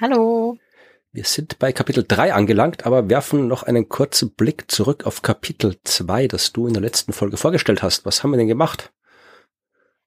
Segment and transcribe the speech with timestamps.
[0.00, 0.58] Hallo.
[1.12, 5.78] Wir sind bei Kapitel 3 angelangt, aber werfen noch einen kurzen Blick zurück auf Kapitel
[5.84, 8.04] 2, das du in der letzten Folge vorgestellt hast.
[8.04, 8.92] Was haben wir denn gemacht?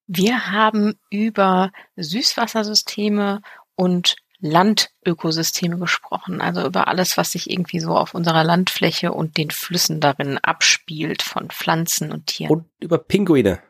[0.05, 3.41] Wir haben über Süßwassersysteme
[3.76, 9.49] und Landökosysteme gesprochen, also über alles, was sich irgendwie so auf unserer Landfläche und den
[9.49, 12.52] Flüssen darin abspielt, von Pflanzen und Tieren.
[12.52, 13.62] Und über Pinguine.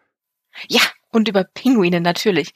[0.67, 0.81] Ja,
[1.11, 2.53] und über Pinguine natürlich.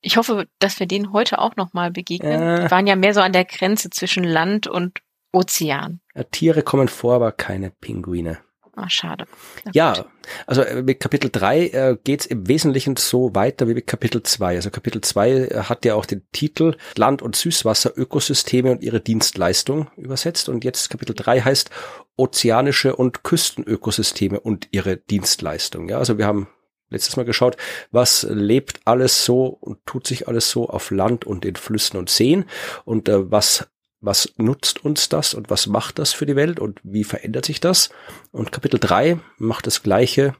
[0.00, 2.40] Ich hoffe, dass wir denen heute auch nochmal begegnen.
[2.40, 5.00] Äh, Die waren ja mehr so an der Grenze zwischen Land und
[5.32, 6.00] Ozean.
[6.14, 8.38] Ja, Tiere kommen vor, aber keine Pinguine.
[8.76, 9.26] Ah, schade.
[9.72, 10.06] ja,
[10.46, 14.22] also äh, mit Kapitel 3 äh, geht es im Wesentlichen so weiter wie mit Kapitel
[14.22, 14.54] 2.
[14.56, 19.90] Also Kapitel 2 äh, hat ja auch den Titel Land- und Süßwasserökosysteme und ihre Dienstleistung
[19.96, 20.48] übersetzt.
[20.48, 21.70] Und jetzt Kapitel 3 heißt
[22.16, 25.88] Ozeanische und Küstenökosysteme und ihre Dienstleistung.
[25.88, 26.48] Ja, also wir haben
[26.90, 27.56] letztes Mal geschaut,
[27.90, 32.10] was lebt alles so und tut sich alles so auf Land und in Flüssen und
[32.10, 32.44] Seen
[32.84, 33.68] und äh, was
[34.00, 37.60] was nutzt uns das und was macht das für die Welt und wie verändert sich
[37.60, 37.90] das?
[38.32, 40.34] Und Kapitel 3 macht das Gleiche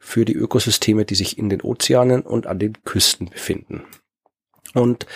[0.00, 3.84] für die Ökosysteme, die sich in den Ozeanen und an den Küsten befinden.
[4.74, 5.06] Und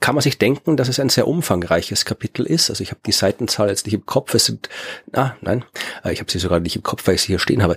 [0.00, 2.68] kann man sich denken, dass es ein sehr umfangreiches Kapitel ist.
[2.68, 4.34] Also ich habe die Seitenzahl jetzt nicht im Kopf.
[4.34, 4.68] Es sind,
[5.12, 5.64] ah, nein,
[6.04, 7.76] äh, ich habe sie sogar nicht im Kopf, weil ich sie hier stehen habe.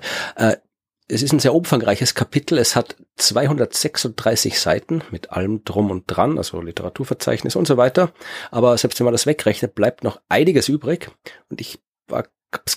[1.10, 2.58] Es ist ein sehr umfangreiches Kapitel.
[2.58, 8.12] Es hat 236 Seiten mit allem drum und dran, also Literaturverzeichnis und so weiter.
[8.52, 11.10] Aber selbst wenn man das wegrechnet, bleibt noch einiges übrig.
[11.50, 12.26] Und ich war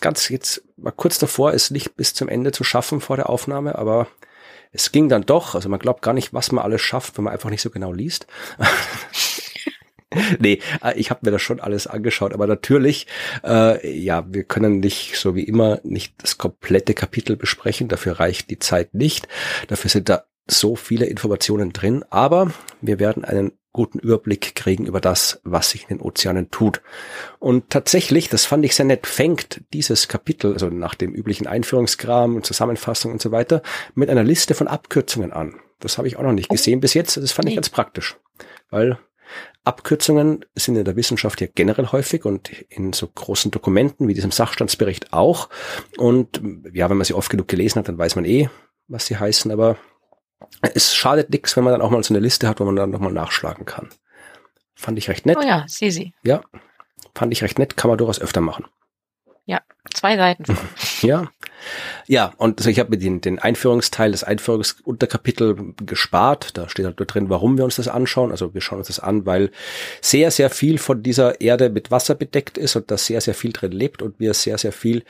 [0.00, 3.76] ganz jetzt war kurz davor, es nicht bis zum Ende zu schaffen vor der Aufnahme,
[3.76, 4.08] aber
[4.72, 5.54] es ging dann doch.
[5.54, 7.92] Also man glaubt gar nicht, was man alles schafft, wenn man einfach nicht so genau
[7.92, 8.26] liest.
[10.38, 13.06] nee, äh, ich habe mir das schon alles angeschaut, aber natürlich,
[13.44, 18.50] äh, ja, wir können nicht, so wie immer, nicht das komplette Kapitel besprechen, dafür reicht
[18.50, 19.28] die Zeit nicht,
[19.68, 25.00] dafür sind da so viele Informationen drin, aber wir werden einen guten Überblick kriegen über
[25.00, 26.82] das, was sich in den Ozeanen tut.
[27.38, 32.34] Und tatsächlich, das fand ich sehr nett, fängt dieses Kapitel, also nach dem üblichen Einführungskram
[32.34, 33.62] und Zusammenfassung und so weiter,
[33.94, 35.54] mit einer Liste von Abkürzungen an.
[35.78, 36.54] Das habe ich auch noch nicht oh.
[36.54, 37.16] gesehen bis jetzt.
[37.16, 38.16] Das fand ich ganz praktisch,
[38.70, 38.98] weil
[39.64, 44.30] Abkürzungen sind in der Wissenschaft ja generell häufig und in so großen Dokumenten wie diesem
[44.30, 45.48] Sachstandsbericht auch.
[45.98, 46.40] Und
[46.72, 48.48] ja, wenn man sie oft genug gelesen hat, dann weiß man eh,
[48.88, 49.76] was sie heißen, aber
[50.74, 52.90] es schadet nichts, wenn man dann auch mal so eine Liste hat, wo man dann
[52.90, 53.90] nochmal nachschlagen kann.
[54.74, 55.36] Fand ich recht nett.
[55.38, 56.14] Oh ja, sehe sie.
[56.22, 56.42] Ja,
[57.14, 58.64] fand ich recht nett, kann man durchaus öfter machen.
[59.50, 59.62] Ja,
[59.92, 60.44] zwei Seiten.
[61.02, 61.28] ja.
[62.06, 66.56] Ja, und ich habe mir den, den Einführungsteil, das Einführungsunterkapitel gespart.
[66.56, 68.30] Da steht halt nur drin, warum wir uns das anschauen.
[68.30, 69.50] Also wir schauen uns das an, weil
[70.00, 73.52] sehr, sehr viel von dieser Erde mit Wasser bedeckt ist und da sehr, sehr viel
[73.52, 75.02] drin lebt und wir sehr, sehr viel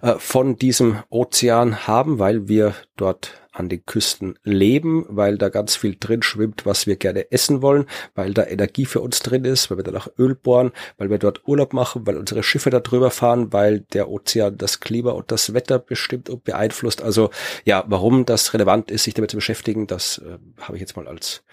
[0.00, 5.76] äh, von diesem Ozean haben, weil wir dort an den Küsten leben, weil da ganz
[5.76, 9.70] viel drin schwimmt, was wir gerne essen wollen, weil da Energie für uns drin ist,
[9.70, 12.80] weil wir da nach Öl bohren, weil wir dort Urlaub machen, weil unsere Schiffe da
[12.80, 17.02] drüber fahren, weil der Ozean das Klima und das Wetter bestimmt und beeinflusst.
[17.02, 17.30] Also
[17.64, 21.06] ja, warum das relevant ist, sich damit zu beschäftigen, das äh, habe ich jetzt mal
[21.06, 21.44] als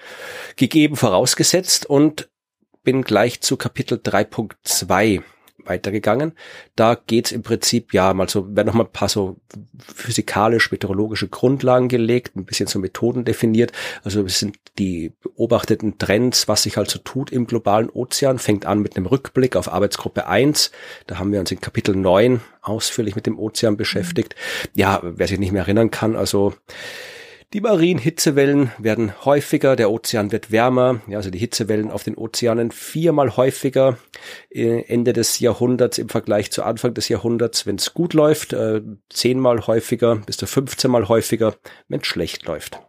[0.55, 2.29] gegeben vorausgesetzt und
[2.83, 5.21] bin gleich zu Kapitel 3.2
[5.65, 6.33] weitergegangen.
[6.75, 9.37] Da geht's im Prinzip, ja, mal so, werden noch mal ein paar so
[9.95, 13.71] physikalisch-meteorologische Grundlagen gelegt, ein bisschen so Methoden definiert.
[14.03, 18.65] Also es sind die beobachteten Trends, was sich halt so tut im globalen Ozean, fängt
[18.65, 20.71] an mit einem Rückblick auf Arbeitsgruppe 1.
[21.07, 24.35] Da haben wir uns in Kapitel 9 ausführlich mit dem Ozean beschäftigt.
[24.75, 26.53] Ja, wer sich nicht mehr erinnern kann, also
[27.53, 32.15] die marinen Hitzewellen werden häufiger, der Ozean wird wärmer, ja, also die Hitzewellen auf den
[32.15, 33.97] Ozeanen viermal häufiger
[34.51, 38.81] äh, Ende des Jahrhunderts im Vergleich zu Anfang des Jahrhunderts, wenn es gut läuft, äh,
[39.09, 41.55] zehnmal häufiger bis zu 15 mal häufiger,
[41.87, 42.79] wenn es schlecht läuft.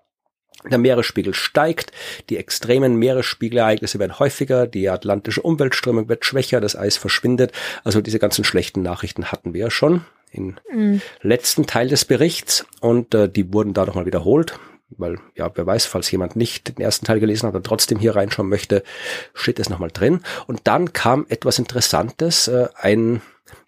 [0.70, 1.92] Der Meeresspiegel steigt,
[2.28, 7.52] die extremen Meeresspiegelereignisse werden häufiger, die atlantische Umweltströmung wird schwächer, das Eis verschwindet.
[7.82, 11.00] Also diese ganzen schlechten Nachrichten hatten wir ja schon im mhm.
[11.22, 14.58] letzten Teil des Berichts und äh, die wurden da nochmal wiederholt,
[14.90, 18.16] weil ja, wer weiß, falls jemand nicht den ersten Teil gelesen hat und trotzdem hier
[18.16, 18.82] reinschauen möchte,
[19.34, 20.20] steht es nochmal drin.
[20.46, 23.22] Und dann kam etwas Interessantes, äh, ein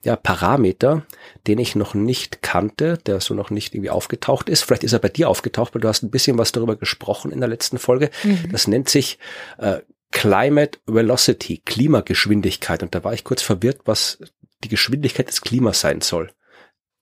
[0.05, 1.05] ja, Parameter,
[1.47, 4.63] den ich noch nicht kannte, der so noch nicht irgendwie aufgetaucht ist.
[4.63, 7.41] Vielleicht ist er bei dir aufgetaucht, weil du hast ein bisschen was darüber gesprochen in
[7.41, 8.11] der letzten Folge.
[8.23, 8.51] Mhm.
[8.51, 9.19] Das nennt sich
[9.59, 9.81] äh,
[10.11, 12.83] Climate Velocity, Klimageschwindigkeit.
[12.83, 14.19] Und da war ich kurz verwirrt, was
[14.63, 16.31] die Geschwindigkeit des Klimas sein soll.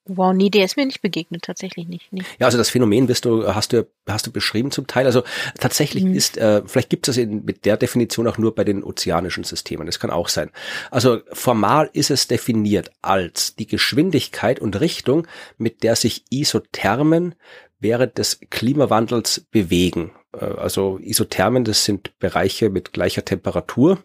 [0.06, 2.12] Wow, nee, der ist mir nicht begegnet, tatsächlich nicht.
[2.12, 2.26] nicht.
[2.38, 5.06] Ja, also das Phänomen wirst du, hast du, hast du beschrieben zum Teil.
[5.06, 5.23] Also
[5.58, 6.14] tatsächlich mhm.
[6.14, 9.44] ist, äh, vielleicht gibt es das in, mit der Definition auch nur bei den ozeanischen
[9.44, 9.87] Systemen.
[9.87, 10.50] Das kann auch sein.
[10.91, 15.26] Also formal ist es definiert als die Geschwindigkeit und Richtung,
[15.58, 17.35] mit der sich Isothermen
[17.79, 20.12] während des Klimawandels bewegen.
[20.32, 23.98] Äh, also Isothermen, das sind Bereiche mit gleicher Temperatur.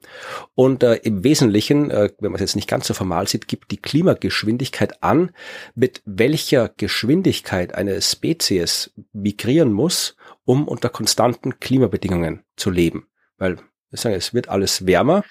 [0.53, 3.71] Und äh, im Wesentlichen, äh, wenn man es jetzt nicht ganz so formal sieht, gibt
[3.71, 5.31] die Klimageschwindigkeit an,
[5.75, 13.07] mit welcher Geschwindigkeit eine Spezies migrieren muss, um unter konstanten Klimabedingungen zu leben.
[13.37, 13.57] Weil
[13.97, 15.23] sagen, es wird alles wärmer.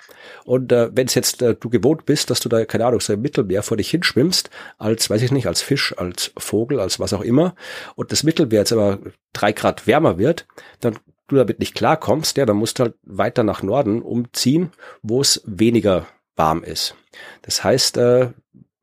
[0.45, 3.13] Und äh, wenn es jetzt äh, du gewohnt bist, dass du da, keine Ahnung, so
[3.13, 7.13] im Mittelmeer vor dich hinschwimmst, als, weiß ich nicht, als Fisch, als Vogel, als was
[7.13, 7.55] auch immer,
[7.95, 8.99] und das Mittelmeer jetzt aber
[9.33, 10.47] drei Grad wärmer wird,
[10.81, 14.73] dann du damit nicht klarkommst, ja, dann musst du halt weiter nach Norden umziehen,
[15.03, 16.07] wo es weniger
[16.37, 16.97] warm ist.
[17.43, 18.31] Das heißt, äh,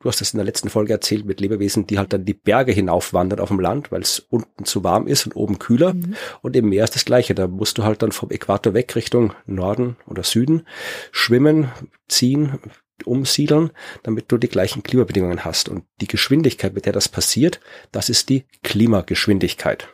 [0.02, 2.72] du hast das in der letzten Folge erzählt mit Lebewesen, die halt dann die Berge
[2.72, 5.94] hinaufwandern auf dem Land, weil es unten zu warm ist und oben kühler.
[5.94, 6.16] Mhm.
[6.42, 7.36] Und im Meer ist das Gleiche.
[7.36, 10.68] Da musst du halt dann vom Äquator weg Richtung Norden oder Süden
[11.12, 11.72] schwimmen,
[12.08, 12.60] ziehen,
[13.06, 13.72] umsiedeln,
[14.04, 15.70] damit du die gleichen Klimabedingungen hast.
[15.70, 17.60] Und die Geschwindigkeit, mit der das passiert,
[17.92, 19.88] das ist die Klimageschwindigkeit.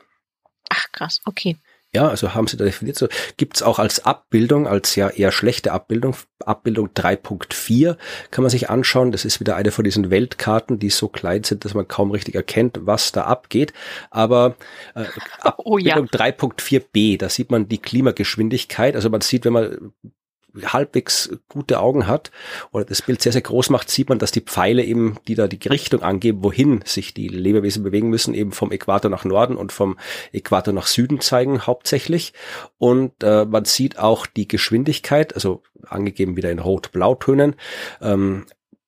[0.70, 1.58] Ach krass, okay.
[1.96, 2.98] Ja, also haben sie da definiert.
[2.98, 3.08] So
[3.38, 7.98] gibt's auch als Abbildung, als ja eher schlechte Abbildung, Abbildung 3.4
[8.30, 9.14] kann man sich anschauen.
[9.14, 12.36] Das ist wieder eine von diesen Weltkarten, die so klein sind, dass man kaum richtig
[12.36, 13.72] erkennt, was da abgeht.
[14.12, 14.58] Aber
[14.96, 15.06] äh,
[15.40, 15.98] Abbildung oh, ja.
[15.98, 18.96] 3.4b, da sieht man die Klimageschwindigkeit.
[18.96, 19.94] Also man sieht, wenn man
[20.66, 22.32] halbwegs gute Augen hat
[22.72, 25.48] oder das Bild sehr, sehr groß macht, sieht man, dass die Pfeile eben, die da
[25.48, 29.72] die Richtung angeben, wohin sich die Lebewesen bewegen müssen, eben vom Äquator nach Norden und
[29.72, 29.98] vom
[30.34, 32.34] Äquator nach Süden zeigen hauptsächlich.
[32.78, 37.56] Und äh, man sieht auch die Geschwindigkeit, also angegeben wieder in Rot-Blautönen.
[38.02, 38.46] Ähm,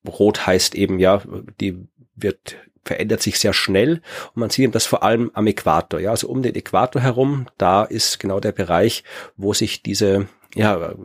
[0.07, 1.21] Rot heißt eben, ja,
[1.59, 1.77] die
[2.15, 4.01] wird verändert sich sehr schnell
[4.33, 5.99] und man sieht eben das vor allem am Äquator.
[5.99, 9.03] Ja, also um den Äquator herum, da ist genau der Bereich,
[9.37, 10.95] wo sich diese ja,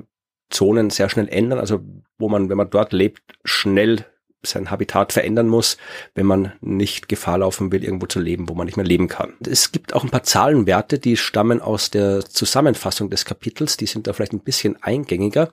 [0.50, 1.81] Zonen sehr schnell ändern, also
[2.19, 4.05] wo man, wenn man dort lebt, schnell
[4.46, 5.76] sein Habitat verändern muss,
[6.14, 9.35] wenn man nicht Gefahr laufen will, irgendwo zu leben, wo man nicht mehr leben kann.
[9.46, 14.06] Es gibt auch ein paar Zahlenwerte, die stammen aus der Zusammenfassung des Kapitels, die sind
[14.06, 15.52] da vielleicht ein bisschen eingängiger,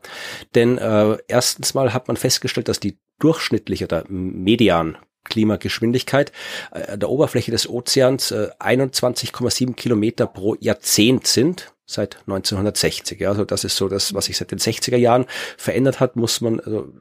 [0.56, 6.32] denn äh, erstens mal hat man festgestellt, dass die durchschnittliche oder Median Klimageschwindigkeit
[6.72, 13.20] äh, der Oberfläche des Ozeans äh, 21,7 Kilometer pro Jahrzehnt sind seit 1960.
[13.20, 15.26] Ja, also das ist so das, was sich seit den 60er Jahren
[15.58, 16.94] verändert hat, muss man, also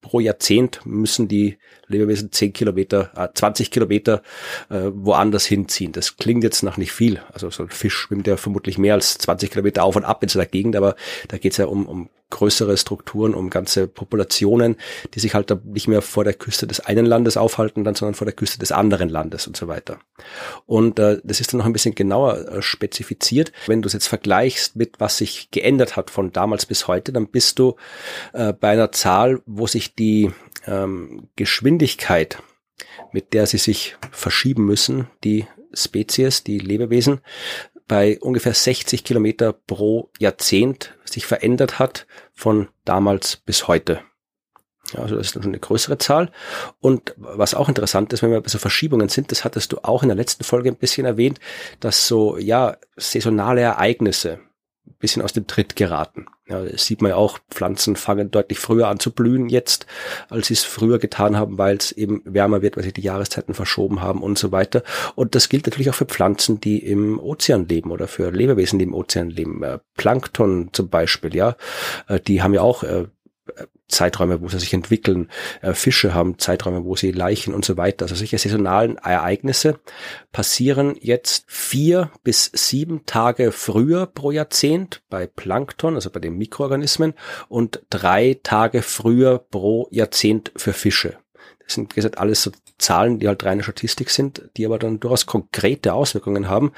[0.00, 4.22] pro Jahrzehnt müssen die Lebewesen 10 Kilometer, äh, 20 Kilometer
[4.68, 5.92] äh, woanders hinziehen.
[5.92, 7.20] Das klingt jetzt nach nicht viel.
[7.32, 10.28] Also so ein Fisch schwimmt ja vermutlich mehr als 20 Kilometer auf und ab in
[10.28, 10.96] so einer Gegend, aber
[11.28, 14.76] da geht es ja um, um größere Strukturen, um ganze Populationen,
[15.14, 18.24] die sich halt nicht mehr vor der Küste des einen Landes aufhalten, dann, sondern vor
[18.24, 19.98] der Küste des anderen Landes und so weiter.
[20.66, 23.52] Und äh, das ist dann noch ein bisschen genauer äh, spezifiziert.
[23.66, 27.28] Wenn du es jetzt vergleichst mit was sich geändert hat von damals bis heute, dann
[27.28, 27.76] bist du
[28.32, 30.32] äh, bei einer Zahl, wo sich die
[30.66, 32.42] ähm, Geschwindigkeit,
[33.12, 37.20] mit der sie sich verschieben müssen, die Spezies, die Lebewesen,
[37.88, 44.00] bei ungefähr 60 Kilometer pro Jahrzehnt sich verändert hat von damals bis heute.
[44.92, 46.30] Ja, also das ist schon eine größere Zahl.
[46.80, 50.02] Und was auch interessant ist, wenn wir bei so Verschiebungen sind, das hattest du auch
[50.02, 51.40] in der letzten Folge ein bisschen erwähnt,
[51.80, 54.40] dass so, ja, saisonale Ereignisse
[54.98, 56.26] bisschen aus dem Tritt geraten.
[56.48, 59.86] Ja, das sieht man ja auch, Pflanzen fangen deutlich früher an zu blühen jetzt,
[60.28, 63.52] als sie es früher getan haben, weil es eben wärmer wird, weil sich die Jahreszeiten
[63.52, 64.84] verschoben haben und so weiter.
[65.16, 68.84] Und das gilt natürlich auch für Pflanzen, die im Ozean leben oder für Lebewesen, die
[68.84, 69.62] im Ozean leben.
[69.64, 71.56] Äh, Plankton zum Beispiel, ja,
[72.08, 73.06] äh, die haben ja auch äh,
[73.88, 75.30] Zeiträume, wo sie sich entwickeln.
[75.62, 78.04] Äh, Fische haben Zeiträume, wo sie leichen und so weiter.
[78.04, 79.78] Also solche saisonalen Ereignisse
[80.32, 87.14] passieren jetzt vier bis sieben Tage früher pro Jahrzehnt bei Plankton, also bei den Mikroorganismen,
[87.48, 91.18] und drei Tage früher pro Jahrzehnt für Fische.
[91.64, 95.00] Das sind, wie gesagt, alles so Zahlen, die halt reine Statistik sind, die aber dann
[95.00, 96.72] durchaus konkrete Auswirkungen haben.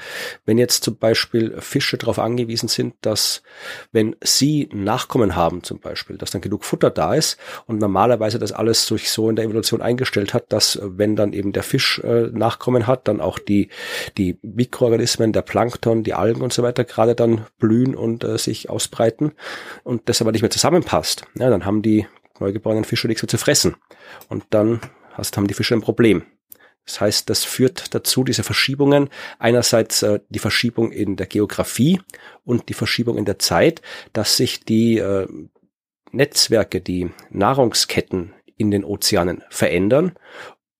[0.45, 3.43] Wenn jetzt zum Beispiel Fische darauf angewiesen sind, dass
[3.91, 7.37] wenn sie Nachkommen haben zum Beispiel, dass dann genug Futter da ist
[7.67, 11.51] und normalerweise das alles sich so in der Evolution eingestellt hat, dass wenn dann eben
[11.51, 13.69] der Fisch äh, Nachkommen hat, dann auch die,
[14.17, 18.69] die Mikroorganismen, der Plankton, die Algen und so weiter gerade dann blühen und äh, sich
[18.69, 19.33] ausbreiten
[19.83, 22.07] und das aber nicht mehr zusammenpasst, ja, dann haben die
[22.39, 23.75] neugeborenen Fische nichts mehr zu fressen.
[24.29, 24.79] Und dann
[25.11, 26.23] hast, haben die Fische ein Problem.
[26.85, 32.01] Das heißt, das führt dazu, diese Verschiebungen, einerseits äh, die Verschiebung in der Geografie
[32.45, 35.27] und die Verschiebung in der Zeit, dass sich die äh,
[36.11, 40.13] Netzwerke, die Nahrungsketten in den Ozeanen verändern.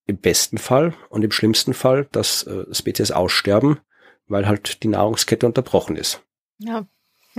[0.07, 3.79] Im besten Fall und im schlimmsten Fall, dass äh, Spezies aussterben,
[4.27, 6.23] weil halt die Nahrungskette unterbrochen ist.
[6.57, 6.87] Ja,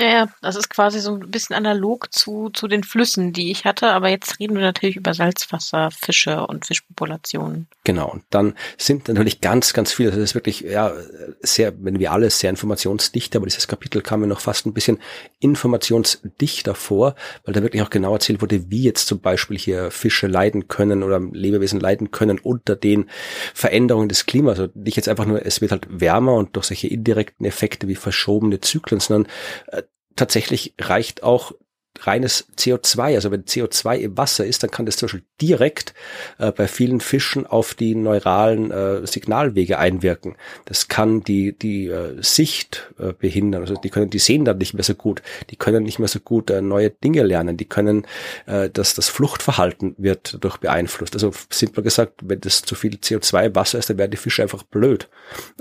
[0.00, 3.66] ja, ja, das ist quasi so ein bisschen analog zu, zu den Flüssen, die ich
[3.66, 7.68] hatte, aber jetzt reden wir natürlich über Salzwasser, Fische und Fischpopulationen.
[7.90, 10.92] Genau, und dann sind natürlich ganz, ganz viele, das ist wirklich, ja,
[11.40, 15.00] sehr, wenn wir alles sehr informationsdicht, aber dieses Kapitel kam mir noch fast ein bisschen
[15.40, 20.28] informationsdichter vor, weil da wirklich auch genau erzählt wurde, wie jetzt zum Beispiel hier Fische
[20.28, 23.10] leiden können oder Lebewesen leiden können unter den
[23.54, 24.60] Veränderungen des Klimas.
[24.60, 27.96] Also nicht jetzt einfach nur, es wird halt wärmer und durch solche indirekten Effekte wie
[27.96, 29.32] verschobene Zyklen, sondern
[29.66, 29.82] äh,
[30.14, 31.54] tatsächlich reicht auch
[31.98, 33.14] reines CO2.
[33.14, 35.94] Also wenn CO2 im Wasser ist, dann kann das zum Beispiel direkt
[36.38, 40.36] äh, bei vielen Fischen auf die neuralen äh, Signalwege einwirken.
[40.64, 43.62] Das kann die, die äh, Sicht äh, behindern.
[43.62, 45.22] Also die können, die sehen dann nicht mehr so gut.
[45.50, 47.56] Die können nicht mehr so gut äh, neue Dinge lernen.
[47.56, 48.06] Die können,
[48.46, 51.14] äh, dass das Fluchtverhalten wird dadurch beeinflusst.
[51.14, 54.42] Also simpel gesagt, wenn das zu viel CO2 im Wasser ist, dann werden die Fische
[54.42, 55.08] einfach blöd.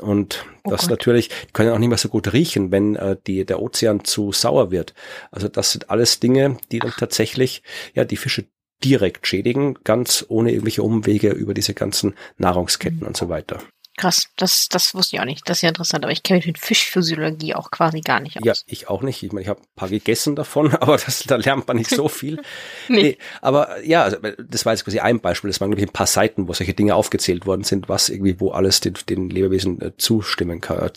[0.01, 0.91] Und oh das Gott.
[0.91, 4.31] natürlich, die können auch nicht mehr so gut riechen, wenn äh, die, der Ozean zu
[4.31, 4.93] sauer wird.
[5.31, 8.45] Also das sind alles Dinge, die dann tatsächlich ja die Fische
[8.83, 13.07] direkt schädigen, ganz ohne irgendwelche Umwege über diese ganzen Nahrungsketten mhm.
[13.07, 13.59] und so weiter.
[13.99, 15.49] Krass, das, das wusste ich auch nicht.
[15.49, 18.45] Das ist ja interessant, aber ich kenne mich mit Fischphysiologie auch quasi gar nicht aus.
[18.45, 19.21] Ja, ich auch nicht.
[19.23, 22.07] Ich meine, ich habe ein paar gegessen davon, aber das, da lernt man nicht so
[22.07, 22.41] viel.
[22.87, 23.03] nee.
[23.03, 23.17] nee.
[23.41, 25.49] Aber ja, also, das war jetzt quasi ein Beispiel.
[25.49, 28.51] Das waren nämlich ein paar Seiten, wo solche Dinge aufgezählt worden sind, was irgendwie, wo
[28.51, 30.91] alles den, den Lebewesen äh, zustimmen kann, äh,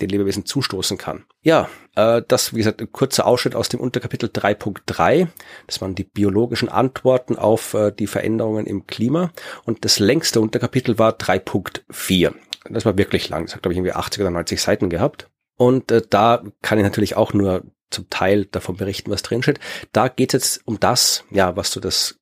[0.00, 1.24] den Lebewesen zustoßen kann.
[1.42, 5.28] Ja, äh, das, wie gesagt, ein kurzer Ausschnitt aus dem Unterkapitel 3.3.
[5.66, 9.30] Das waren die biologischen Antworten auf äh, die Veränderungen im Klima.
[9.64, 12.32] Und das längste Unterkapitel war 3.4.
[12.70, 13.46] Das war wirklich lang.
[13.46, 15.28] Das hat, glaube ich, irgendwie 80 oder 90 Seiten gehabt.
[15.56, 19.60] Und äh, da kann ich natürlich auch nur zum Teil davon berichten, was drinsteht.
[19.92, 22.18] Da geht es jetzt um das, ja, was so das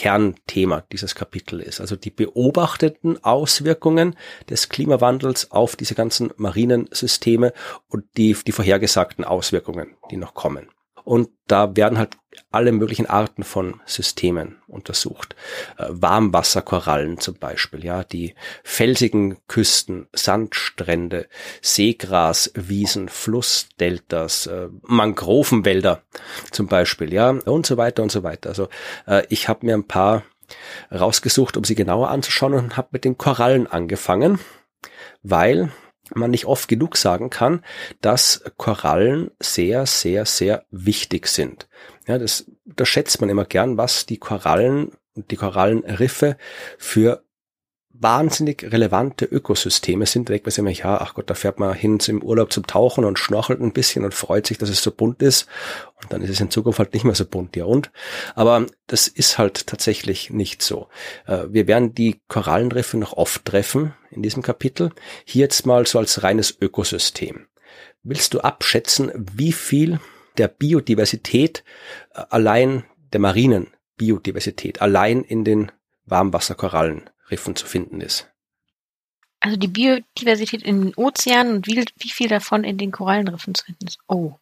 [0.00, 1.78] Kernthema dieses Kapitel ist.
[1.78, 4.16] Also die beobachteten Auswirkungen
[4.48, 7.52] des Klimawandels auf diese ganzen marinen Systeme
[7.86, 10.70] und die, die vorhergesagten Auswirkungen, die noch kommen.
[11.04, 12.16] Und da werden halt
[12.50, 15.36] alle möglichen Arten von Systemen untersucht.
[15.78, 21.28] Äh, Warmwasserkorallen zum Beispiel, ja, die felsigen Küsten, Sandstrände,
[21.62, 26.02] Seegraswiesen, Flussdeltas, äh, Mangrovenwälder
[26.50, 28.50] zum Beispiel, ja, und so weiter und so weiter.
[28.50, 28.68] Also
[29.06, 30.24] äh, ich habe mir ein paar
[30.92, 34.40] rausgesucht, um sie genauer anzuschauen und habe mit den Korallen angefangen,
[35.22, 35.70] weil
[36.14, 37.64] man nicht oft genug sagen kann,
[38.00, 41.68] dass Korallen sehr, sehr, sehr wichtig sind.
[42.06, 46.36] Ja, das, das schätzt man immer gern, was die Korallen und die Korallenriffe
[46.78, 47.22] für
[48.00, 50.28] wahnsinnig relevante Ökosysteme sind.
[50.28, 52.66] Da denkt man sich immer, ja, ach Gott, da fährt man hin zum Urlaub zum
[52.66, 55.46] Tauchen und schnorchelt ein bisschen und freut sich, dass es so bunt ist.
[56.02, 57.92] Und dann ist es in Zukunft halt nicht mehr so bunt, ja und?
[58.34, 60.88] Aber das ist halt tatsächlich nicht so.
[61.26, 64.92] Äh, wir werden die Korallenriffe noch oft treffen in diesem Kapitel.
[65.24, 67.46] Hier jetzt mal so als reines Ökosystem.
[68.02, 70.00] Willst du abschätzen, wie viel
[70.38, 71.64] der Biodiversität
[72.14, 73.66] äh, allein der marinen
[73.98, 75.70] Biodiversität allein in den
[76.06, 78.28] Warmwasserkorallen Riffen zu finden ist.
[79.40, 83.64] Also die Biodiversität in den Ozeanen und wie, wie viel davon in den Korallenriffen zu
[83.64, 83.98] finden ist.
[84.06, 84.34] Oh.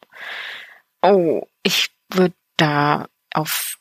[1.02, 3.78] Oh, ich würde da auf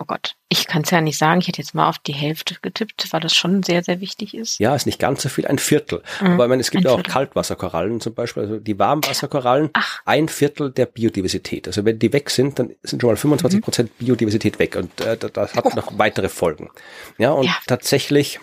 [0.00, 1.40] oh Gott, ich kann es ja nicht sagen.
[1.40, 4.58] Ich hätte jetzt mal auf die Hälfte getippt, weil das schon sehr, sehr wichtig ist.
[4.58, 6.02] Ja, ist nicht ganz so viel, ein Viertel.
[6.20, 10.00] Mhm, Aber ich meine, es gibt ja auch Kaltwasserkorallen zum Beispiel, also die Warmwasserkorallen, Ach.
[10.06, 11.66] ein Viertel der Biodiversität.
[11.66, 13.62] Also wenn die weg sind, dann sind schon mal 25 mhm.
[13.62, 15.70] Prozent Biodiversität weg und äh, das hat oh.
[15.76, 16.70] noch weitere Folgen.
[17.18, 17.56] Ja, und ja.
[17.66, 18.40] tatsächlich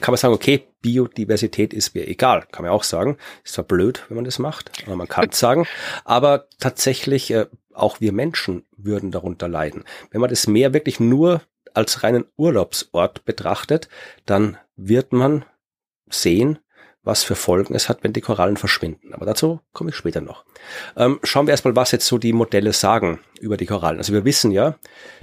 [0.00, 3.16] kann man sagen, okay, Biodiversität ist mir egal, kann man auch sagen.
[3.44, 5.66] Ist zwar blöd, wenn man das macht, aber man kann es sagen.
[6.04, 9.84] Aber tatsächlich äh, auch wir Menschen würden darunter leiden.
[10.10, 11.42] Wenn man das Meer wirklich nur
[11.74, 13.88] als reinen Urlaubsort betrachtet,
[14.26, 15.44] dann wird man
[16.08, 16.58] sehen,
[17.02, 19.14] was für Folgen es hat, wenn die Korallen verschwinden.
[19.14, 20.44] Aber dazu komme ich später noch.
[20.96, 23.98] Ähm, schauen wir erstmal, was jetzt so die Modelle sagen über die Korallen.
[23.98, 24.76] Also wir wissen ja,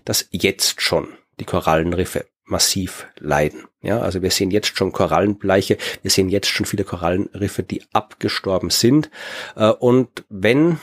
[0.06, 1.10] dass jetzt schon
[1.40, 3.66] die Korallenriffe massiv leiden.
[3.82, 8.70] Ja, also wir sehen jetzt schon Korallenbleiche, wir sehen jetzt schon viele Korallenriffe, die abgestorben
[8.70, 9.10] sind.
[9.56, 10.80] Äh, und wenn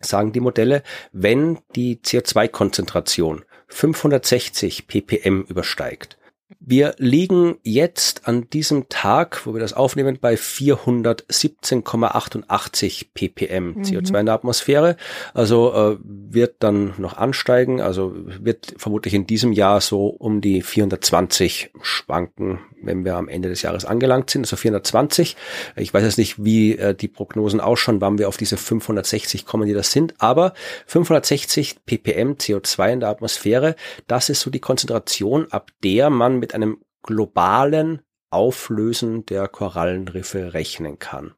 [0.00, 6.18] sagen die Modelle, wenn die CO2-Konzentration 560 ppm übersteigt.
[6.58, 13.82] Wir liegen jetzt an diesem Tag, wo wir das aufnehmen, bei 417,88 ppm mhm.
[13.82, 14.96] CO2 in der Atmosphäre.
[15.32, 17.80] Also äh, wird dann noch ansteigen.
[17.80, 23.48] Also wird vermutlich in diesem Jahr so um die 420 schwanken, wenn wir am Ende
[23.48, 25.36] des Jahres angelangt sind, also 420.
[25.76, 29.68] Ich weiß jetzt nicht, wie äh, die Prognosen ausschauen, wann wir auf diese 560 kommen,
[29.68, 30.54] die das sind, aber
[30.86, 33.76] 560 ppm CO2 in der Atmosphäre,
[34.06, 40.98] das ist so die Konzentration, ab der man mit einem globalen Auflösen der Korallenriffe rechnen
[40.98, 41.34] kann.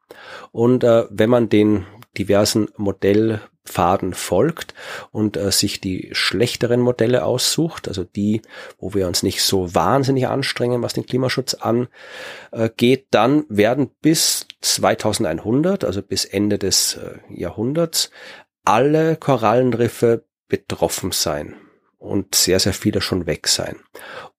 [0.53, 1.87] Und äh, wenn man den
[2.19, 4.75] diversen Modellpfaden folgt
[5.11, 8.43] und äh, sich die schlechteren Modelle aussucht, also die,
[8.79, 15.85] wo wir uns nicht so wahnsinnig anstrengen, was den Klimaschutz angeht, dann werden bis 2100,
[15.85, 18.11] also bis Ende des äh, Jahrhunderts,
[18.65, 21.57] alle Korallenriffe betroffen sein
[22.03, 23.77] und sehr, sehr viele schon weg sein.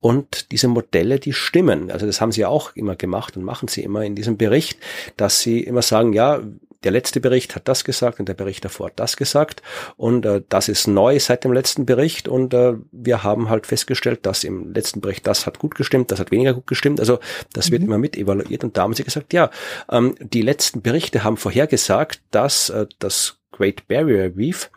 [0.02, 1.92] Und diese Modelle, die stimmen.
[1.92, 4.78] Also das haben sie auch immer gemacht und machen sie immer in diesem Bericht,
[5.16, 6.42] dass sie immer sagen, ja,
[6.84, 9.62] der letzte Bericht hat das gesagt und der Bericht davor hat das gesagt
[9.96, 14.26] und äh, das ist neu seit dem letzten Bericht und äh, wir haben halt festgestellt,
[14.26, 17.20] dass im letzten Bericht das hat gut gestimmt, das hat weniger gut gestimmt, also
[17.54, 17.72] das mhm.
[17.72, 19.50] wird immer mit evaluiert und da haben sie gesagt, ja,
[19.90, 24.70] ähm, die letzten Berichte haben vorhergesagt, dass äh, das Great Barrier Reef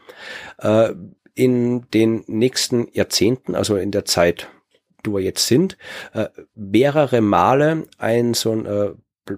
[0.58, 0.90] äh,
[1.36, 4.48] in den nächsten Jahrzehnten, also in der Zeit,
[5.04, 5.76] wo wir jetzt sind,
[6.14, 6.26] äh,
[6.56, 8.94] mehrere Male ein so ein äh,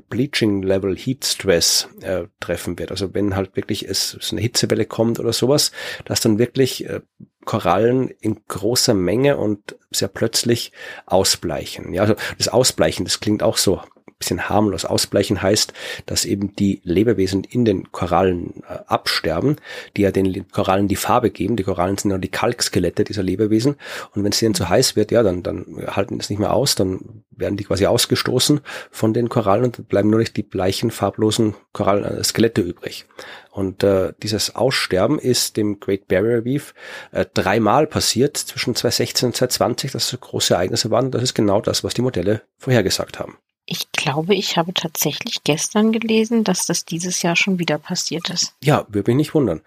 [0.09, 2.91] Bleaching Level Heat Stress äh, treffen wird.
[2.91, 5.73] Also wenn halt wirklich es so eine Hitzewelle kommt oder sowas,
[6.05, 7.01] dass dann wirklich äh,
[7.45, 10.73] Korallen in großer Menge und sehr plötzlich
[11.07, 11.95] ausbleichen.
[11.95, 13.81] Ja, also das Ausbleichen, das klingt auch so
[14.19, 15.73] bisschen harmlos ausbleichen heißt,
[16.07, 19.57] dass eben die Lebewesen in den Korallen äh, absterben,
[19.97, 21.57] die ja den Korallen die Farbe geben.
[21.57, 23.77] Die Korallen sind ja die Kalkskelette dieser Lebewesen.
[24.15, 26.75] Und wenn es denen zu heiß wird, ja, dann, dann halten es nicht mehr aus,
[26.75, 28.61] dann werden die quasi ausgestoßen
[28.91, 33.07] von den Korallen und bleiben nur noch die bleichen, farblosen Korallen, äh, Skelette übrig.
[33.51, 36.75] Und äh, dieses Aussterben ist dem Great Barrier Reef
[37.13, 41.11] äh, dreimal passiert zwischen 2016 und 2020, dass es große Ereignisse waren.
[41.11, 43.39] Das ist genau das, was die Modelle vorhergesagt haben.
[43.71, 48.55] Ich glaube, ich habe tatsächlich gestern gelesen, dass das dieses Jahr schon wieder passiert ist.
[48.65, 49.61] Ja, würde mich nicht wundern.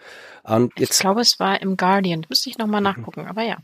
[0.44, 2.26] Und jetzt, ich glaube, es war im Guardian.
[2.28, 3.58] Müsste ich nochmal nachgucken, aber ja.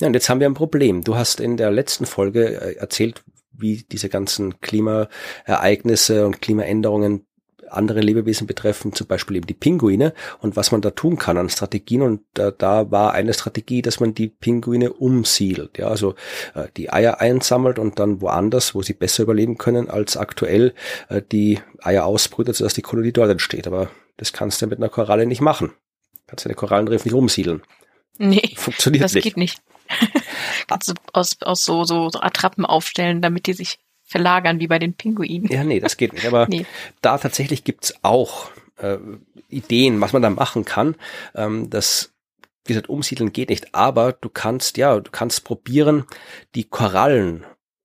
[0.00, 1.04] Ja, und jetzt haben wir ein Problem.
[1.04, 7.24] Du hast in der letzten Folge äh, erzählt, wie diese ganzen Klimaereignisse und Klimaänderungen
[7.70, 11.48] andere Lebewesen betreffen, zum Beispiel eben die Pinguine und was man da tun kann an
[11.48, 12.02] Strategien.
[12.02, 16.14] Und äh, da war eine Strategie, dass man die Pinguine umsiedelt, ja, also
[16.54, 20.74] äh, die Eier einsammelt und dann woanders, wo sie besser überleben können, als aktuell
[21.08, 23.66] äh, die Eier ausbrütet, sodass die Kolonie dort entsteht.
[23.66, 25.72] Aber das kannst du mit einer Koralle nicht machen.
[26.26, 27.62] Kannst du eine Korallenriff nicht umsiedeln.
[28.18, 29.24] Nee, funktioniert das nicht.
[29.24, 29.60] geht nicht.
[30.68, 33.78] Kannst du aus, aus so, so, so Attrappen aufstellen, damit die sich
[34.14, 35.50] verlagern wie bei den Pinguinen.
[35.50, 36.24] Ja, nee, das geht nicht.
[36.24, 36.66] Aber nee.
[37.00, 38.98] da tatsächlich gibt's auch äh,
[39.48, 40.94] Ideen, was man da machen kann.
[41.34, 42.12] Ähm, das
[42.64, 46.04] wie gesagt, umsiedeln geht nicht, aber du kannst, ja, du kannst probieren,
[46.54, 47.44] die Korallen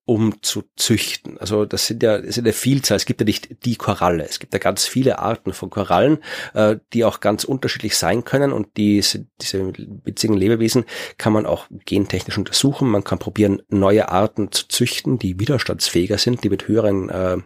[0.09, 1.37] um zu züchten.
[1.37, 2.97] Also das sind ja, das sind ja Vielzahl.
[2.97, 4.25] Es gibt ja nicht die Koralle.
[4.27, 6.17] Es gibt ja ganz viele Arten von Korallen,
[6.55, 9.03] äh, die auch ganz unterschiedlich sein können und die,
[9.39, 9.71] diese
[10.03, 10.85] witzigen Lebewesen
[11.19, 12.89] kann man auch gentechnisch untersuchen.
[12.89, 17.37] Man kann probieren, neue Arten zu züchten, die widerstandsfähiger sind, die mit höheren äh,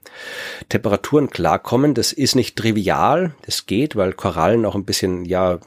[0.69, 1.93] Temperaturen klarkommen.
[1.93, 3.36] Das ist nicht trivial.
[3.45, 5.60] Das geht, weil Korallen auch ein bisschen, ja,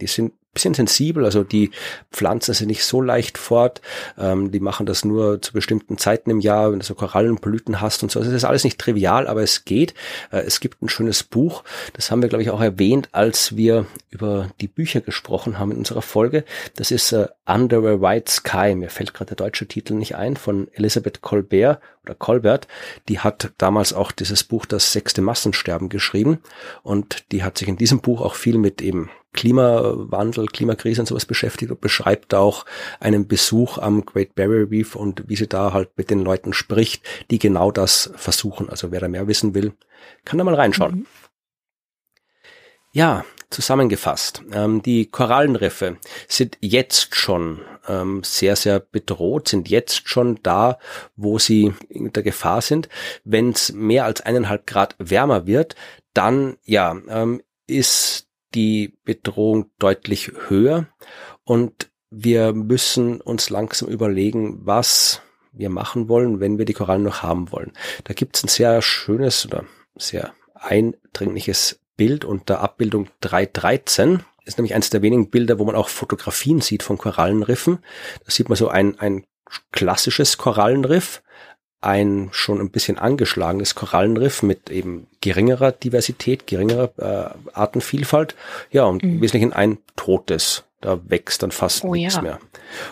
[0.00, 1.70] die sind bisschen sensibel, also die
[2.12, 3.82] pflanzen sie nicht so leicht fort,
[4.18, 8.02] ähm, die machen das nur zu bestimmten Zeiten im Jahr, wenn du so Korallenblüten hast
[8.02, 8.20] und so.
[8.20, 9.94] Also das ist alles nicht trivial, aber es geht.
[10.30, 13.86] Äh, es gibt ein schönes Buch, das haben wir, glaube ich, auch erwähnt, als wir
[14.10, 16.44] über die Bücher gesprochen haben in unserer Folge.
[16.76, 20.36] Das ist äh, Under a White Sky, mir fällt gerade der deutsche Titel nicht ein,
[20.36, 22.68] von Elisabeth Colbert oder Colbert.
[23.08, 26.38] Die hat damals auch dieses Buch Das sechste Massensterben geschrieben
[26.82, 31.26] und die hat sich in diesem Buch auch viel mit eben Klimawandel, Klimakrise und sowas
[31.26, 32.64] beschäftigt und beschreibt auch
[33.00, 37.04] einen Besuch am Great Barrier Reef und wie sie da halt mit den Leuten spricht,
[37.30, 38.70] die genau das versuchen.
[38.70, 39.74] Also wer da mehr wissen will,
[40.24, 40.94] kann da mal reinschauen.
[40.94, 41.06] Mhm.
[42.92, 44.42] Ja, zusammengefasst.
[44.52, 45.96] Ähm, die Korallenriffe
[46.28, 50.78] sind jetzt schon ähm, sehr, sehr bedroht, sind jetzt schon da,
[51.16, 52.88] wo sie in der Gefahr sind.
[53.24, 55.76] Wenn es mehr als eineinhalb Grad wärmer wird,
[56.12, 60.86] dann ja, ähm, ist die Bedrohung deutlich höher
[61.44, 65.20] und wir müssen uns langsam überlegen, was
[65.52, 67.72] wir machen wollen, wenn wir die Korallen noch haben wollen.
[68.04, 69.64] Da gibt es ein sehr schönes oder
[69.96, 74.18] sehr eindringliches Bild unter Abbildung 313.
[74.18, 77.78] Das ist nämlich eines der wenigen Bilder, wo man auch Fotografien sieht von Korallenriffen.
[78.24, 79.24] Da sieht man so ein, ein
[79.72, 81.22] klassisches Korallenriff
[81.84, 88.34] ein schon ein bisschen angeschlagenes Korallenriff mit eben geringerer Diversität, geringerer äh, Artenvielfalt.
[88.70, 89.10] Ja, und mhm.
[89.10, 92.20] im Wesentlichen ein totes, Da wächst dann fast oh, nichts ja.
[92.22, 92.38] mehr.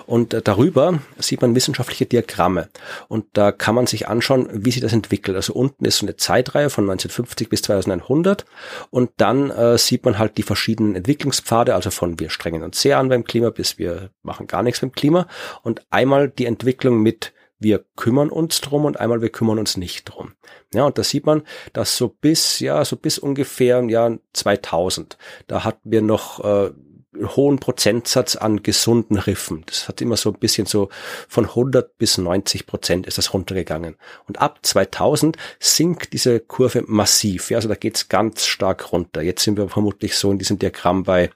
[0.06, 2.70] Und äh, darüber sieht man wissenschaftliche Diagramme.
[3.06, 5.36] Und da kann man sich anschauen, wie sich das entwickelt.
[5.36, 8.46] Also unten ist so eine Zeitreihe von 1950 bis 2100.
[8.88, 12.96] Und dann äh, sieht man halt die verschiedenen Entwicklungspfade, also von wir strengen uns sehr
[12.96, 15.26] an beim Klima bis wir machen gar nichts beim Klima.
[15.62, 20.04] Und einmal die Entwicklung mit wir kümmern uns drum und einmal wir kümmern uns nicht
[20.06, 20.32] drum.
[20.74, 21.42] Ja, und da sieht man,
[21.74, 26.72] dass so bis, ja, so bis ungefähr im Jahr 2000, da hatten wir noch äh,
[27.18, 29.64] hohen Prozentsatz an gesunden Riffen.
[29.66, 30.88] Das hat immer so ein bisschen so
[31.28, 33.96] von 100 bis 90 Prozent ist das runtergegangen.
[34.26, 37.50] Und ab 2000 sinkt diese Kurve massiv.
[37.50, 39.22] Ja, also da geht's ganz stark runter.
[39.22, 41.30] Jetzt sind wir vermutlich so in diesem Diagramm bei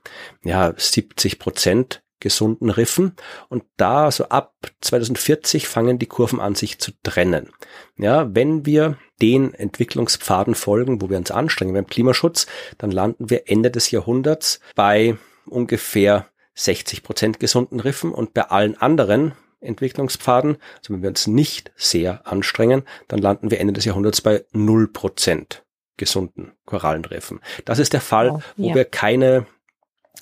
[0.44, 3.12] ja 70 Prozent gesunden Riffen
[3.50, 7.50] und da so ab 2040 fangen die Kurven an sich zu trennen.
[7.98, 12.46] Ja, wenn wir den Entwicklungspfaden folgen, wo wir uns anstrengen beim Klimaschutz,
[12.78, 18.76] dann landen wir Ende des Jahrhunderts bei ungefähr 60 Prozent gesunden Riffen und bei allen
[18.76, 24.20] anderen Entwicklungspfaden, also wenn wir uns nicht sehr anstrengen, dann landen wir Ende des Jahrhunderts
[24.20, 25.64] bei 0 Prozent
[25.96, 27.40] gesunden Korallenriffen.
[27.64, 28.74] Das ist der Fall, oh, wo ja.
[28.74, 29.46] wir keine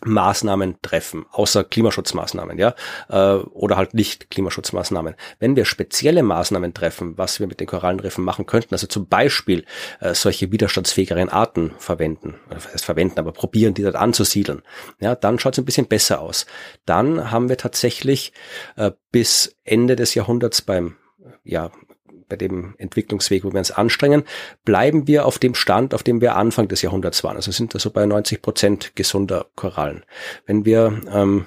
[0.05, 2.75] Maßnahmen treffen, außer Klimaschutzmaßnahmen, ja,
[3.09, 5.15] äh, oder halt nicht Klimaschutzmaßnahmen.
[5.39, 9.65] Wenn wir spezielle Maßnahmen treffen, was wir mit den Korallenriffen machen könnten, also zum Beispiel
[10.01, 14.63] äh, solche widerstandsfähigeren Arten verwenden, das heißt verwenden, aber probieren, die dort anzusiedeln,
[15.01, 16.47] ja, dann schaut es ein bisschen besser aus.
[16.87, 18.33] Dann haben wir tatsächlich
[18.77, 20.97] äh, bis Ende des Jahrhunderts beim
[21.45, 21.71] ja,
[22.29, 24.25] bei dem Entwicklungsweg, wo wir uns anstrengen,
[24.65, 27.37] bleiben wir auf dem Stand, auf dem wir Anfang des Jahrhunderts waren.
[27.37, 30.05] Also sind da so bei 90 Prozent gesunder Korallen.
[30.47, 31.47] Wenn wir ähm,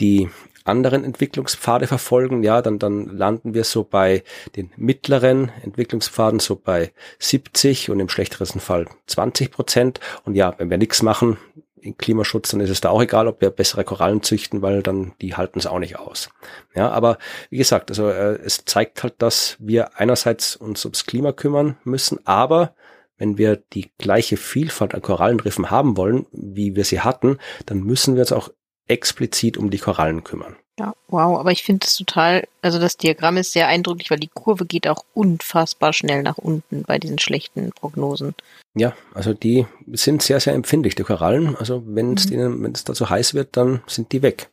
[0.00, 0.28] die
[0.64, 4.22] anderen Entwicklungspfade verfolgen, ja, dann, dann landen wir so bei
[4.56, 10.00] den mittleren Entwicklungspfaden so bei 70 und im schlechtesten Fall 20 Prozent.
[10.24, 11.36] Und ja, wenn wir nichts machen,
[11.82, 15.12] in Klimaschutz, dann ist es da auch egal, ob wir bessere Korallen züchten, weil dann
[15.20, 16.30] die halten es auch nicht aus.
[16.74, 17.18] Ja, aber
[17.50, 22.24] wie gesagt, also äh, es zeigt halt, dass wir einerseits uns ums Klima kümmern müssen,
[22.24, 22.74] aber
[23.18, 28.14] wenn wir die gleiche Vielfalt an Korallenriffen haben wollen, wie wir sie hatten, dann müssen
[28.14, 28.50] wir uns auch
[28.88, 30.56] explizit um die Korallen kümmern.
[30.78, 34.30] Ja, wow, aber ich finde es total, also das Diagramm ist sehr eindrücklich, weil die
[34.32, 38.34] Kurve geht auch unfassbar schnell nach unten bei diesen schlechten Prognosen.
[38.74, 41.56] Ja, also die sind sehr, sehr empfindlich, die Korallen.
[41.56, 42.30] Also wenn es mhm.
[42.30, 44.50] denen, wenn es da so heiß wird, dann sind die weg.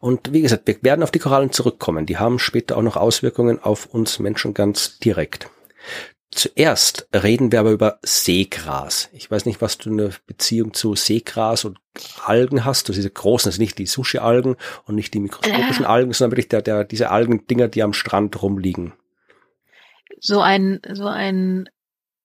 [0.00, 2.06] Und wie gesagt, wir werden auf die Korallen zurückkommen.
[2.06, 5.48] Die haben später auch noch Auswirkungen auf uns Menschen ganz direkt.
[6.30, 9.08] Zuerst reden wir aber über Seegras.
[9.12, 11.78] Ich weiß nicht, was du eine Beziehung zu Seegras und
[12.24, 12.88] Algen hast.
[12.88, 15.88] Du diese großen, also nicht die Sushi-Algen und nicht die mikroskopischen äh.
[15.88, 18.92] Algen, sondern wirklich der, der, diese Algendinger, die am Strand rumliegen.
[20.20, 21.68] So ein, so ein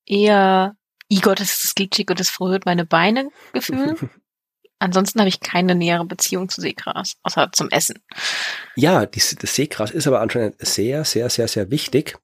[0.06, 0.76] eher,
[1.12, 3.98] i Gott, das ist glitschig und das verrührt meine Beine Gefühl.
[4.80, 8.00] Ansonsten habe ich keine nähere Beziehung zu Seegras, außer zum Essen.
[8.76, 12.18] Ja, die, das Seegras ist aber anscheinend sehr, sehr, sehr, sehr wichtig,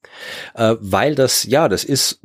[0.56, 2.20] äh, weil das, ja, das ist,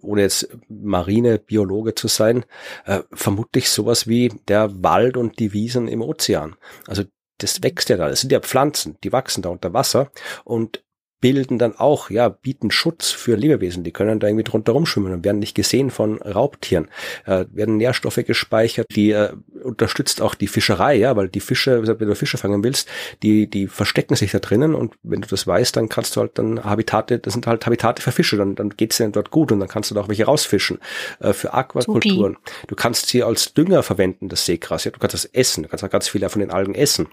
[0.00, 2.46] ohne jetzt Marinebiologe zu sein,
[2.86, 6.56] äh, vermutlich sowas wie der Wald und die Wiesen im Ozean.
[6.86, 7.04] Also
[7.36, 8.08] das wächst ja da.
[8.08, 10.10] Das sind ja Pflanzen, die wachsen da unter Wasser
[10.44, 10.82] und
[11.20, 13.84] bilden dann auch, ja, bieten Schutz für Lebewesen.
[13.84, 16.88] Die können da irgendwie drunter rumschwimmen und werden nicht gesehen von Raubtieren.
[17.26, 22.08] Äh, werden Nährstoffe gespeichert, die äh, unterstützt auch die Fischerei, ja, weil die Fische, wenn
[22.08, 22.88] du Fische fangen willst,
[23.22, 26.38] die, die verstecken sich da drinnen und wenn du das weißt, dann kannst du halt
[26.38, 29.60] dann Habitate, das sind halt Habitate für Fische, dann, dann geht's denen dort gut und
[29.60, 30.78] dann kannst du da auch welche rausfischen.
[31.20, 32.34] Äh, für Aquakulturen.
[32.34, 32.66] Supi.
[32.66, 35.84] Du kannst sie als Dünger verwenden, das Seegras, ja, du kannst das essen, du kannst
[35.84, 37.08] auch ganz viele von den Algen essen.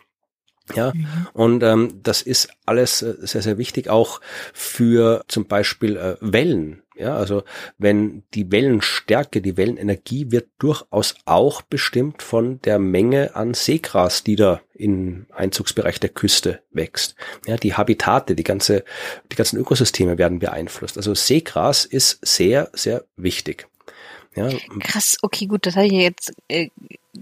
[0.75, 1.27] Ja, mhm.
[1.33, 4.19] und ähm, das ist alles äh, sehr, sehr wichtig, auch
[4.53, 6.83] für zum Beispiel äh, Wellen.
[6.97, 7.43] Ja, also
[7.77, 14.35] wenn die Wellenstärke, die Wellenenergie wird durchaus auch bestimmt von der Menge an Seegras, die
[14.35, 17.15] da im Einzugsbereich der Küste wächst.
[17.45, 18.83] Ja, die Habitate, die ganze,
[19.31, 20.97] die ganzen Ökosysteme werden beeinflusst.
[20.97, 23.67] Also Seegras ist sehr, sehr wichtig.
[24.35, 24.49] Ja.
[24.79, 26.69] Krass, okay, gut, das habe ich jetzt äh,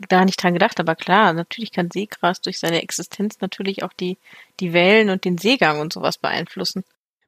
[0.09, 4.17] gar nicht dran gedacht, aber klar, natürlich kann Seegras durch seine Existenz natürlich auch die,
[4.59, 6.83] die Wellen und den Seegang und sowas beeinflussen.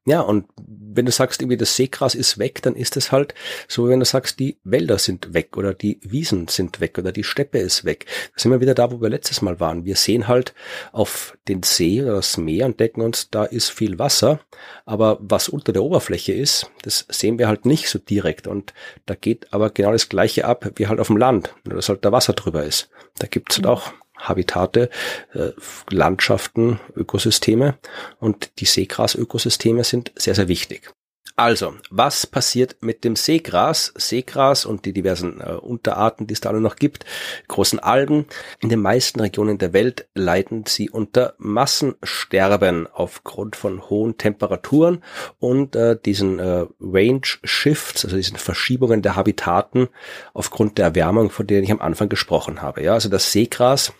[0.07, 3.33] Ja, und wenn du sagst, irgendwie das Seegras ist weg, dann ist es halt
[3.67, 7.25] so, wenn du sagst, die Wälder sind weg oder die Wiesen sind weg oder die
[7.25, 8.05] Steppe ist weg.
[8.33, 9.83] Da sind wir wieder da, wo wir letztes Mal waren.
[9.83, 10.53] Wir sehen halt
[10.93, 14.39] auf den See oder das Meer und denken uns, da ist viel Wasser,
[14.85, 18.47] aber was unter der Oberfläche ist, das sehen wir halt nicht so direkt.
[18.47, 18.73] Und
[19.05, 22.05] da geht aber genau das Gleiche ab wie halt auf dem Land, nur dass halt
[22.05, 22.89] da Wasser drüber ist.
[23.19, 23.71] Da gibt's halt mhm.
[23.71, 24.89] auch Habitate,
[25.33, 25.51] äh,
[25.89, 27.77] Landschaften, Ökosysteme
[28.19, 30.93] und die Seegras-Ökosysteme sind sehr, sehr wichtig.
[31.39, 33.93] Also, was passiert mit dem Seegras?
[33.95, 37.05] Seegras und die diversen äh, Unterarten, die es da alle noch gibt,
[37.47, 38.25] großen Algen.
[38.59, 45.03] In den meisten Regionen der Welt leiden sie unter Massensterben aufgrund von hohen Temperaturen
[45.37, 49.89] und äh, diesen äh, Range Shifts, also diesen Verschiebungen der Habitaten
[50.33, 52.81] aufgrund der Erwärmung, von denen ich am Anfang gesprochen habe.
[52.81, 53.93] Ja, also das Seegras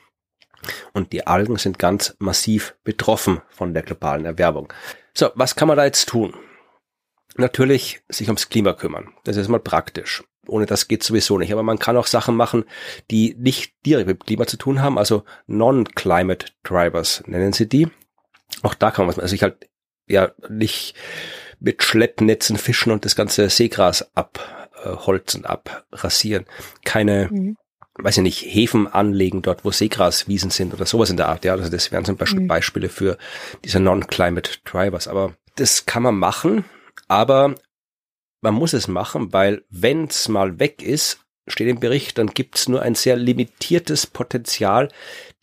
[0.93, 4.71] und die Algen sind ganz massiv betroffen von der globalen Erwärmung.
[5.13, 6.33] So, was kann man da jetzt tun?
[7.37, 9.09] natürlich sich ums Klima kümmern.
[9.23, 10.23] Das ist mal praktisch.
[10.47, 11.51] Ohne das geht sowieso nicht.
[11.51, 12.65] Aber man kann auch Sachen machen,
[13.11, 14.97] die nicht direkt mit Klima zu tun haben.
[14.97, 17.89] Also Non-Climate Drivers nennen sie die.
[18.61, 19.69] Auch da kann man was, also ich halt
[20.07, 20.95] ja nicht
[21.59, 26.45] mit Schleppnetzen fischen und das ganze Seegras abholzen, abrasieren.
[26.85, 27.57] Keine, mhm.
[27.99, 31.45] Weiß ich nicht, Häfen anlegen dort, wo Seegraswiesen sind oder sowas in der Art.
[31.45, 32.47] Ja, also das wären zum Beispiel mhm.
[32.47, 33.17] Beispiele für
[33.63, 35.07] diese Non-Climate Drivers.
[35.07, 36.63] Aber das kann man machen
[37.07, 37.55] aber
[38.41, 42.57] man muss es machen, weil wenn es mal weg ist, steht im Bericht, dann gibt
[42.57, 44.89] es nur ein sehr limitiertes Potenzial,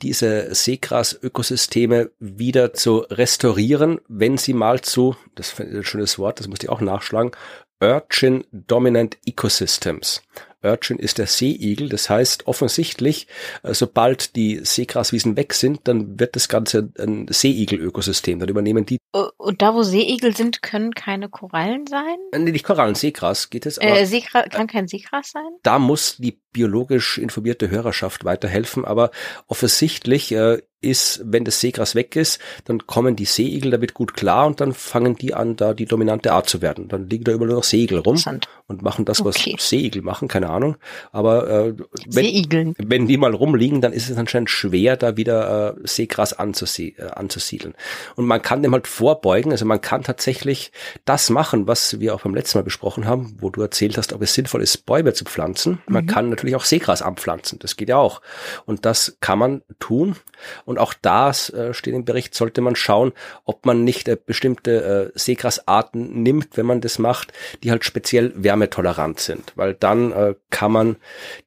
[0.02, 6.48] diese Seegras-Ökosysteme wieder zu restaurieren, wenn sie mal zu, das ist ein schönes Wort, das
[6.48, 7.32] muss ich auch nachschlagen,
[7.80, 10.22] Urchin Dominant Ecosystems.
[10.64, 11.88] Urchin ist der Seeigel.
[11.88, 13.26] Das heißt, offensichtlich,
[13.62, 18.38] äh, sobald die Seegraswiesen weg sind, dann wird das Ganze ein Seeigel-Ökosystem.
[18.38, 18.98] Dann übernehmen die.
[19.36, 22.16] Und da, wo Seeigel sind, können keine Korallen sein?
[22.32, 23.78] Äh, nee, nicht Korallen, Seegras geht es.
[23.78, 25.42] Äh, Seegras, kann kein Seegras sein?
[25.62, 29.10] Da muss die biologisch informierte Hörerschaft weiterhelfen, aber
[29.48, 34.46] offensichtlich äh, ist, wenn das Seegras weg ist, dann kommen die Seeigel damit gut klar
[34.46, 36.88] und dann fangen die an, da die dominante Art zu werden.
[36.88, 38.22] Dann liegen da immer nur noch Seeigel rum
[38.66, 39.56] und machen das, was okay.
[39.58, 40.76] Seeigel machen, keine Ahnung.
[41.10, 41.74] Aber äh,
[42.06, 46.94] wenn, wenn die mal rumliegen, dann ist es anscheinend schwer, da wieder äh, Seegras anzusie
[46.98, 47.74] äh, anzusiedeln.
[48.16, 50.70] Und man kann dem halt vorbeugen, also man kann tatsächlich
[51.04, 54.22] das machen, was wir auch beim letzten Mal besprochen haben, wo du erzählt hast, ob
[54.22, 55.78] es sinnvoll ist, Bäume zu pflanzen.
[55.86, 55.94] Mhm.
[55.94, 58.20] Man kann natürlich auch Seegras anpflanzen, das geht ja auch.
[58.66, 60.16] Und das kann man tun.
[60.64, 63.12] Und auch da äh, steht im Bericht, sollte man schauen,
[63.44, 68.32] ob man nicht äh, bestimmte äh, Seegrasarten nimmt, wenn man das macht, die halt speziell
[68.36, 69.52] wärmetolerant sind.
[69.56, 70.96] Weil dann äh, kann man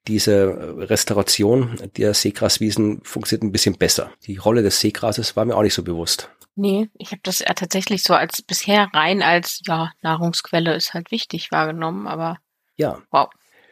[0.08, 4.12] diese äh, Restauration der Seegraswiesen funktioniert ein bisschen besser.
[4.26, 6.30] Die Rolle des Seegrases war mir auch nicht so bewusst.
[6.56, 11.12] Nee, ich habe das ja tatsächlich so als bisher rein als ja Nahrungsquelle ist halt
[11.12, 12.40] wichtig wahrgenommen, aber
[12.78, 13.00] ja.
[13.12, 13.30] Wow.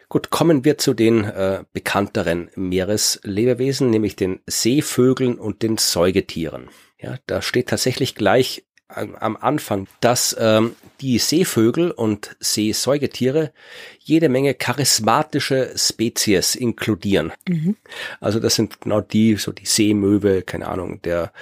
[0.10, 6.70] Gut, kommen wir zu den äh, bekannteren Meereslebewesen, nämlich den Seevögeln und den Säugetieren.
[7.00, 13.52] Ja, da steht tatsächlich gleich am Anfang, dass ähm, die Seevögel und Seesäugetiere
[14.00, 17.34] jede Menge charismatische Spezies inkludieren.
[17.48, 17.76] Mhm.
[18.20, 21.34] Also das sind genau die, so die Seemöwe, keine Ahnung, der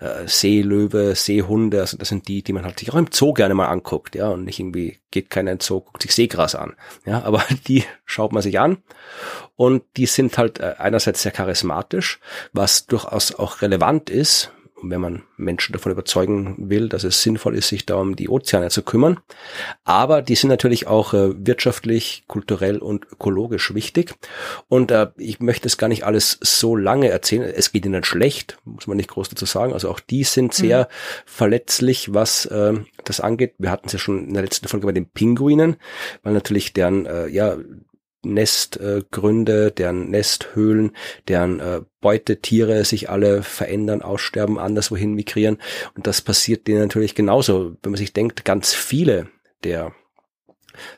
[0.00, 3.54] äh, Seelöwe, Seehunde, also das sind die, die man halt sich auch im Zoo gerne
[3.54, 6.74] mal anguckt, ja, und nicht irgendwie geht keiner in den Zoo, guckt sich Seegras an,
[7.06, 8.78] ja, aber die schaut man sich an
[9.54, 12.18] und die sind halt äh, einerseits sehr charismatisch,
[12.52, 14.52] was durchaus auch relevant ist,
[14.82, 18.70] wenn man Menschen davon überzeugen will, dass es sinnvoll ist, sich da um die Ozeane
[18.70, 19.20] zu kümmern.
[19.84, 24.14] Aber die sind natürlich auch äh, wirtschaftlich, kulturell und ökologisch wichtig.
[24.68, 27.42] Und äh, ich möchte es gar nicht alles so lange erzählen.
[27.42, 29.72] Es geht ihnen schlecht, muss man nicht groß dazu sagen.
[29.72, 30.86] Also auch die sind sehr mhm.
[31.26, 33.54] verletzlich, was äh, das angeht.
[33.58, 35.76] Wir hatten es ja schon in der letzten Folge bei den Pinguinen,
[36.22, 37.56] weil natürlich deren äh, ja
[38.22, 40.92] Nestgründe, deren Nesthöhlen,
[41.28, 45.58] deren äh, Beutetiere sich alle verändern, aussterben, anderswohin migrieren.
[45.94, 47.76] Und das passiert denen natürlich genauso.
[47.82, 49.28] Wenn man sich denkt, ganz viele
[49.64, 49.92] der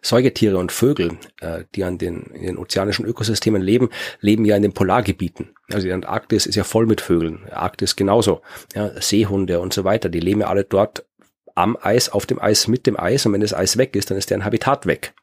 [0.02, 4.62] Säugetiere und Vögel, äh, die an den, in den ozeanischen Ökosystemen leben, leben ja in
[4.62, 5.54] den Polargebieten.
[5.72, 8.42] Also die Antarktis ist ja voll mit Vögeln, Arktis genauso.
[8.74, 11.06] Ja, Seehunde und so weiter, die leben ja alle dort
[11.54, 13.26] am Eis, auf dem Eis, mit dem Eis.
[13.26, 15.14] Und wenn das Eis weg ist, dann ist deren Habitat weg.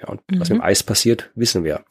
[0.00, 0.40] Ja, und mhm.
[0.40, 1.84] was mit dem Eis passiert, wissen wir.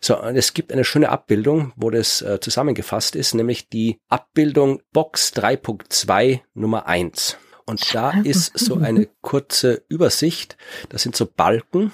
[0.00, 4.82] So, und es gibt eine schöne Abbildung, wo das äh, zusammengefasst ist, nämlich die Abbildung
[4.92, 7.38] Box 3.2 Nummer 1.
[7.68, 10.56] Und da ist so eine kurze Übersicht.
[10.88, 11.90] Das sind so Balken,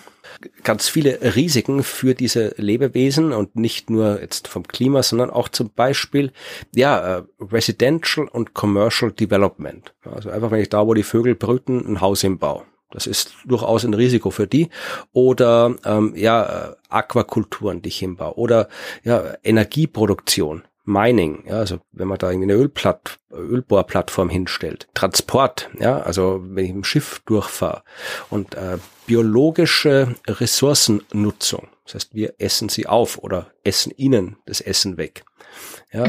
[0.65, 5.71] ganz viele Risiken für diese Lebewesen und nicht nur jetzt vom Klima, sondern auch zum
[5.71, 6.33] Beispiel,
[6.75, 9.95] ja, äh, Residential und Commercial Development.
[10.05, 12.67] Also einfach, wenn ich da, wo die Vögel brüten, ein Haus im Bau.
[12.93, 14.69] Das ist durchaus ein Risiko für die.
[15.13, 18.37] Oder ähm, ja, äh, Aquakulturen, die ich hinbaue.
[18.37, 18.69] Oder
[19.03, 20.63] ja, Energieproduktion.
[20.85, 26.65] Mining, ja, also wenn man da irgendwie eine Ölplatt, Ölbohrplattform hinstellt, Transport, ja, also wenn
[26.65, 27.85] ich im Schiff durchfahre
[28.31, 34.97] und äh, biologische Ressourcennutzung, Das heißt, wir essen sie auf oder essen ihnen das Essen
[34.97, 35.25] weg.
[35.93, 36.07] Ja,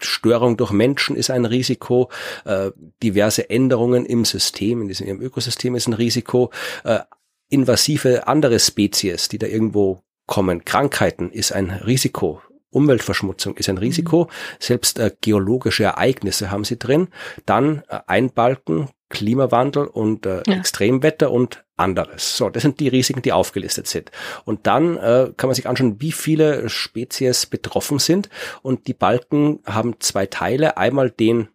[0.00, 2.10] Störung durch Menschen ist ein Risiko,
[2.44, 2.70] äh,
[3.02, 6.50] diverse Änderungen im System, in diesem im Ökosystem ist ein Risiko,
[6.84, 7.00] äh,
[7.48, 12.40] invasive andere Spezies, die da irgendwo kommen, Krankheiten ist ein Risiko.
[12.70, 14.28] Umweltverschmutzung ist ein Risiko, mhm.
[14.58, 17.08] selbst äh, geologische Ereignisse haben sie drin.
[17.44, 20.54] Dann äh, ein Balken, Klimawandel und äh, ja.
[20.56, 22.36] Extremwetter und anderes.
[22.36, 24.10] So, das sind die Risiken, die aufgelistet sind.
[24.44, 28.28] Und dann äh, kann man sich anschauen, wie viele Spezies betroffen sind.
[28.62, 30.76] Und die Balken haben zwei Teile.
[30.76, 31.48] Einmal den,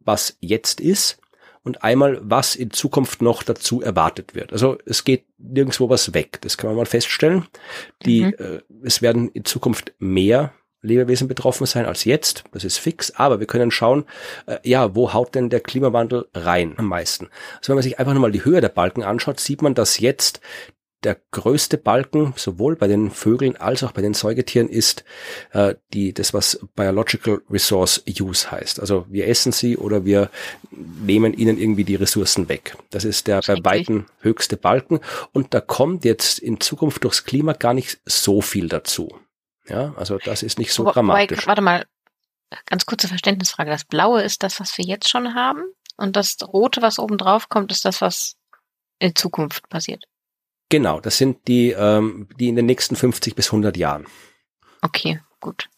[0.00, 1.18] was jetzt ist
[1.62, 4.52] und einmal, was in Zukunft noch dazu erwartet wird.
[4.52, 6.40] Also es geht nirgendwo was weg.
[6.42, 7.46] Das kann man mal feststellen.
[8.04, 8.34] Die, mhm.
[8.38, 10.52] äh, es werden in Zukunft mehr
[10.84, 12.44] Lebewesen betroffen sein als jetzt.
[12.52, 13.12] Das ist fix.
[13.16, 14.04] Aber wir können schauen,
[14.46, 17.28] äh, ja, wo haut denn der Klimawandel rein am meisten?
[17.58, 20.40] Also wenn man sich einfach nochmal die Höhe der Balken anschaut, sieht man, dass jetzt
[21.04, 25.04] der größte Balken sowohl bei den Vögeln als auch bei den Säugetieren ist
[25.52, 28.80] äh, die das was Biological Resource Use heißt.
[28.80, 30.30] Also wir essen sie oder wir
[30.70, 32.76] nehmen ihnen irgendwie die Ressourcen weg.
[32.90, 35.00] Das ist der bei weitem höchste Balken
[35.32, 39.14] und da kommt jetzt in Zukunft durchs Klima gar nicht so viel dazu.
[39.68, 41.38] Ja, also das ist nicht so Wo, dramatisch.
[41.38, 41.86] Wobei, warte mal,
[42.66, 43.70] ganz kurze Verständnisfrage.
[43.70, 45.62] Das Blaue ist das, was wir jetzt schon haben
[45.96, 48.36] und das Rote, was oben drauf kommt, ist das, was
[48.98, 50.04] in Zukunft passiert.
[50.68, 54.06] Genau, das sind die, ähm, die in den nächsten 50 bis 100 Jahren.
[54.82, 55.68] Okay, gut.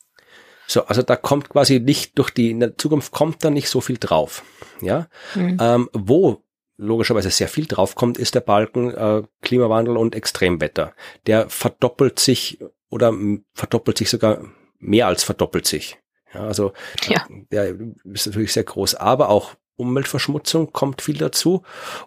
[0.66, 3.80] So, also da kommt quasi nicht durch die, in der Zukunft kommt da nicht so
[3.80, 4.42] viel drauf.
[4.80, 5.58] Ja, mhm.
[5.60, 6.42] ähm, wo
[6.76, 10.94] logischerweise sehr viel draufkommt, ist der Balken äh, Klimawandel und Extremwetter.
[11.26, 13.14] Der verdoppelt sich oder
[13.54, 14.44] verdoppelt sich sogar
[14.78, 15.98] mehr als verdoppelt sich.
[16.34, 16.72] Ja, also
[17.08, 17.26] ja.
[17.50, 21.62] der ist natürlich sehr groß, aber auch Umweltverschmutzung kommt viel dazu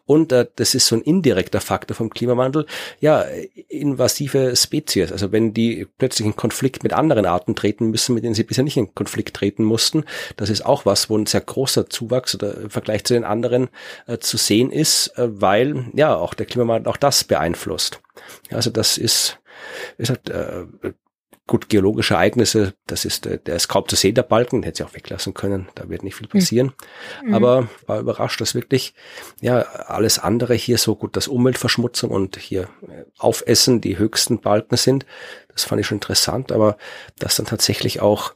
[0.06, 2.66] und äh, das ist so ein indirekter Faktor vom Klimawandel.
[3.00, 3.26] Ja,
[3.68, 8.34] invasive Spezies, also wenn die plötzlich in Konflikt mit anderen Arten treten müssen, mit denen
[8.34, 10.04] sie bisher nicht in Konflikt treten mussten,
[10.36, 13.70] das ist auch was, wo ein sehr großer Zuwachs oder im Vergleich zu den anderen
[14.08, 18.02] äh, zu sehen ist, äh, weil ja auch der Klimawandel auch das beeinflusst.
[18.52, 19.39] Also das ist
[19.98, 20.66] ist halt, äh,
[21.50, 24.84] gut, geologische Ereignisse, das ist, äh, der ist kaum zu sehen, der Balken, hätte sie
[24.84, 26.74] auch weglassen können, da wird nicht viel passieren.
[27.24, 27.34] Mhm.
[27.34, 28.94] Aber war überrascht, dass wirklich,
[29.42, 34.78] ja, alles andere hier so gut, dass Umweltverschmutzung und hier äh, Aufessen die höchsten Balken
[34.78, 35.08] sind.
[35.48, 36.78] Das fand ich schon interessant, aber
[37.18, 38.36] dass dann tatsächlich auch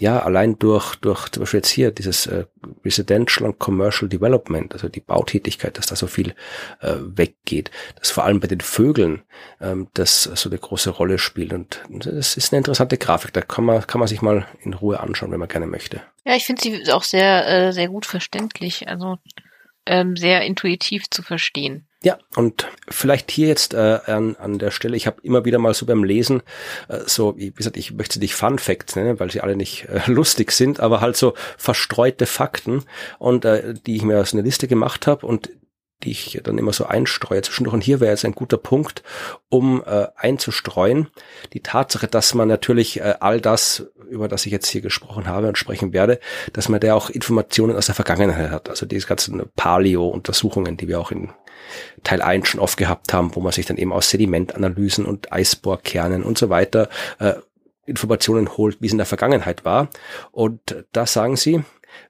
[0.00, 2.46] ja, allein durch, durch zum Beispiel jetzt hier dieses äh,
[2.84, 6.34] Residential und Commercial Development, also die Bautätigkeit, dass da so viel
[6.80, 9.22] äh, weggeht, dass vor allem bei den Vögeln
[9.60, 11.52] ähm, das so eine große Rolle spielt.
[11.52, 14.98] Und das ist eine interessante Grafik, da kann man, kann man sich mal in Ruhe
[14.98, 16.02] anschauen, wenn man gerne möchte.
[16.24, 19.18] Ja, ich finde sie auch sehr, äh, sehr gut verständlich, also
[19.86, 21.86] ähm, sehr intuitiv zu verstehen.
[22.02, 25.72] Ja, und vielleicht hier jetzt äh, an, an der Stelle, ich habe immer wieder mal
[25.72, 26.42] so beim Lesen,
[26.88, 29.86] äh, so, wie gesagt, ich möchte sie nicht Fun Facts nennen, weil sie alle nicht
[29.88, 32.82] äh, lustig sind, aber halt so verstreute Fakten
[33.18, 35.48] und äh, die ich mir aus einer Liste gemacht habe und
[36.02, 37.74] die ich dann immer so einstreue zwischendurch.
[37.74, 39.02] Und hier wäre jetzt ein guter Punkt,
[39.48, 41.08] um äh, einzustreuen.
[41.52, 45.48] Die Tatsache, dass man natürlich äh, all das, über das ich jetzt hier gesprochen habe
[45.48, 46.20] und sprechen werde,
[46.52, 48.68] dass man da auch Informationen aus der Vergangenheit hat.
[48.68, 51.30] Also diese ganzen Paleo-Untersuchungen, die wir auch in
[52.02, 56.22] Teil 1 schon oft gehabt haben, wo man sich dann eben aus Sedimentanalysen und Eisbohrkernen
[56.22, 57.34] und so weiter äh,
[57.86, 59.88] Informationen holt, wie es in der Vergangenheit war.
[60.32, 61.62] Und da sagen sie,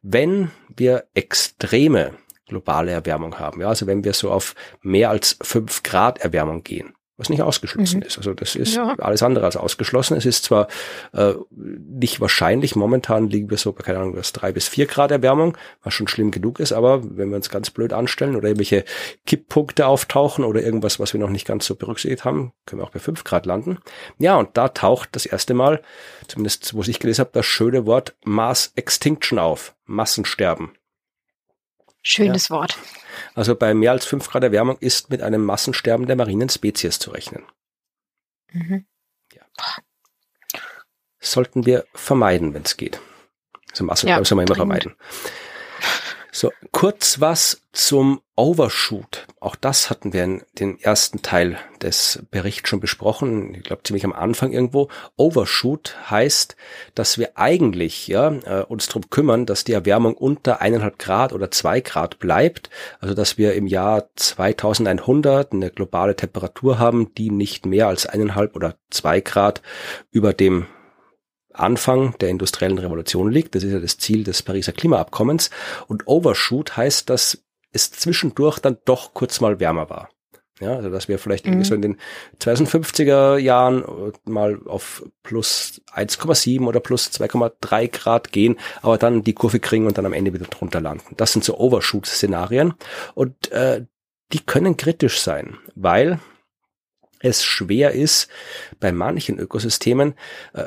[0.03, 2.13] wenn wir extreme
[2.47, 3.61] globale Erwärmung haben.
[3.61, 8.01] Ja, also wenn wir so auf mehr als fünf Grad Erwärmung gehen, was nicht ausgeschlossen
[8.01, 8.07] mhm.
[8.07, 8.19] ist.
[8.19, 8.95] Also das ist ja.
[8.99, 10.17] alles andere als ausgeschlossen.
[10.17, 10.67] Es ist zwar
[11.13, 15.13] äh, nicht wahrscheinlich, momentan liegen wir so bei, keine Ahnung, was drei bis vier Grad
[15.13, 18.85] Erwärmung, was schon schlimm genug ist, aber wenn wir uns ganz blöd anstellen oder irgendwelche
[19.27, 22.91] Kipppunkte auftauchen oder irgendwas, was wir noch nicht ganz so berücksichtigt haben, können wir auch
[22.91, 23.79] bei fünf Grad landen.
[24.19, 25.83] Ja, und da taucht das erste Mal,
[26.27, 30.73] zumindest wo ich gelesen habe, das schöne Wort Mass Extinction auf, Massensterben.
[32.05, 32.57] Schönes ja.
[32.57, 32.79] Wort.
[33.35, 37.11] Also bei mehr als fünf Grad Erwärmung ist mit einem Massensterben der marinen Spezies zu
[37.11, 37.43] rechnen.
[38.53, 38.87] Mhm.
[39.33, 39.43] Ja.
[41.19, 43.01] Sollten wir vermeiden, wenn es geht.
[43.71, 44.95] Also Massensterben ja, soll man immer vermeiden.
[46.37, 49.29] So, kurz was zum Overshoot.
[49.39, 53.55] Auch das hatten wir in den ersten Teil des Berichts schon besprochen.
[53.55, 54.89] Ich glaube ziemlich am Anfang irgendwo.
[55.17, 56.57] Overshoot heißt,
[56.97, 61.53] dass wir eigentlich ja, äh, uns darum kümmern, dass die Erwärmung unter eineinhalb Grad oder
[61.53, 62.69] zwei Grad bleibt.
[62.99, 68.57] Also dass wir im Jahr 2100 eine globale Temperatur haben, die nicht mehr als eineinhalb
[68.57, 69.63] oder zwei Grad
[70.11, 70.67] über dem
[71.55, 73.55] Anfang der industriellen Revolution liegt.
[73.55, 75.51] Das ist ja das Ziel des Pariser Klimaabkommens.
[75.87, 77.43] Und Overshoot heißt, dass
[77.73, 80.11] es zwischendurch dann doch kurz mal wärmer war.
[80.61, 81.69] Ja, also dass wir vielleicht irgendwie mhm.
[81.69, 81.97] so in den
[82.41, 83.85] 2050er Jahren
[84.25, 89.99] mal auf plus 1,7 oder plus 2,3 Grad gehen, aber dann die Kurve kriegen und
[89.99, 91.17] dann am Ende wieder drunter landen.
[91.17, 92.75] Das sind so Overshoot-Szenarien
[93.15, 93.85] und äh,
[94.33, 96.21] die können kritisch sein, weil
[97.19, 98.29] es schwer ist,
[98.81, 100.15] bei manchen Ökosystemen
[100.53, 100.67] äh,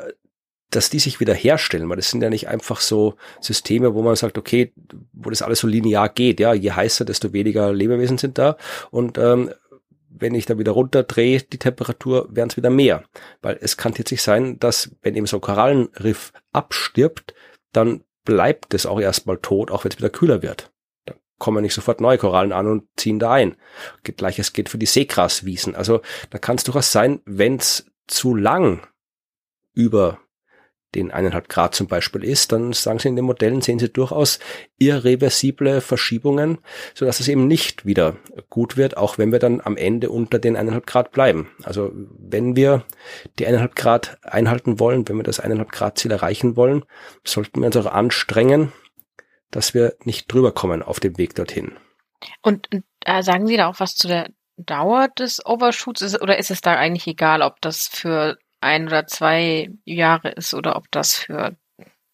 [0.70, 4.16] dass die sich wieder herstellen, weil das sind ja nicht einfach so Systeme, wo man
[4.16, 4.72] sagt, okay,
[5.12, 8.56] wo das alles so linear geht, ja, je heißer, desto weniger Lebewesen sind da
[8.90, 9.50] und ähm,
[10.10, 13.04] wenn ich da wieder runterdrehe, die Temperatur, werden es wieder mehr.
[13.40, 17.34] Weil es kann tatsächlich sein, dass wenn eben so ein Korallenriff abstirbt,
[17.72, 20.72] dann bleibt es auch erstmal tot, auch wenn es wieder kühler wird.
[21.04, 23.56] Dann kommen nicht sofort neue Korallen an und ziehen da ein.
[24.02, 25.74] Gleiches geht für die Seegraswiesen.
[25.74, 26.00] Also
[26.30, 28.86] da kann es durchaus sein, wenn es zu lang
[29.74, 30.18] über
[30.94, 34.38] den eineinhalb Grad zum Beispiel ist, dann sagen sie in den Modellen, sehen sie durchaus
[34.78, 36.58] irreversible Verschiebungen,
[36.94, 38.16] so dass es eben nicht wieder
[38.48, 41.50] gut wird, auch wenn wir dann am Ende unter den eineinhalb Grad bleiben.
[41.62, 42.84] Also wenn wir
[43.38, 46.84] die eineinhalb Grad einhalten wollen, wenn wir das eineinhalb Grad Ziel erreichen wollen,
[47.22, 48.72] sollten wir uns auch anstrengen,
[49.50, 51.76] dass wir nicht drüber kommen auf dem Weg dorthin.
[52.42, 52.68] Und
[53.04, 56.60] äh, sagen Sie da auch was zu der Dauer des Overshoots ist, oder ist es
[56.60, 61.56] da eigentlich egal, ob das für ein oder zwei Jahre ist oder ob das für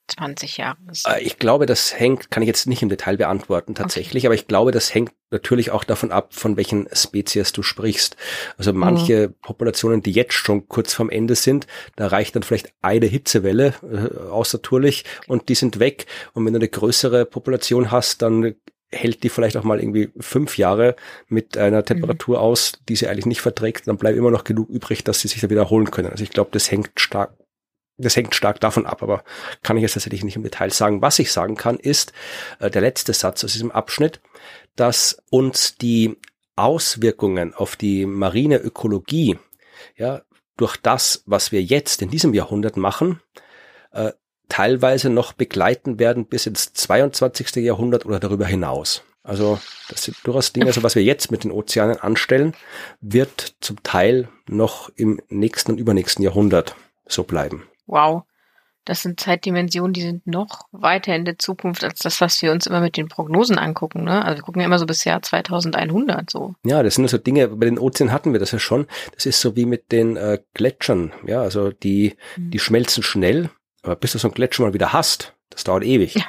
[0.09, 1.09] 20 Jahre ist.
[1.09, 4.27] Äh, ich glaube, das hängt, kann ich jetzt nicht im Detail beantworten tatsächlich, okay.
[4.27, 8.17] aber ich glaube, das hängt natürlich auch davon ab, von welchen Spezies du sprichst.
[8.59, 9.35] Also manche mhm.
[9.41, 11.67] Populationen, die jetzt schon kurz vorm Ende sind,
[11.97, 16.07] da reicht dann vielleicht eine Hitzewelle äh, außertourlich und die sind weg.
[16.35, 18.55] Und wenn du eine größere Population hast, dann
[18.91, 20.97] hält die vielleicht auch mal irgendwie fünf Jahre
[21.29, 21.87] mit einer mhm.
[21.87, 22.45] Temperatur mhm.
[22.45, 25.41] aus, die sie eigentlich nicht verträgt, dann bleibt immer noch genug übrig, dass sie sich
[25.41, 26.11] da wiederholen können.
[26.11, 27.37] Also ich glaube, das hängt stark,
[27.97, 29.25] das hängt stark davon ab, aber
[29.63, 31.03] kann ich jetzt tatsächlich nicht im Detail sagen.
[31.03, 32.13] Was ich sagen kann, ist
[32.61, 34.21] äh, der letzte Satz aus diesem Abschnitt,
[34.77, 36.17] dass uns die
[36.57, 39.39] Auswirkungen auf die marine Ökologie,
[39.97, 40.23] ja,
[40.57, 43.21] durch das, was wir jetzt in diesem Jahrhundert machen,
[43.93, 44.13] äh,
[44.49, 47.57] teilweise noch begleiten werden bis ins 22.
[47.57, 49.03] Jahrhundert oder darüber hinaus.
[49.25, 52.55] Also das sind durchaus Dinge, also was wir jetzt mit den Ozeanen anstellen,
[53.01, 56.77] wird zum Teil noch im nächsten und übernächsten Jahrhundert
[57.07, 57.67] so bleiben.
[57.87, 58.25] Wow.
[58.85, 62.67] Das sind Zeitdimensionen, die sind noch weiter in der Zukunft als das, was wir uns
[62.67, 64.05] immer mit den Prognosen angucken.
[64.05, 64.23] Ne?
[64.23, 66.55] Also wir gucken ja immer so bis Jahr 2100 so.
[66.67, 68.87] Ja, das sind so Dinge, bei den Ozeanen hatten wir das ja schon.
[69.15, 71.15] Das ist so wie mit den äh, Gletschern.
[71.27, 72.51] Ja, also die, mhm.
[72.51, 73.49] die schmelzen schnell
[74.01, 76.15] bis du so ein Gletscher mal wieder hast, das dauert ewig.
[76.15, 76.25] Ja.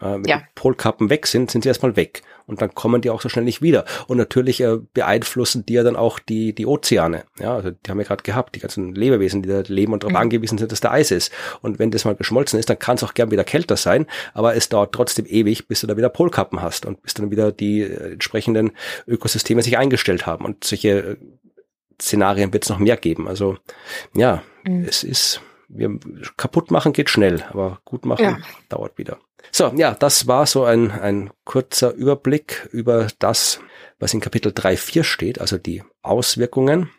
[0.00, 0.38] Äh, wenn ja.
[0.38, 2.22] die Polkappen weg sind, sind sie erstmal weg.
[2.46, 3.84] Und dann kommen die auch so schnell nicht wieder.
[4.08, 7.24] Und natürlich äh, beeinflussen die ja dann auch die, die Ozeane.
[7.38, 10.12] Ja, also die haben wir gerade gehabt, die ganzen Lebewesen, die da leben und darauf
[10.12, 10.22] mhm.
[10.22, 11.30] angewiesen sind, dass da Eis ist.
[11.60, 14.56] Und wenn das mal geschmolzen ist, dann kann es auch gern wieder kälter sein, aber
[14.56, 17.82] es dauert trotzdem ewig, bis du da wieder Polkappen hast und bis dann wieder die
[17.82, 18.72] äh, entsprechenden
[19.06, 20.44] Ökosysteme sich eingestellt haben.
[20.44, 21.16] Und solche äh,
[22.00, 23.28] Szenarien wird es noch mehr geben.
[23.28, 23.58] Also
[24.14, 24.86] ja, mhm.
[24.88, 25.40] es ist
[25.72, 25.98] wir
[26.36, 28.38] kaputt machen geht schnell, aber gut machen ja.
[28.68, 29.18] dauert wieder.
[29.52, 33.60] So, ja, das war so ein, ein kurzer Überblick über das,
[33.98, 36.90] was in Kapitel 3, 4 steht, also die Auswirkungen.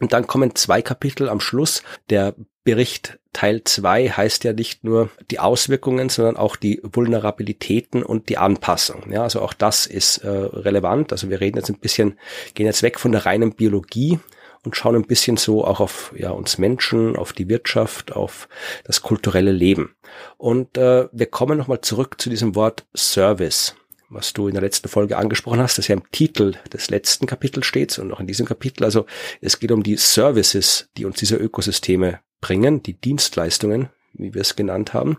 [0.00, 1.82] Und dann kommen zwei Kapitel am Schluss.
[2.08, 2.34] Der
[2.64, 8.38] Bericht Teil 2 heißt ja nicht nur die Auswirkungen, sondern auch die Vulnerabilitäten und die
[8.38, 9.12] Anpassung.
[9.12, 11.12] Ja, also auch das ist äh, relevant.
[11.12, 12.18] Also wir reden jetzt ein bisschen,
[12.54, 14.18] gehen jetzt weg von der reinen Biologie
[14.64, 18.48] und schauen ein bisschen so auch auf ja, uns Menschen, auf die Wirtschaft, auf
[18.84, 19.94] das kulturelle Leben.
[20.36, 23.74] Und äh, wir kommen nochmal zurück zu diesem Wort Service,
[24.10, 27.66] was du in der letzten Folge angesprochen hast, das ja im Titel des letzten Kapitels
[27.66, 28.84] steht und auch in diesem Kapitel.
[28.84, 29.06] Also
[29.40, 34.56] es geht um die Services, die uns diese Ökosysteme bringen, die Dienstleistungen, wie wir es
[34.56, 35.18] genannt haben.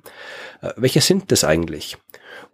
[0.61, 1.97] Äh, welche sind das eigentlich?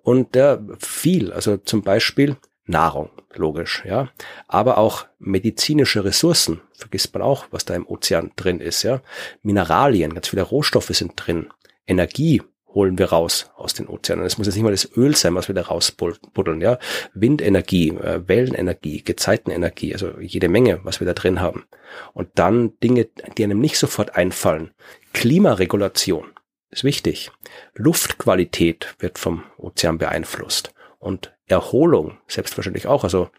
[0.03, 4.09] Und äh, viel, also zum Beispiel Nahrung, logisch, ja.
[4.47, 9.01] Aber auch medizinische Ressourcen, vergisst man auch, was da im Ozean drin ist, ja.
[9.41, 11.47] Mineralien, ganz viele Rohstoffe sind drin.
[11.87, 12.41] Energie
[12.73, 14.25] holen wir raus aus den Ozeanen.
[14.25, 16.77] Es muss jetzt nicht mal das Öl sein, was wir da rausbuddeln, ja.
[17.13, 21.65] Windenergie, äh, Wellenenergie, Gezeitenenergie, also jede Menge, was wir da drin haben.
[22.13, 23.07] Und dann Dinge,
[23.37, 24.71] die einem nicht sofort einfallen.
[25.13, 26.27] Klimaregulation
[26.69, 27.31] ist wichtig.
[27.73, 30.73] Luftqualität wird vom Ozean beeinflusst.
[30.99, 33.03] Und Erholung selbstverständlich auch.
[33.03, 33.29] Also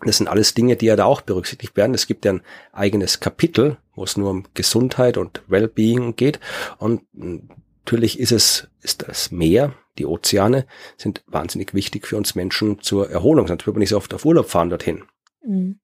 [0.00, 1.94] das sind alles Dinge, die ja da auch berücksichtigt werden.
[1.94, 2.42] Es gibt ja ein
[2.72, 6.40] eigenes Kapitel, wo es nur um Gesundheit und Wellbeing geht.
[6.78, 10.66] Und natürlich ist es, ist das Meer, die Ozeane
[10.96, 13.46] sind wahnsinnig wichtig für uns Menschen zur Erholung.
[13.46, 15.04] Sonst würde man nicht so oft auf Urlaub fahren dorthin.
[15.46, 15.78] Mhm.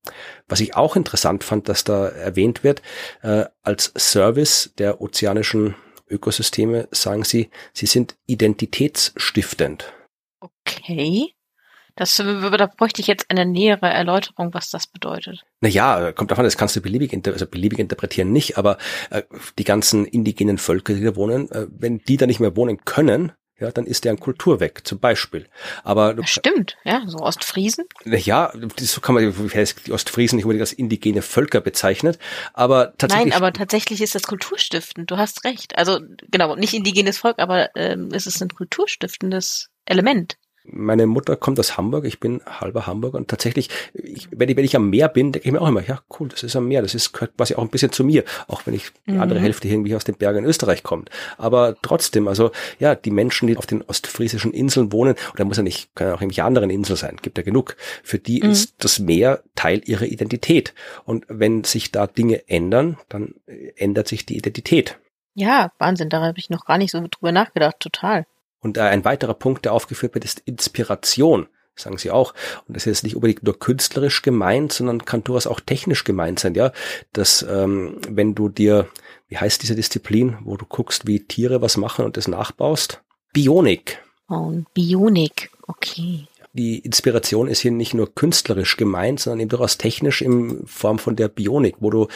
[0.49, 2.83] Was ich auch interessant fand, dass da erwähnt wird,
[3.23, 5.77] äh, als Service der ozeanischen
[6.09, 9.93] Ökosysteme sagen sie, sie sind identitätsstiftend.
[10.41, 11.35] Okay.
[11.97, 15.45] Das, da bräuchte ich jetzt eine nähere Erläuterung, was das bedeutet.
[15.61, 18.79] Naja, kommt davon, das kannst du beliebig, also beliebig interpretieren nicht, aber
[19.11, 19.23] äh,
[19.59, 23.33] die ganzen indigenen Völker, die da wohnen, äh, wenn die da nicht mehr wohnen können,
[23.59, 25.47] ja, dann ist deren Kultur weg, zum Beispiel.
[25.85, 27.85] Aber das stimmt, ja, so Ostfriesen.
[28.07, 32.19] Ja, so kann man die Ostfriesen nicht unbedingt als indigene Völker bezeichnet,
[32.55, 33.33] aber tatsächlich.
[33.33, 35.11] Nein, aber tatsächlich ist das kulturstiftend.
[35.11, 35.77] Du hast recht.
[35.77, 40.37] Also genau, nicht indigenes Volk, aber ähm, es ist ein kulturstiftendes Element.
[40.73, 44.65] Meine Mutter kommt aus Hamburg, ich bin halber Hamburger und tatsächlich, ich, wenn, ich, wenn
[44.65, 46.83] ich am Meer bin, denke ich mir auch immer, ja cool, das ist am Meer,
[46.83, 49.23] das ist quasi auch ein bisschen zu mir, auch wenn ich die mhm.
[49.23, 51.11] andere Hälfte irgendwie aus den Bergen in Österreich kommt.
[51.39, 55.63] Aber trotzdem, also ja, die Menschen, die auf den ostfriesischen Inseln wohnen, oder muss ja
[55.63, 58.51] nicht, kann ja auch irgendwelche anderen Inseln sein, gibt ja genug, für die mhm.
[58.51, 60.75] ist das Meer Teil ihrer Identität.
[61.05, 63.35] Und wenn sich da Dinge ändern, dann
[63.77, 64.99] ändert sich die Identität.
[65.35, 68.27] Ja, Wahnsinn, da habe ich noch gar nicht so drüber nachgedacht, total.
[68.61, 71.49] Und ein weiterer Punkt, der aufgeführt wird, ist Inspiration
[71.81, 72.35] sagen sie auch.
[72.67, 76.55] Und das ist nicht unbedingt nur künstlerisch gemeint, sondern kann durchaus auch technisch gemeint sein,
[76.55, 76.73] ja.
[77.13, 78.89] Dass ähm, wenn du dir,
[79.29, 83.03] wie heißt diese Disziplin, wo du guckst, wie Tiere was machen und das nachbaust?
[83.33, 84.03] Bionik.
[84.29, 86.27] Oh, Bionik, okay.
[86.53, 91.15] Die Inspiration ist hier nicht nur künstlerisch gemeint, sondern eben durchaus technisch in Form von
[91.15, 92.09] der Bionik, wo du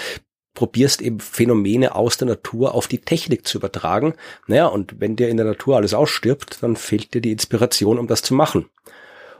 [0.54, 4.14] probierst eben Phänomene aus der Natur auf die Technik zu übertragen.
[4.46, 8.06] Naja, und wenn dir in der Natur alles ausstirbt, dann fehlt dir die Inspiration, um
[8.06, 8.70] das zu machen.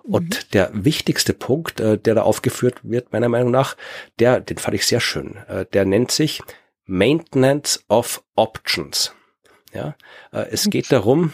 [0.04, 0.14] Mhm.
[0.14, 3.76] Und der wichtigste Punkt, äh, der da aufgeführt wird, meiner Meinung nach,
[4.18, 6.42] der, den fand ich sehr schön, äh, der nennt sich
[6.86, 9.14] Maintenance of Options.
[9.72, 9.96] Ja,
[10.32, 11.32] äh, es geht darum,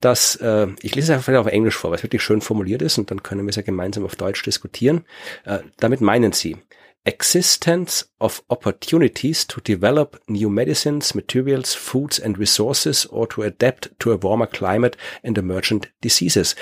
[0.00, 2.98] dass, äh, ich lese es einfach auf Englisch vor, weil es wirklich schön formuliert ist
[2.98, 5.04] und dann können wir es ja gemeinsam auf Deutsch diskutieren.
[5.44, 6.58] Äh, damit meinen sie,
[7.04, 14.12] existence of opportunities to develop new medicines, materials, foods and resources or to adapt to
[14.12, 16.54] a warmer climate and emergent diseases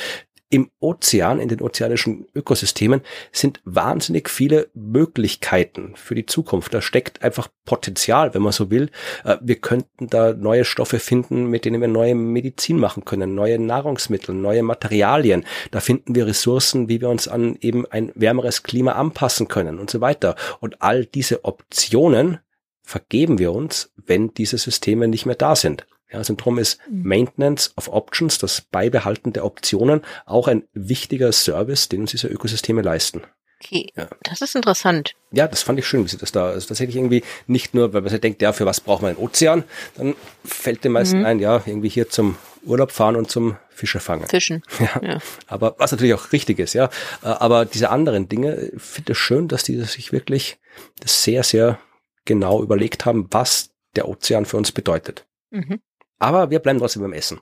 [0.51, 6.74] im Ozean, in den ozeanischen Ökosystemen sind wahnsinnig viele Möglichkeiten für die Zukunft.
[6.74, 8.90] Da steckt einfach Potenzial, wenn man so will.
[9.24, 13.61] Äh, wir könnten da neue Stoffe finden, mit denen wir neue Medizin machen können, neue
[13.61, 15.46] Nahrungsmittel, neue Materialien.
[15.70, 19.88] Da finden wir Ressourcen, wie wir uns an eben ein wärmeres Klima anpassen können und
[19.88, 20.34] so weiter.
[20.59, 22.40] Und all diese Optionen
[22.82, 25.86] vergeben wir uns, wenn diese Systeme nicht mehr da sind.
[26.11, 27.02] Ja, also drum ist mhm.
[27.06, 32.82] Maintenance of Options, das Beibehalten der Optionen, auch ein wichtiger Service, den uns diese Ökosysteme
[32.82, 33.22] leisten.
[33.62, 34.08] Okay, ja.
[34.22, 35.14] das ist interessant.
[35.32, 38.00] Ja, das fand ich schön, wie sie das da, also tatsächlich irgendwie nicht nur, weil
[38.00, 39.64] man sich denkt, ja, für was braucht man einen Ozean,
[39.96, 41.26] dann fällt den meisten mhm.
[41.26, 44.26] ein, ja, irgendwie hier zum Urlaub fahren und zum Fische fangen.
[44.26, 44.62] Fischen.
[44.80, 45.00] Ja.
[45.02, 45.18] ja.
[45.46, 46.88] Aber was natürlich auch richtig ist, ja.
[47.22, 50.58] Aber diese anderen Dinge, finde ich schön, dass die sich wirklich
[51.04, 51.78] sehr, sehr
[52.24, 55.26] genau überlegt haben, was der Ozean für uns bedeutet.
[55.50, 55.80] Mhm.
[56.20, 57.40] Aber wir bleiben trotzdem beim Essen.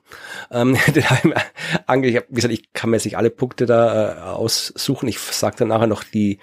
[0.51, 5.09] Ähm, wie gesagt, ich kann mir jetzt nicht alle Punkte da äh, aussuchen.
[5.09, 6.39] Ich sage dann nachher noch die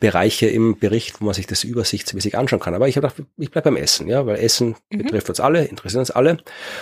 [0.00, 2.74] Bereiche im Bericht, wo man sich das übersichtsmäßig anschauen kann.
[2.74, 4.98] Aber ich habe gedacht, ich bleibe beim Essen, ja, weil Essen mhm.
[4.98, 6.38] betrifft uns alle, interessiert uns alle.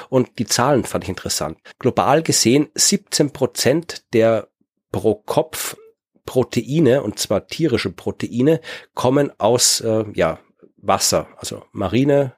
[0.08, 1.58] Und die Zahlen fand ich interessant.
[1.80, 4.48] Global gesehen 17 Prozent der
[4.92, 5.76] pro Kopf
[6.24, 8.60] Proteine, und zwar tierische Proteine,
[8.94, 10.38] kommen aus äh, ja,
[10.76, 12.34] Wasser, also Marine,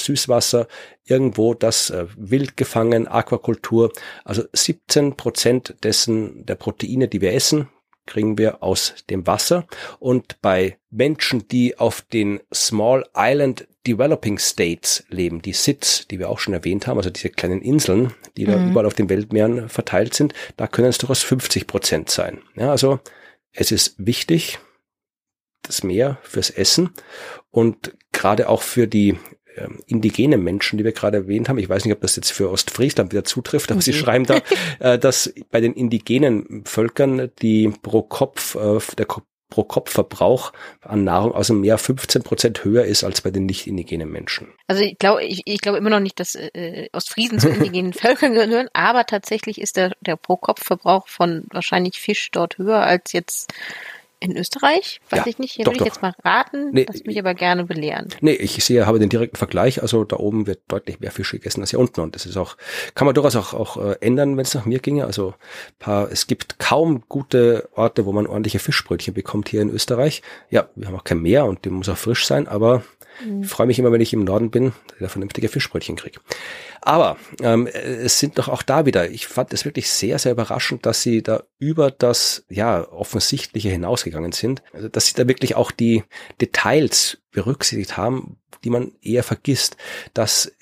[0.00, 0.68] Süßwasser,
[1.04, 3.92] irgendwo das äh, wild gefangen, Aquakultur.
[4.24, 7.68] Also 17 Prozent dessen der Proteine, die wir essen,
[8.06, 9.66] kriegen wir aus dem Wasser.
[9.98, 16.28] Und bei Menschen, die auf den Small Island Developing States leben, die SIDS, die wir
[16.28, 18.50] auch schon erwähnt haben, also diese kleinen Inseln, die mhm.
[18.50, 22.40] da überall auf den Weltmeeren verteilt sind, da können es durchaus 50 Prozent sein.
[22.56, 23.00] Ja, also
[23.52, 24.58] es ist wichtig,
[25.62, 26.90] das Meer fürs Essen
[27.50, 29.18] und gerade auch für die
[29.56, 31.58] ähm, indigene Menschen, die wir gerade erwähnt haben.
[31.58, 33.82] Ich weiß nicht, ob das jetzt für Ostfriesland wieder zutrifft, aber mhm.
[33.82, 34.40] sie schreiben da,
[34.78, 39.06] äh, dass bei den indigenen Völkern die pro Kopf, äh, der
[39.48, 43.46] pro Kopf Verbrauch an Nahrung aus dem Meer 15 Prozent höher ist als bei den
[43.46, 44.48] nicht indigenen Menschen.
[44.66, 48.34] Also ich glaube, ich, ich glaube immer noch nicht, dass äh, Ostfriesen zu indigenen Völkern
[48.34, 53.12] gehören, aber tatsächlich ist der, der pro Kopf Verbrauch von wahrscheinlich Fisch dort höher als
[53.12, 53.52] jetzt
[54.20, 55.00] in Österreich?
[55.10, 55.52] Weiß ja, ich nicht.
[55.52, 55.86] Hier doch, will ich doch.
[55.86, 58.08] jetzt mal raten, nee, lass mich aber gerne belehren.
[58.20, 59.82] Nee, ich sehe, habe den direkten Vergleich.
[59.82, 62.00] Also da oben wird deutlich mehr Fisch gegessen als hier unten.
[62.00, 62.56] Und das ist auch,
[62.94, 65.04] kann man durchaus auch, auch äh, ändern, wenn es nach mir ginge.
[65.04, 65.34] Also
[65.78, 70.22] paar, es gibt kaum gute Orte, wo man ordentliche Fischbrötchen bekommt hier in Österreich.
[70.50, 72.82] Ja, wir haben auch kein Meer und die muss auch frisch sein, aber
[73.24, 73.42] mhm.
[73.42, 76.20] ich freue mich immer, wenn ich im Norden bin, da vernünftige Fischbrötchen kriege.
[76.80, 80.86] Aber ähm, es sind doch auch da wieder, ich fand es wirklich sehr, sehr überraschend,
[80.86, 84.62] dass sie da über das ja offensichtliche hinausgegangen sind.
[84.72, 86.04] Also dass sie da wirklich auch die
[86.40, 89.76] Details berücksichtigt haben, die man eher vergisst,
[90.14, 90.52] dass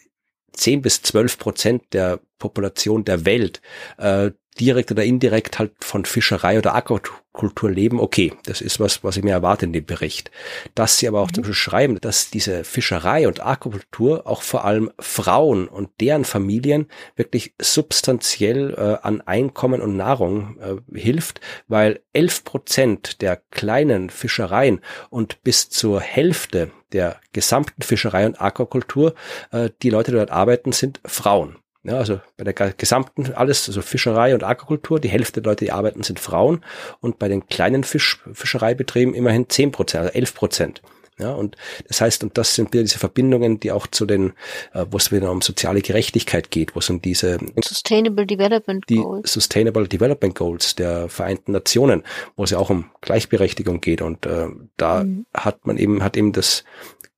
[0.53, 3.62] 10 bis 12 Prozent der Population der Welt
[3.97, 4.30] äh,
[4.61, 9.24] direkt oder indirekt halt von Fischerei oder Aquakultur leben, okay, das ist was, was ich
[9.24, 10.30] mir erwarte in dem Bericht.
[10.74, 11.34] Dass sie aber auch mhm.
[11.34, 16.86] zum Beispiel schreiben, dass diese Fischerei und Aquakultur auch vor allem Frauen und deren Familien
[17.16, 24.80] wirklich substanziell äh, an Einkommen und Nahrung äh, hilft, weil elf Prozent der kleinen Fischereien
[25.11, 29.14] und bis zur Hälfte der gesamten Fischerei und Aquakultur,
[29.51, 31.57] äh, die Leute, die dort arbeiten, sind Frauen.
[31.85, 35.72] Ja, also bei der gesamten alles, also Fischerei und Aquakultur, die Hälfte der Leute, die
[35.72, 36.64] arbeiten, sind Frauen
[37.01, 40.80] und bei den kleinen Fisch, Fischereibetrieben immerhin zehn Prozent, also elf Prozent.
[41.18, 41.57] Ja, und
[41.87, 44.32] das heißt, und das sind wieder diese Verbindungen, die auch zu den,
[44.72, 48.97] äh, wo es wieder um soziale Gerechtigkeit geht, wo es um diese Sustainable Development die
[48.97, 49.32] Goals.
[49.32, 52.03] Sustainable Development Goals der Vereinten Nationen,
[52.35, 54.03] wo es ja auch um Gleichberechtigung geht.
[54.03, 55.26] Und äh, da mhm.
[55.32, 56.64] hat man eben, hat eben das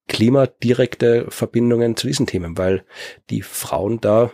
[0.08, 2.84] Klima direkte Verbindungen zu diesen Themen, weil
[3.30, 4.30] die Frauen da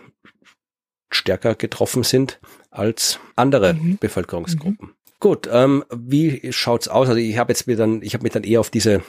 [1.14, 2.40] stärker getroffen sind
[2.70, 3.98] als andere mhm.
[3.98, 4.88] Bevölkerungsgruppen.
[4.88, 4.94] Mhm.
[5.20, 7.08] Gut, ähm, wie schaut's aus?
[7.08, 9.02] Also ich habe jetzt mir dann, ich habe mich dann eher auf diese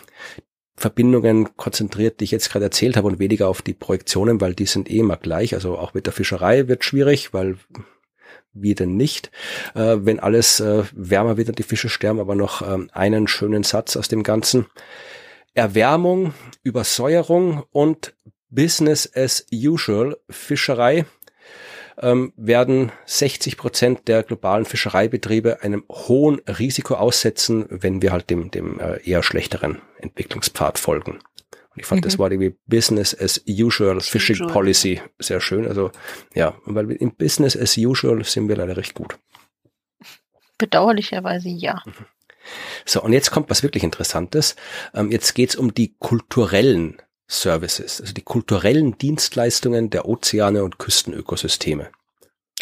[0.76, 4.66] Verbindungen konzentriert, die ich jetzt gerade erzählt habe und weniger auf die Projektionen, weil die
[4.66, 5.54] sind eh immer gleich.
[5.54, 7.58] Also auch mit der Fischerei wird schwierig, weil
[8.54, 9.32] wie denn nicht,
[9.74, 13.64] äh, wenn alles äh, wärmer wird und die Fische sterben, aber noch ähm, einen schönen
[13.64, 14.68] Satz aus dem Ganzen.
[15.56, 16.34] Erwärmung,
[16.64, 18.16] Übersäuerung und
[18.49, 21.06] Business as usual Fischerei
[21.98, 28.52] ähm, werden 60 Prozent der globalen Fischereibetriebe einem hohen Risiko aussetzen, wenn wir halt dem,
[28.52, 31.14] dem äh, eher schlechteren Entwicklungspfad folgen.
[31.14, 32.04] Und ich fand mhm.
[32.06, 34.52] das Wort irgendwie Business as usual Fishing usual.
[34.52, 35.68] Policy sehr schön.
[35.68, 35.91] Also
[36.36, 39.18] ja, weil im Business as usual sind wir leider recht gut.
[40.58, 41.82] Bedauerlicherweise ja.
[41.86, 42.06] Mhm.
[42.86, 44.56] So, und jetzt kommt was wirklich Interessantes.
[44.94, 51.89] Ähm, jetzt geht's um die kulturellen Services, also die kulturellen Dienstleistungen der Ozeane und Küstenökosysteme.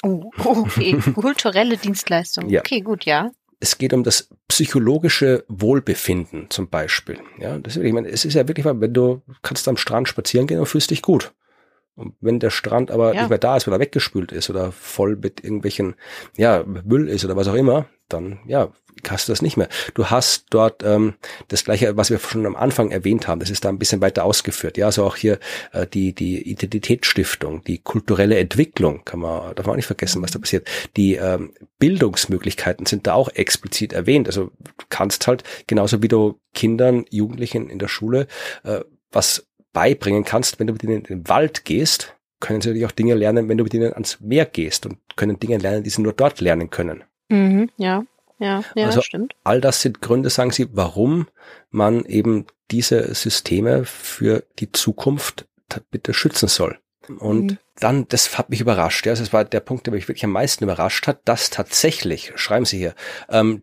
[0.03, 2.49] Oh, okay, kulturelle Dienstleistungen.
[2.49, 2.61] Ja.
[2.61, 3.31] Okay, gut, ja.
[3.59, 7.19] Es geht um das psychologische Wohlbefinden zum Beispiel.
[7.39, 10.59] Ja, das, ich meine, es ist ja wirklich, wenn du kannst am Strand spazieren gehen
[10.59, 11.31] und fühlst dich gut.
[11.95, 13.21] Und wenn der Strand aber ja.
[13.21, 15.95] nicht mehr da ist, weil er weggespült ist oder voll mit irgendwelchen,
[16.37, 18.71] ja, Müll ist oder was auch immer, dann, ja,
[19.09, 19.69] hast du das nicht mehr.
[19.93, 21.15] Du hast dort ähm,
[21.47, 24.23] das gleiche, was wir schon am Anfang erwähnt haben, das ist da ein bisschen weiter
[24.25, 24.77] ausgeführt.
[24.77, 25.39] Ja, also auch hier
[25.71, 30.31] äh, die die Identitätsstiftung, die kulturelle Entwicklung, kann man darf man auch nicht vergessen, was
[30.31, 30.67] da passiert.
[30.97, 34.27] Die ähm, Bildungsmöglichkeiten sind da auch explizit erwähnt.
[34.27, 38.27] Also du kannst halt genauso wie du Kindern, Jugendlichen in der Schule
[38.63, 38.81] äh,
[39.11, 42.91] was beibringen kannst, wenn du mit ihnen in den Wald gehst, können sie natürlich auch
[42.91, 46.01] Dinge lernen, wenn du mit ihnen ans Meer gehst und können Dinge lernen, die sie
[46.01, 47.03] nur dort lernen können.
[47.29, 48.03] Mhm, ja.
[48.39, 49.35] Ja, ja, also stimmt.
[49.43, 51.27] All das sind Gründe, sagen Sie, warum
[51.69, 55.47] man eben diese Systeme für die Zukunft
[55.91, 56.79] bitte schützen soll.
[57.19, 57.57] Und mhm.
[57.79, 59.05] dann, das hat mich überrascht.
[59.05, 62.65] Ja, das war der Punkt, der mich wirklich am meisten überrascht hat, dass tatsächlich, schreiben
[62.65, 62.95] Sie hier,
[63.29, 63.61] ähm,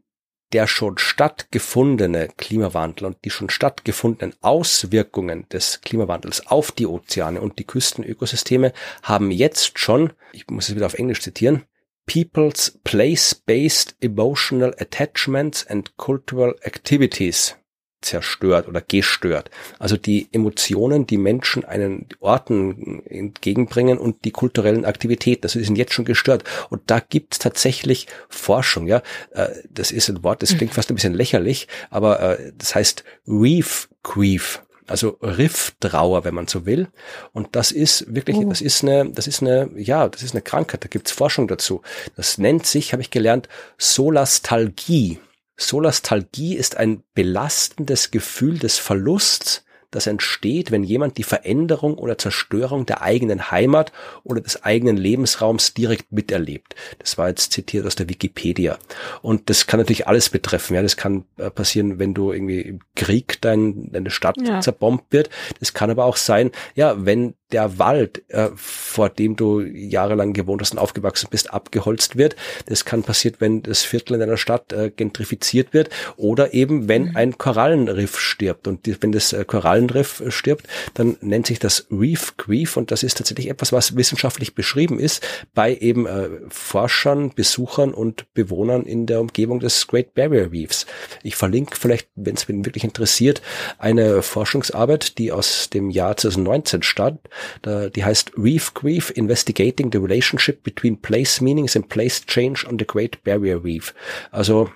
[0.53, 7.59] der schon stattgefundene Klimawandel und die schon stattgefundenen Auswirkungen des Klimawandels auf die Ozeane und
[7.59, 8.73] die Küstenökosysteme
[9.03, 11.65] haben jetzt schon, ich muss es wieder auf Englisch zitieren,
[12.07, 17.57] people's place-based emotional attachments and cultural activities
[18.01, 19.51] zerstört oder gestört.
[19.79, 25.77] Also die Emotionen, die Menschen einen Orten entgegenbringen und die kulturellen Aktivitäten, also die sind
[25.77, 26.45] jetzt schon gestört.
[26.71, 29.03] Und da gibt's tatsächlich Forschung, ja.
[29.33, 33.05] Äh, das ist ein Wort, das klingt fast ein bisschen lächerlich, aber äh, das heißt
[33.27, 36.89] Reef Grief also Rifftrauer, wenn man so will.
[37.33, 38.49] Und das ist wirklich, oh.
[38.49, 40.83] das ist eine, das ist eine, ja, das ist eine Krankheit.
[40.83, 41.83] Da gibt's Forschung dazu.
[42.17, 45.19] Das nennt sich, habe ich gelernt, Solastalgie.
[45.59, 52.85] Solastalgie ist ein belastendes Gefühl des Verlusts das entsteht, wenn jemand die Veränderung oder Zerstörung
[52.85, 53.91] der eigenen Heimat
[54.23, 56.75] oder des eigenen Lebensraums direkt miterlebt.
[56.99, 58.79] Das war jetzt zitiert aus der Wikipedia.
[59.23, 60.75] Und das kann natürlich alles betreffen.
[60.75, 64.61] Ja, das kann äh, passieren, wenn du irgendwie im Krieg dein, deine Stadt ja.
[64.61, 65.31] zerbombt wird.
[65.59, 70.61] Das kann aber auch sein, ja, wenn der Wald, äh, vor dem du jahrelang gewohnt
[70.61, 72.37] hast und aufgewachsen bist, abgeholzt wird.
[72.67, 77.11] Das kann passieren, wenn das Viertel in einer Stadt äh, gentrifiziert wird oder eben, wenn
[77.11, 77.17] mhm.
[77.17, 78.69] ein Korallenriff stirbt.
[78.69, 82.91] Und die, wenn das äh, Korallenriff äh, stirbt, dann nennt sich das Reef Grief und
[82.91, 88.85] das ist tatsächlich etwas, was wissenschaftlich beschrieben ist bei eben äh, Forschern, Besuchern und Bewohnern
[88.85, 90.87] in der Umgebung des Great Barrier Reefs.
[91.23, 93.41] Ich verlinke vielleicht, wenn es wirklich interessiert,
[93.79, 97.29] eine Forschungsarbeit, die aus dem Jahr 2019 stammt
[97.63, 102.79] da, die heißt Reef Grief Investigating the Relationship Between Place Meanings and Place Change on
[102.79, 103.95] the Great Barrier Reef.
[104.31, 104.71] Also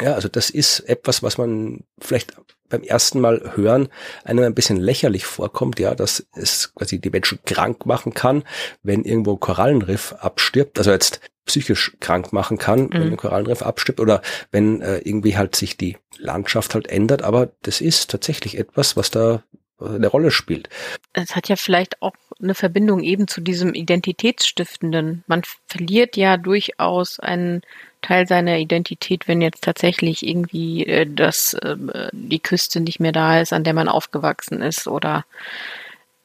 [0.00, 2.34] Ja, also das ist etwas, was man vielleicht
[2.68, 3.88] beim ersten Mal hören
[4.24, 8.42] einem ein bisschen lächerlich vorkommt, ja, dass es quasi die Menschen krank machen kann,
[8.82, 12.92] wenn irgendwo ein Korallenriff abstirbt, also jetzt psychisch krank machen kann, mhm.
[12.92, 17.52] wenn ein Korallenriff abstirbt oder wenn äh, irgendwie halt sich die Landschaft halt ändert, aber
[17.62, 19.44] das ist tatsächlich etwas, was da
[19.80, 20.68] eine Rolle spielt.
[21.12, 25.24] Es hat ja vielleicht auch eine Verbindung eben zu diesem Identitätsstiftenden.
[25.26, 27.62] Man verliert ja durchaus einen
[28.02, 31.76] Teil seiner Identität, wenn jetzt tatsächlich irgendwie äh, das, äh,
[32.12, 35.24] die Küste nicht mehr da ist, an der man aufgewachsen ist oder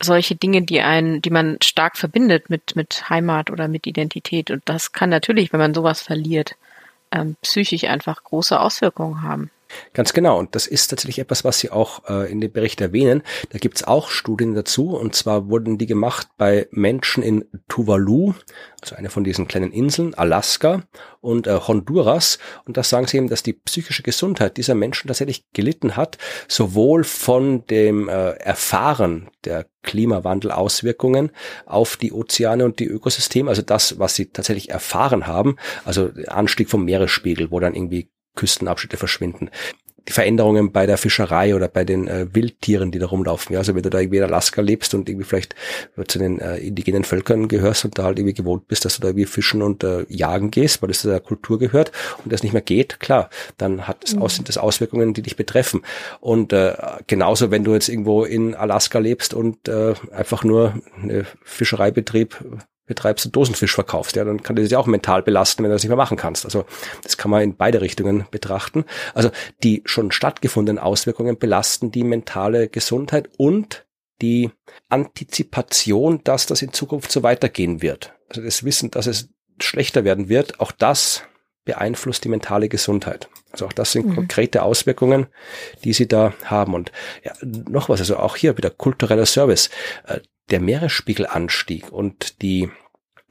[0.01, 4.51] solche Dinge, die einen, die man stark verbindet mit, mit Heimat oder mit Identität.
[4.51, 6.55] Und das kann natürlich, wenn man sowas verliert,
[7.11, 9.51] ähm, psychisch einfach große Auswirkungen haben.
[9.93, 10.39] Ganz genau.
[10.39, 13.23] Und das ist tatsächlich etwas, was Sie auch äh, in dem Bericht erwähnen.
[13.49, 14.95] Da gibt's auch Studien dazu.
[14.95, 18.33] Und zwar wurden die gemacht bei Menschen in Tuvalu,
[18.81, 20.83] also eine von diesen kleinen Inseln, Alaska
[21.21, 22.39] und äh, Honduras.
[22.65, 26.17] Und da sagen sie eben, dass die psychische Gesundheit dieser Menschen tatsächlich gelitten hat,
[26.47, 31.31] sowohl von dem äh, Erfahren der Klimawandelauswirkungen
[31.65, 35.55] auf die Ozeane und die Ökosysteme, also das, was sie tatsächlich erfahren haben,
[35.85, 38.09] also Anstieg vom Meeresspiegel, wo dann irgendwie
[38.39, 39.49] Küstenabschnitte verschwinden.
[40.07, 43.53] Die Veränderungen bei der Fischerei oder bei den äh, Wildtieren, die da rumlaufen.
[43.53, 45.55] Ja, also wenn du da irgendwie in Alaska lebst und irgendwie vielleicht
[46.07, 49.09] zu den äh, indigenen Völkern gehörst und da halt irgendwie gewohnt bist, dass du da
[49.09, 51.91] irgendwie fischen und äh, jagen gehst, weil das zu der Kultur gehört
[52.23, 54.21] und das nicht mehr geht, klar, dann hat es mhm.
[54.21, 55.81] aus, sind das Auswirkungen, die dich betreffen.
[56.21, 56.73] Und äh,
[57.05, 62.37] genauso, wenn du jetzt irgendwo in Alaska lebst und äh, einfach nur eine Fischereibetrieb
[62.89, 65.83] betreibst und Dosenfisch verkaufst, ja, dann kann das ja auch mental belasten, wenn du das
[65.83, 66.43] nicht mehr machen kannst.
[66.43, 66.65] Also
[67.03, 68.83] das kann man in beide Richtungen betrachten.
[69.13, 69.29] Also
[69.63, 73.85] die schon stattgefundenen Auswirkungen belasten die mentale Gesundheit und
[74.21, 74.51] die
[74.89, 78.13] Antizipation, dass das in Zukunft so weitergehen wird.
[78.27, 79.29] Also das Wissen, dass es
[79.61, 81.23] schlechter werden wird, auch das
[81.63, 83.29] beeinflusst die mentale Gesundheit.
[83.51, 84.15] Also auch das sind mhm.
[84.15, 85.27] konkrete Auswirkungen,
[85.83, 86.73] die sie da haben.
[86.73, 86.91] Und
[87.23, 89.69] ja, noch was, also auch hier wieder kultureller Service.
[90.51, 92.69] Der Meeresspiegelanstieg und die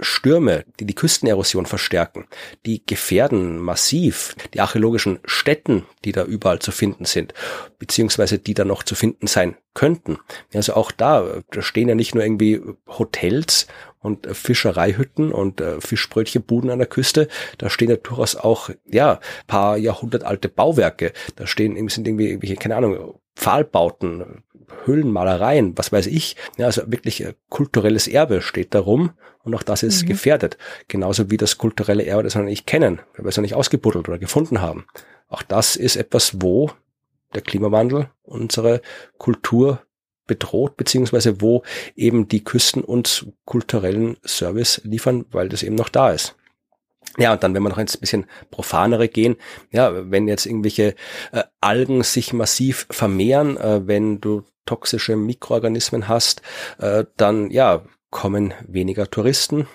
[0.00, 2.26] Stürme, die die Küstenerosion verstärken,
[2.66, 7.34] die gefährden massiv die archäologischen Stätten, die da überall zu finden sind,
[7.78, 10.18] beziehungsweise die da noch zu finden sein könnten.
[10.54, 13.66] Also auch da, da stehen ja nicht nur irgendwie Hotels
[13.98, 19.18] und äh, Fischereihütten und äh, Fischbrötchenbuden an der Küste, da stehen ja durchaus auch, ja,
[19.48, 21.12] paar jahrhundertalte Bauwerke.
[21.34, 24.44] Da stehen, sind irgendwie, keine Ahnung, Pfahlbauten,
[24.84, 26.36] Höhlenmalereien, was weiß ich.
[26.56, 29.12] Ja, also wirklich äh, kulturelles Erbe steht darum
[29.42, 30.08] und auch das ist mhm.
[30.08, 30.58] gefährdet.
[30.88, 34.08] Genauso wie das kulturelle Erbe, das wir nicht kennen, weil wir es noch nicht ausgebuddelt
[34.08, 34.86] oder gefunden haben.
[35.28, 36.70] Auch das ist etwas, wo
[37.34, 38.80] der Klimawandel unsere
[39.18, 39.82] Kultur
[40.26, 41.62] bedroht, beziehungsweise wo
[41.96, 46.36] eben die Küsten uns kulturellen Service liefern, weil das eben noch da ist.
[47.16, 49.36] Ja, und dann, wenn wir noch ein bisschen profanere gehen,
[49.72, 50.94] ja, wenn jetzt irgendwelche
[51.32, 56.42] äh, Algen sich massiv vermehren, äh, wenn du toxische Mikroorganismen hast,
[56.78, 59.66] äh, dann ja, kommen weniger Touristen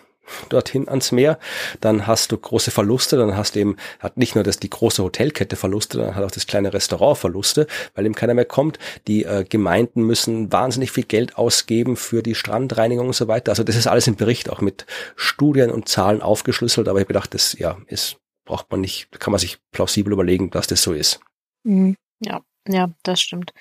[0.50, 1.38] dorthin ans Meer,
[1.82, 5.04] dann hast du große Verluste, dann hast du eben, hat nicht nur das die große
[5.04, 8.80] Hotelkette Verluste, dann hat auch das kleine Restaurant Verluste, weil eben keiner mehr kommt.
[9.08, 13.52] Die äh, Gemeinden müssen wahnsinnig viel Geld ausgeben für die Strandreinigung und so weiter.
[13.52, 14.86] Also das ist alles im Bericht auch mit
[15.16, 19.39] Studien und Zahlen aufgeschlüsselt, aber ich bedachte, das ja, ist, braucht man nicht, kann man
[19.39, 21.20] sich plausibel überlegen, dass das so ist.
[21.64, 21.98] Mhm.
[22.20, 23.52] Ja, ja, das stimmt.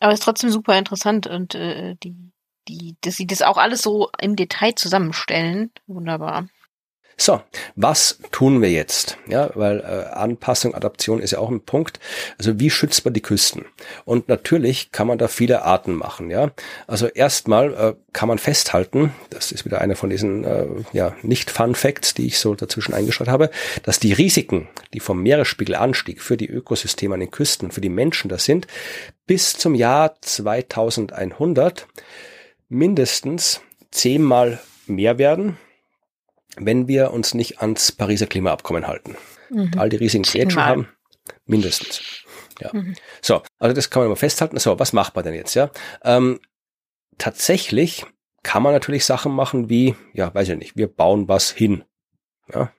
[0.00, 2.14] Aber es ist trotzdem super interessant und äh, die,
[2.68, 5.70] die, dass sie das auch alles so im Detail zusammenstellen.
[5.86, 6.48] Wunderbar.
[7.22, 7.42] So,
[7.76, 9.18] was tun wir jetzt?
[9.28, 12.00] Ja, weil äh, Anpassung, Adaption ist ja auch ein Punkt.
[12.38, 13.66] Also wie schützt man die Küsten?
[14.06, 16.30] Und natürlich kann man da viele Arten machen.
[16.30, 16.52] Ja,
[16.86, 21.50] also erstmal äh, kann man festhalten, das ist wieder einer von diesen äh, ja nicht
[21.50, 23.50] Fun Facts, die ich so dazwischen eingeschaut habe,
[23.82, 28.30] dass die Risiken, die vom Meeresspiegelanstieg für die Ökosysteme an den Küsten, für die Menschen
[28.30, 28.66] da sind,
[29.26, 31.86] bis zum Jahr 2100
[32.70, 33.60] mindestens
[33.90, 35.58] zehnmal mehr werden
[36.56, 39.16] wenn wir uns nicht ans Pariser Klimaabkommen halten.
[39.50, 39.72] Mhm.
[39.76, 40.88] All die Risiken, die wir jetzt schon haben,
[41.46, 42.02] mindestens.
[42.60, 42.70] Ja.
[42.72, 42.94] Mhm.
[43.22, 44.58] So, also das kann man mal festhalten.
[44.58, 45.54] So, was macht man denn jetzt?
[45.54, 45.70] Ja,
[46.04, 46.40] ähm,
[47.18, 48.04] tatsächlich
[48.42, 51.84] kann man natürlich Sachen machen wie, ja, weiß ich nicht, wir bauen was hin.
[52.52, 52.72] Ja,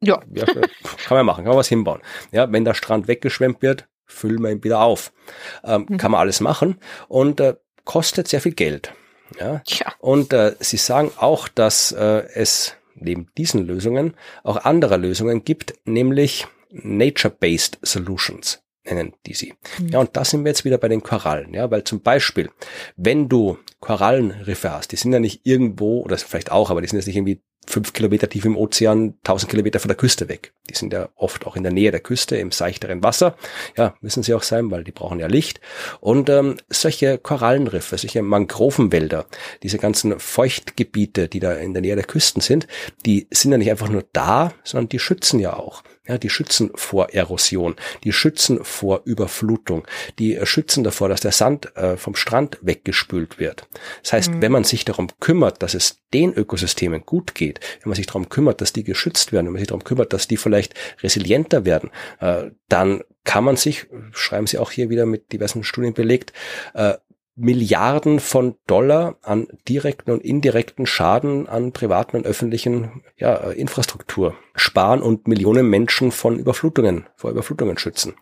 [0.00, 0.22] ja.
[0.32, 2.00] ja kann man machen, kann man was hinbauen.
[2.32, 5.12] Ja, wenn der Strand weggeschwemmt wird, füllen wir ihn wieder auf.
[5.64, 5.96] Ähm, mhm.
[5.96, 7.54] Kann man alles machen und äh,
[7.84, 8.92] kostet sehr viel Geld.
[9.38, 9.62] Ja.
[9.66, 9.92] ja.
[9.98, 15.74] Und äh, sie sagen auch, dass äh, es neben diesen Lösungen auch andere Lösungen gibt,
[15.84, 19.54] nämlich Nature-Based Solutions nennen die sie.
[19.78, 19.88] Mhm.
[19.88, 22.50] Ja, und da sind wir jetzt wieder bei den Korallen, ja, weil zum Beispiel,
[22.96, 26.98] wenn du Korallenriffe hast, die sind ja nicht irgendwo, oder vielleicht auch, aber die sind
[26.98, 30.52] jetzt nicht irgendwie fünf Kilometer tief im Ozean, tausend Kilometer von der Küste weg.
[30.68, 33.36] Die sind ja oft auch in der Nähe der Küste, im seichteren Wasser.
[33.76, 35.60] Ja, müssen sie auch sein, weil die brauchen ja Licht.
[36.00, 39.26] Und ähm, solche Korallenriffe, solche Mangrovenwälder,
[39.62, 42.66] diese ganzen Feuchtgebiete, die da in der Nähe der Küsten sind,
[43.04, 45.82] die sind ja nicht einfach nur da, sondern die schützen ja auch.
[46.06, 49.86] Ja, die schützen vor Erosion, die schützen vor Überflutung,
[50.18, 53.66] die schützen davor, dass der Sand äh, vom Strand weggespült wird.
[54.02, 54.42] Das heißt, mhm.
[54.42, 58.28] wenn man sich darum kümmert, dass es den Ökosystemen gut geht, wenn man sich darum
[58.28, 61.90] kümmert, dass die geschützt werden, wenn man sich darum kümmert, dass die vielleicht resilienter werden,
[62.20, 66.32] äh, dann kann man sich, schreiben Sie auch hier wieder mit diversen Studien belegt,
[66.74, 66.94] äh,
[67.36, 75.02] Milliarden von Dollar an direkten und indirekten Schaden an privaten und öffentlichen ja, Infrastruktur sparen
[75.02, 78.14] und Millionen Menschen von Überflutungen, vor Überflutungen schützen.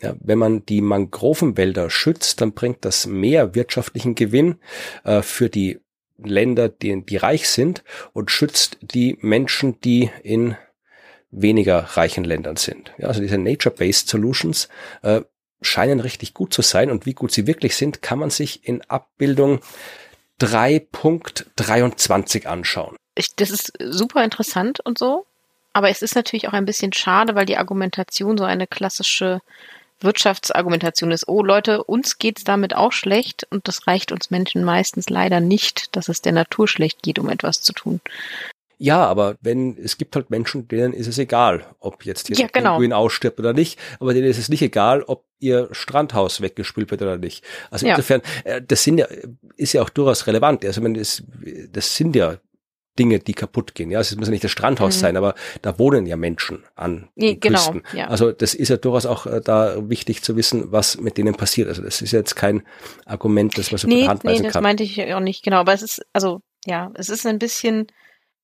[0.00, 4.60] Ja, wenn man die Mangrovenwälder schützt, dann bringt das mehr wirtschaftlichen Gewinn
[5.04, 5.80] äh, für die
[6.18, 10.56] Länder, die, die reich sind und schützt die Menschen, die in
[11.30, 12.92] weniger reichen Ländern sind.
[12.98, 14.68] Ja, also diese Nature-Based Solutions
[15.02, 15.22] äh,
[15.60, 18.82] scheinen richtig gut zu sein und wie gut sie wirklich sind, kann man sich in
[18.82, 19.60] Abbildung
[20.40, 22.96] 3.23 anschauen.
[23.14, 25.26] Ich, das ist super interessant und so,
[25.72, 29.40] aber es ist natürlich auch ein bisschen schade, weil die Argumentation so eine klassische
[30.00, 35.08] Wirtschaftsargumentation ist, oh Leute, uns geht's damit auch schlecht und das reicht uns Menschen meistens
[35.08, 38.00] leider nicht, dass es der Natur schlecht geht, um etwas zu tun.
[38.78, 42.46] Ja, aber wenn, es gibt halt Menschen, denen ist es egal, ob jetzt hier ja,
[42.52, 42.72] genau.
[42.72, 47.00] Pinguin ausstirbt oder nicht, aber denen ist es nicht egal, ob ihr Strandhaus weggespült wird
[47.00, 47.42] oder nicht.
[47.70, 47.94] Also ja.
[47.94, 49.06] insofern, äh, das sind ja,
[49.56, 50.64] ist ja auch durchaus relevant.
[50.64, 51.22] Also wenn das,
[51.72, 52.36] das sind ja
[52.98, 53.90] Dinge, die kaputt gehen.
[53.90, 55.00] Ja, es muss ja nicht das Strandhaus mhm.
[55.00, 57.82] sein, aber da wohnen ja Menschen an nee, den genau, Küsten.
[57.92, 58.08] Ja.
[58.08, 61.68] Also das ist ja durchaus auch äh, da wichtig zu wissen, was mit denen passiert.
[61.68, 62.62] Also das ist jetzt kein
[63.04, 65.58] Argument, das man so nee, von Hand weisen nee, das meinte ich auch nicht genau.
[65.58, 67.86] Aber es ist also ja, es ist ein bisschen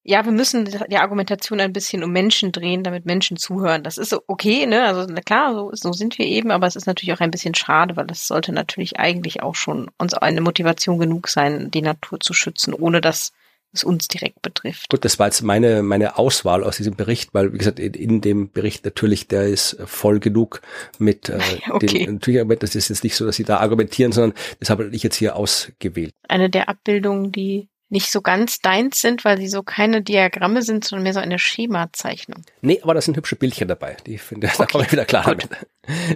[0.05, 3.85] ja, wir müssen die Argumentation ein bisschen um Menschen drehen, damit Menschen zuhören.
[3.85, 4.85] Das ist okay, ne?
[4.85, 7.55] Also na klar, so, so sind wir eben, aber es ist natürlich auch ein bisschen
[7.55, 12.19] schade, weil das sollte natürlich eigentlich auch schon uns eine Motivation genug sein, die Natur
[12.19, 13.33] zu schützen, ohne dass
[13.73, 14.91] es uns direkt betrifft.
[14.91, 18.21] Gut, das war jetzt meine, meine Auswahl aus diesem Bericht, weil, wie gesagt, in, in
[18.21, 20.63] dem Bericht natürlich, der ist voll genug
[20.99, 21.39] mit äh,
[21.71, 22.07] okay.
[22.07, 25.03] den, natürlich, das ist jetzt nicht so, dass sie da argumentieren, sondern das habe ich
[25.03, 26.13] jetzt hier ausgewählt.
[26.29, 30.83] Eine der Abbildungen, die nicht so ganz deins sind, weil sie so keine Diagramme sind,
[30.83, 32.43] sondern mehr so eine Schemazeichnung.
[32.63, 33.99] Nee, aber da sind hübsche Bildchen dabei.
[34.07, 34.57] Die finde okay.
[34.59, 35.51] da komme ich wieder klar damit.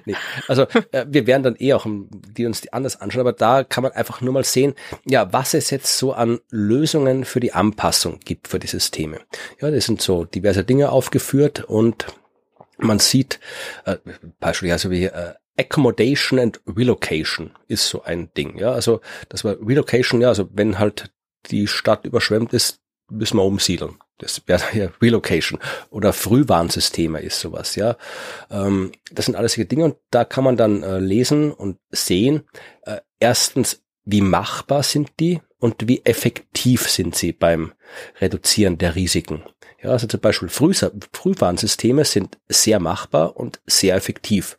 [0.06, 0.14] nee.
[0.48, 0.62] Also
[0.92, 3.92] äh, wir werden dann eh auch die uns die anders anschauen, aber da kann man
[3.92, 4.74] einfach nur mal sehen,
[5.04, 9.20] ja, was es jetzt so an Lösungen für die Anpassung gibt für die Systeme.
[9.60, 12.06] Ja, das sind so diverse Dinge aufgeführt und
[12.78, 13.38] man sieht
[13.84, 13.98] äh,
[14.40, 19.56] beispielsweise also wie äh, Accommodation and Relocation ist so ein Ding, ja, also das war
[19.60, 21.10] Relocation, ja, also wenn halt
[21.50, 22.80] die Stadt überschwemmt ist,
[23.10, 23.96] müssen wir umsiedeln.
[24.18, 27.96] Das wäre ja Relocation oder Frühwarnsysteme ist sowas, ja.
[28.50, 32.44] Ähm, das sind alles solche Dinge und da kann man dann äh, lesen und sehen,
[32.82, 37.72] äh, erstens, wie machbar sind die und wie effektiv sind sie beim
[38.20, 39.42] Reduzieren der Risiken.
[39.82, 40.72] Ja, also zum Beispiel Früh
[41.12, 44.56] Frühwarnsysteme sind sehr machbar und sehr effektiv.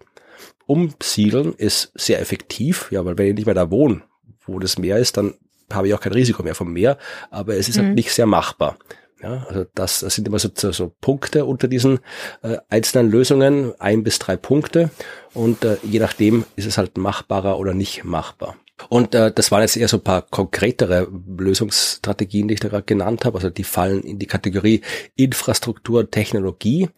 [0.65, 4.01] Umsiedeln ist sehr effektiv, ja, weil wenn ich nicht mehr da wohne,
[4.45, 5.35] wo das Meer ist, dann
[5.71, 6.97] habe ich auch kein Risiko mehr vom Meer,
[7.29, 7.89] aber es ist halt mhm.
[7.89, 8.77] halt nicht sehr machbar.
[9.21, 11.99] Ja, also das, das sind immer so, so Punkte unter diesen
[12.43, 14.91] äh, einzelnen Lösungen, ein bis drei Punkte
[15.33, 18.55] und äh, je nachdem ist es halt machbarer oder nicht machbar.
[18.89, 21.07] Und äh, das waren jetzt eher so ein paar konkretere
[21.37, 23.37] Lösungsstrategien, die ich da gerade genannt habe.
[23.37, 24.81] Also die fallen in die Kategorie
[25.15, 26.89] Infrastruktur, Technologie.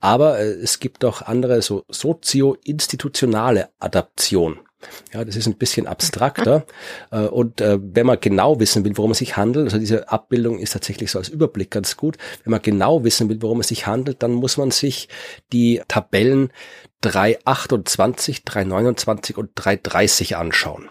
[0.00, 4.60] Aber äh, es gibt auch andere so sozio-institutionale Adaption.
[5.12, 6.66] Ja, das ist ein bisschen abstrakter.
[7.10, 10.58] Äh, und äh, wenn man genau wissen will, worum es sich handelt, also diese Abbildung
[10.58, 12.16] ist tatsächlich so als Überblick ganz gut.
[12.44, 15.08] Wenn man genau wissen will, worum es sich handelt, dann muss man sich
[15.52, 16.50] die Tabellen
[17.02, 20.88] 328, 329 und 330 anschauen.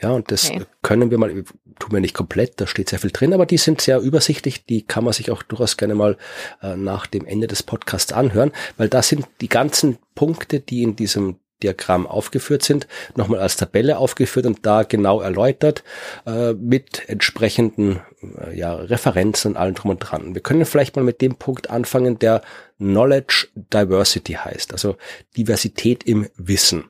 [0.00, 0.64] Ja, und das okay.
[0.82, 3.80] können wir mal, tun wir nicht komplett, da steht sehr viel drin, aber die sind
[3.80, 6.16] sehr übersichtlich, die kann man sich auch durchaus gerne mal
[6.62, 10.96] äh, nach dem Ende des Podcasts anhören, weil da sind die ganzen Punkte, die in
[10.96, 12.86] diesem Diagramm aufgeführt sind,
[13.16, 15.84] nochmal als Tabelle aufgeführt und da genau erläutert
[16.26, 18.00] äh, mit entsprechenden
[18.40, 20.34] äh, ja, Referenzen und allem drum und dran.
[20.34, 22.42] Wir können vielleicht mal mit dem Punkt anfangen, der
[22.78, 24.96] Knowledge Diversity heißt, also
[25.36, 26.84] Diversität im Wissen.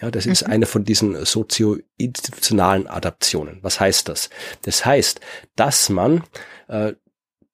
[0.00, 0.52] Ja, das ist mhm.
[0.52, 3.58] eine von diesen sozio-institutionalen Adaptionen.
[3.62, 4.30] Was heißt das?
[4.62, 5.20] Das heißt,
[5.54, 6.22] dass man
[6.68, 6.92] äh,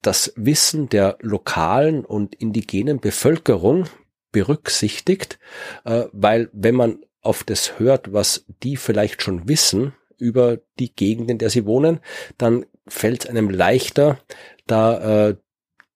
[0.03, 3.87] das Wissen der lokalen und indigenen Bevölkerung
[4.33, 5.39] berücksichtigt,
[5.85, 11.31] äh, weil wenn man auf das hört, was die vielleicht schon wissen über die Gegend,
[11.31, 12.01] in der sie wohnen,
[12.39, 14.19] dann fällt einem leichter,
[14.67, 15.37] da äh,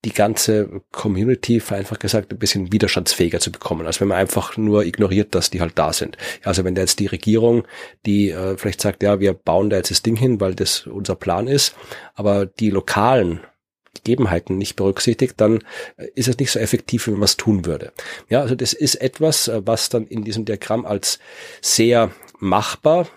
[0.04, 4.84] die ganze Community, vereinfacht gesagt, ein bisschen widerstandsfähiger zu bekommen, als wenn man einfach nur
[4.84, 6.16] ignoriert, dass die halt da sind.
[6.44, 7.64] Also wenn da jetzt die Regierung,
[8.06, 11.16] die äh, vielleicht sagt, ja, wir bauen da jetzt das Ding hin, weil das unser
[11.16, 11.74] Plan ist,
[12.14, 13.40] aber die lokalen
[14.04, 15.58] Gegebenheiten nicht berücksichtigt, dann
[15.96, 17.92] äh, ist es nicht so effektiv, wenn man es tun würde.
[18.28, 21.18] Ja, also das ist etwas, äh, was dann in diesem Diagramm als
[21.60, 23.08] sehr machbar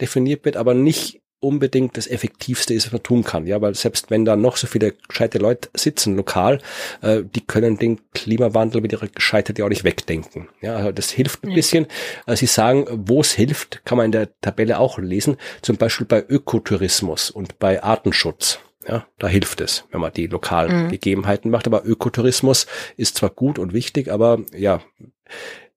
[0.00, 3.46] definiert wird, aber nicht unbedingt das Effektivste ist, was man tun kann.
[3.46, 6.58] Ja, weil selbst wenn da noch so viele gescheite Leute sitzen lokal,
[7.02, 10.48] äh, die können den Klimawandel mit ihrer Gescheitheit ja auch nicht wegdenken.
[10.62, 11.54] Ja, also das hilft ein ja.
[11.54, 11.86] bisschen.
[12.26, 15.36] Also Sie sagen, wo es hilft, kann man in der Tabelle auch lesen.
[15.62, 18.58] Zum Beispiel bei Ökotourismus und bei Artenschutz.
[18.86, 20.88] Ja, da hilft es, wenn man die lokalen mhm.
[20.90, 21.66] Gegebenheiten macht.
[21.66, 22.66] Aber Ökotourismus
[22.96, 24.80] ist zwar gut und wichtig, aber ja,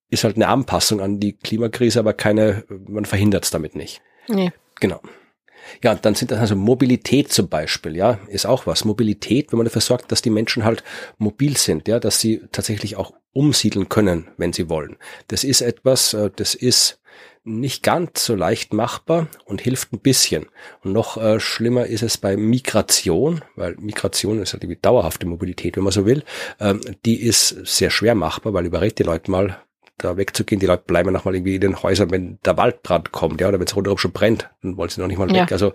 [0.10, 4.01] ist halt eine Anpassung an die Klimakrise, aber keine, man verhindert es damit nicht.
[4.28, 4.51] Nee.
[4.80, 5.01] Genau.
[5.84, 8.86] Ja, und dann sind das also Mobilität zum Beispiel, ja, ist auch was.
[8.86, 10.84] Mobilität, wenn man dafür sorgt, dass die Menschen halt
[11.18, 14.97] mobil sind, ja, dass sie tatsächlich auch umsiedeln können, wenn sie wollen.
[15.28, 17.01] Das ist etwas, äh, das ist
[17.48, 20.48] nicht ganz so leicht machbar und hilft ein bisschen.
[20.84, 25.78] Und noch äh, schlimmer ist es bei Migration, weil Migration ist halt die dauerhafte Mobilität,
[25.78, 26.24] wenn man so will.
[26.60, 29.58] Ähm, die ist sehr schwer machbar, weil überredet die Leute mal,
[29.98, 30.60] da wegzugehen.
[30.60, 33.60] Die Leute bleiben noch mal irgendwie in den Häusern, wenn der Waldbrand kommt, ja, oder
[33.60, 35.43] wenn es rundherum schon brennt, dann wollen sie noch nicht mal ja.
[35.43, 35.52] weg.
[35.52, 35.74] Also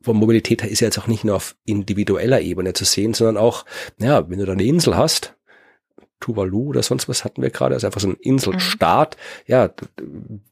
[0.00, 3.36] von Mobilität her ist ja jetzt auch nicht nur auf individueller Ebene zu sehen, sondern
[3.36, 3.64] auch,
[3.98, 5.35] ja, wenn du da eine Insel hast,
[6.26, 9.42] Tuvalu oder sonst was hatten wir gerade, also einfach so ein Inselstaat, mhm.
[9.52, 9.70] ja,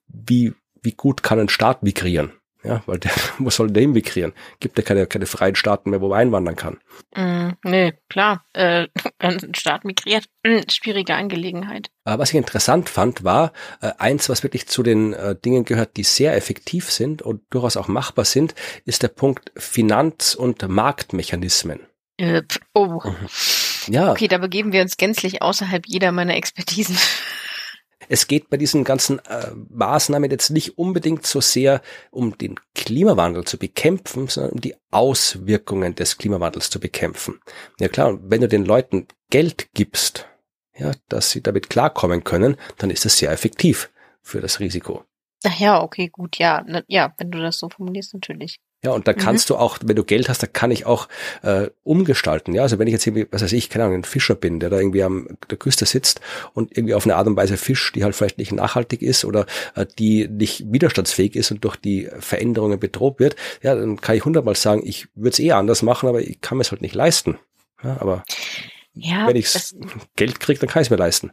[0.07, 2.33] wie, wie gut kann ein Staat migrieren?
[2.63, 4.33] Ja, weil der, wo soll der migrieren?
[4.61, 6.79] Gibt ja keine, keine freien Staaten mehr, wo man einwandern kann.
[7.15, 8.47] Mm, nee, klar.
[8.53, 8.87] Äh,
[9.19, 10.27] ein Staat migriert,
[10.71, 11.91] schwierige Angelegenheit.
[12.05, 13.53] Aber was ich interessant fand, war
[13.83, 17.77] äh, eins, was wirklich zu den äh, Dingen gehört, die sehr effektiv sind und durchaus
[17.77, 18.55] auch machbar sind,
[18.87, 21.81] ist der Punkt Finanz- und Marktmechanismen.
[22.17, 22.43] Äh,
[22.75, 23.03] oh.
[23.89, 24.13] Ja.
[24.13, 26.97] Okay, da begeben wir uns gänzlich außerhalb jeder meiner Expertisen.
[28.09, 31.81] Es geht bei diesen ganzen äh, Maßnahmen jetzt nicht unbedingt so sehr
[32.11, 37.41] um den Klimawandel zu bekämpfen, sondern um die Auswirkungen des Klimawandels zu bekämpfen.
[37.81, 40.29] Ja klar, wenn du den Leuten Geld gibst,
[40.77, 45.05] ja, dass sie damit klarkommen können, dann ist das sehr effektiv für das Risiko.
[45.45, 48.61] Ach ja, okay, gut, ja, ja, wenn du das so formulierst, natürlich.
[48.85, 49.17] Ja, und da mhm.
[49.17, 51.09] kannst du auch, wenn du Geld hast, da kann ich auch
[51.43, 52.55] äh, umgestalten.
[52.55, 54.69] Ja, also wenn ich jetzt irgendwie, was weiß ich, keine Ahnung, ein Fischer bin, der
[54.69, 56.21] da irgendwie am der Küste sitzt
[56.53, 59.47] und irgendwie auf eine Art und Weise fischt, die halt vielleicht nicht nachhaltig ist oder
[59.75, 64.25] äh, die nicht widerstandsfähig ist und durch die Veränderungen bedroht wird, ja, dann kann ich
[64.25, 66.95] hundertmal sagen, ich würde es eh anders machen, aber ich kann mir es halt nicht
[66.95, 67.39] leisten.
[67.83, 68.25] Ja, aber
[68.93, 69.49] ja, wenn ich
[70.17, 71.33] Geld kriege, dann kann ich es mir leisten.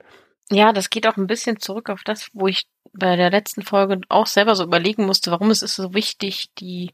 [0.49, 4.02] Ja, das geht auch ein bisschen zurück auf das, wo ich bei der letzten Folge
[4.10, 6.91] auch selber so überlegen musste, warum es ist so wichtig, die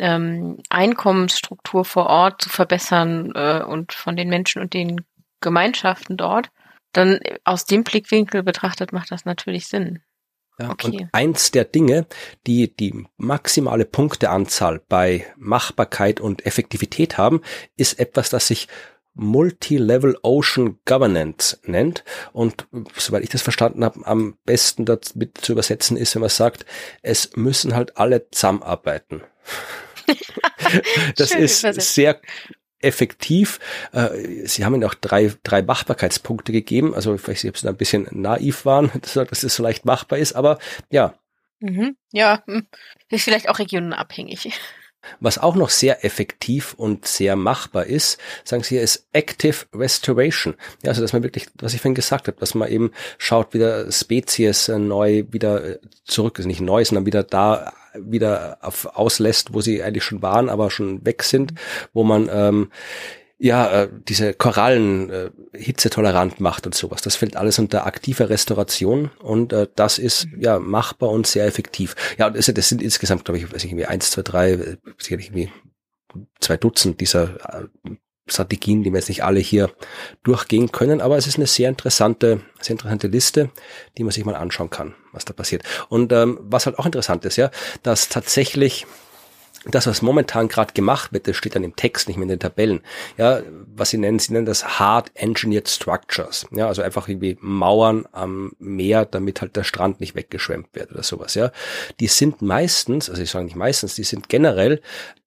[0.00, 5.02] ähm, Einkommensstruktur vor Ort zu verbessern äh, und von den Menschen und den
[5.40, 6.50] Gemeinschaften dort,
[6.92, 10.00] dann aus dem Blickwinkel betrachtet macht das natürlich Sinn.
[10.58, 11.02] Ja, okay.
[11.02, 12.06] Und eins der Dinge,
[12.46, 17.40] die die maximale Punkteanzahl bei Machbarkeit und Effektivität haben,
[17.76, 18.68] ist etwas, das sich
[19.14, 22.04] Multi-Level Ocean Governance nennt.
[22.32, 26.66] Und soweit ich das verstanden habe, am besten damit zu übersetzen ist, wenn man sagt,
[27.02, 29.22] es müssen halt alle zusammenarbeiten.
[31.16, 31.60] das ist
[31.94, 32.20] sehr
[32.80, 33.60] effektiv.
[33.92, 36.94] Äh, Sie haben Ihnen auch drei, drei Machbarkeitspunkte gegeben.
[36.94, 40.32] Also vielleicht, ob Sie da ein bisschen naiv waren, dass es so leicht machbar ist,
[40.32, 40.58] aber
[40.90, 41.14] ja.
[41.60, 41.96] Mhm.
[42.10, 42.66] Ja, hm.
[43.10, 44.58] ist vielleicht auch regionenabhängig.
[45.18, 50.56] Was auch noch sehr effektiv und sehr machbar ist, sagen Sie, ist Active Restoration.
[50.82, 53.90] Ja, also dass man wirklich, was ich vorhin gesagt habe, dass man eben schaut, wieder
[53.90, 59.52] Spezies äh, neu wieder äh, zurück, ist nicht neu, sondern wieder da wieder auf, auslässt,
[59.52, 61.54] wo sie eigentlich schon waren, aber schon weg sind,
[61.92, 62.70] wo man ähm,
[63.42, 67.00] ja, äh, diese Korallen äh, hitzetolerant macht und sowas.
[67.00, 70.42] Das fällt alles unter aktive Restauration und äh, das ist mhm.
[70.42, 71.96] ja machbar und sehr effektiv.
[72.18, 74.76] Ja, und das, das sind insgesamt, glaube ich, weiß ich, irgendwie eins, zwei, drei, äh,
[74.98, 75.50] sicherlich irgendwie
[76.40, 77.94] zwei Dutzend dieser äh,
[78.26, 79.70] Strategien, die wir jetzt nicht alle hier
[80.22, 83.50] durchgehen können, aber es ist eine sehr interessante, sehr interessante Liste,
[83.96, 85.62] die man sich mal anschauen kann, was da passiert.
[85.88, 87.50] Und ähm, was halt auch interessant ist, ja,
[87.82, 88.86] dass tatsächlich
[89.66, 92.38] das, was momentan gerade gemacht wird, das steht dann im Text, nicht mehr in den
[92.38, 92.80] Tabellen.
[93.18, 96.46] Ja, was sie nennen, sie nennen das Hard Engineered Structures.
[96.50, 101.02] Ja, also einfach irgendwie Mauern am Meer, damit halt der Strand nicht weggeschwemmt wird oder
[101.02, 101.34] sowas.
[101.34, 101.52] Ja,
[102.00, 104.80] die sind meistens, also ich sage nicht meistens, die sind generell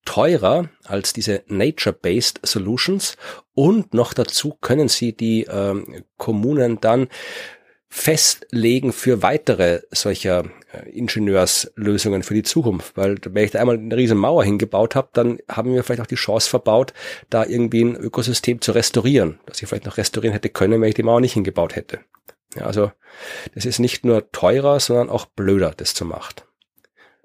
[0.03, 3.17] teurer als diese Nature-Based Solutions
[3.53, 7.07] und noch dazu können sie die ähm, Kommunen dann
[7.95, 12.97] festlegen für weitere solcher äh, Ingenieurslösungen für die Zukunft.
[12.97, 16.07] Weil wenn ich da einmal eine riesen Mauer hingebaut habe, dann haben wir vielleicht auch
[16.07, 16.91] die Chance verbaut,
[17.29, 20.95] da irgendwie ein Ökosystem zu restaurieren, das ich vielleicht noch restaurieren hätte können, wenn ich
[20.95, 21.99] die Mauer nicht hingebaut hätte.
[22.55, 22.91] Ja, also
[23.53, 26.41] das ist nicht nur teurer, sondern auch blöder, das zu machen.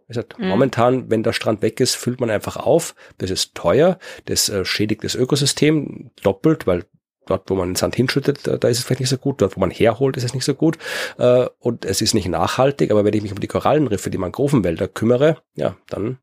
[0.07, 0.49] Gesagt, mhm.
[0.49, 2.95] Momentan, wenn der Strand weg ist, füllt man einfach auf.
[3.17, 3.99] Das ist teuer.
[4.27, 6.85] Das äh, schädigt das Ökosystem doppelt, weil
[7.29, 9.41] dort, wo man den Sand hinschüttet, da, da ist es vielleicht nicht so gut.
[9.41, 10.79] Dort, wo man herholt, ist es nicht so gut.
[11.19, 12.91] Äh, und es ist nicht nachhaltig.
[12.91, 16.19] Aber wenn ich mich um die Korallenriffe, die Mangrovenwälder kümmere, ja, dann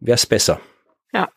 [0.00, 0.60] wäre es besser.
[1.12, 1.28] Ja.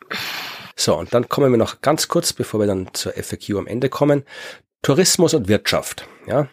[0.76, 3.90] So, und dann kommen wir noch ganz kurz, bevor wir dann zur FAQ am Ende
[3.90, 4.24] kommen.
[4.82, 6.08] Tourismus und Wirtschaft.
[6.26, 6.48] Ja,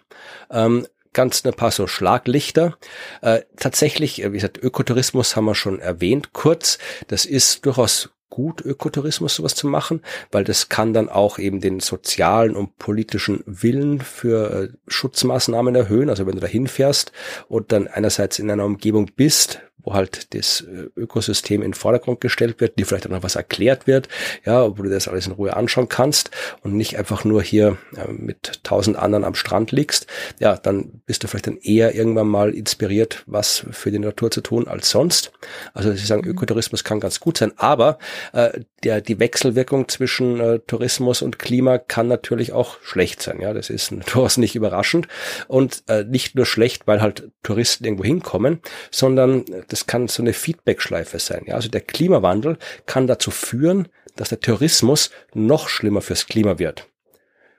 [0.51, 2.77] ähm, ganz ein paar so Schlaglichter.
[3.23, 6.79] Äh, tatsächlich, äh, wie gesagt, Ökotourismus haben wir schon erwähnt, kurz.
[7.09, 11.81] Das ist durchaus gut, Ökotourismus sowas zu machen, weil das kann dann auch eben den
[11.81, 16.11] sozialen und politischen Willen für äh, Schutzmaßnahmen erhöhen.
[16.11, 17.13] Also wenn du da hinfährst
[17.49, 22.21] und dann einerseits in einer Umgebung bist, wo halt das äh, Ökosystem in den Vordergrund
[22.21, 24.09] gestellt wird, dir vielleicht auch noch was erklärt wird,
[24.45, 26.31] ja, wo du das alles in Ruhe anschauen kannst
[26.63, 30.07] und nicht einfach nur hier äh, mit tausend anderen am Strand liegst,
[30.41, 34.41] ja, dann bist du vielleicht dann eher irgendwann mal inspiriert, was für die Natur zu
[34.41, 35.33] tun als sonst.
[35.73, 36.31] Also sie sagen, mhm.
[36.31, 37.99] Ökotourismus kann ganz gut sein, aber
[38.33, 43.41] äh, der, die Wechselwirkung zwischen äh, Tourismus und Klima kann natürlich auch schlecht sein.
[43.41, 45.07] Ja, das ist durchaus nicht überraschend
[45.49, 48.61] und äh, nicht nur schlecht, weil halt Touristen irgendwo hinkommen,
[48.91, 51.45] sondern das kann so eine Feedback-Schleife sein.
[51.47, 56.89] Ja, also der Klimawandel kann dazu führen, dass der Tourismus noch schlimmer fürs Klima wird.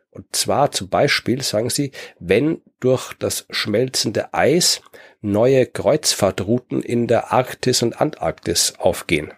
[0.09, 4.81] Und zwar zum Beispiel, sagen sie, wenn durch das schmelzende Eis
[5.21, 9.33] neue Kreuzfahrtrouten in der Arktis und Antarktis aufgehen.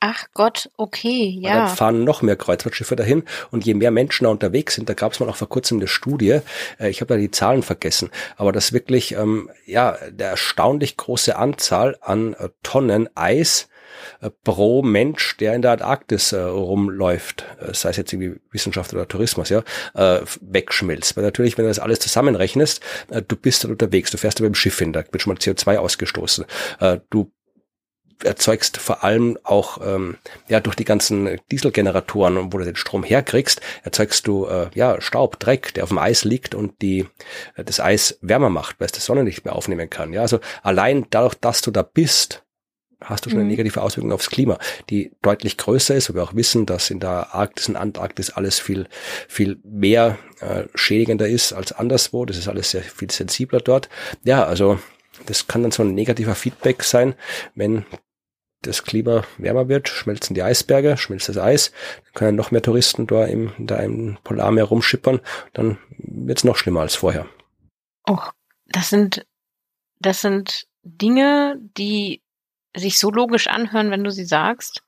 [0.00, 1.50] Ach Gott, okay, ja.
[1.50, 4.94] Und dann fahren noch mehr Kreuzfahrtschiffe dahin und je mehr Menschen da unterwegs sind, da
[4.94, 6.40] gab es mal auch vor kurzem eine Studie,
[6.78, 11.36] äh, ich habe da die Zahlen vergessen, aber das wirklich, ähm, ja, der erstaunlich große
[11.36, 13.68] Anzahl an äh, Tonnen Eis
[14.22, 18.94] äh, pro Mensch, der in der Antarktis äh, rumläuft, äh, sei es jetzt irgendwie Wissenschaft
[18.94, 19.62] oder Tourismus, ja,
[19.94, 21.16] äh, wegschmilzt.
[21.16, 22.80] Weil natürlich, wenn du das alles zusammenrechnest,
[23.28, 25.38] du bist dann unterwegs, du fährst da mit dem Schiff hin, da wird schon mal
[25.38, 26.44] CO2 ausgestoßen.
[27.10, 27.32] Du
[28.24, 30.16] erzeugst vor allem auch ähm,
[30.48, 35.38] ja durch die ganzen Dieselgeneratoren, wo du den Strom herkriegst, erzeugst du äh, ja Staub,
[35.38, 37.06] Dreck, der auf dem Eis liegt und die
[37.56, 40.12] äh, das Eis wärmer macht, weil es die Sonne nicht mehr aufnehmen kann.
[40.12, 42.44] Ja, also allein dadurch, dass du da bist,
[43.02, 43.50] hast du schon eine mhm.
[43.50, 44.58] negative Auswirkung aufs Klima,
[44.90, 48.58] die deutlich größer ist, wo wir auch wissen, dass in der Arktis und Antarktis alles
[48.58, 48.86] viel,
[49.28, 52.24] viel mehr äh, schädigender ist als anderswo.
[52.26, 53.88] Das ist alles sehr viel sensibler dort.
[54.24, 54.78] Ja, also
[55.26, 57.14] das kann dann so ein negativer Feedback sein,
[57.54, 57.84] wenn
[58.62, 61.72] das Klima wärmer wird, schmelzen die Eisberge, schmilzt das Eis,
[62.04, 65.20] dann können noch mehr Touristen da im, da im Polarmeer rumschippern,
[65.52, 67.26] dann wird es noch schlimmer als vorher.
[68.08, 68.32] Och,
[68.66, 69.26] das sind,
[69.98, 72.22] das sind Dinge, die
[72.76, 74.82] sich so logisch anhören, wenn du sie sagst,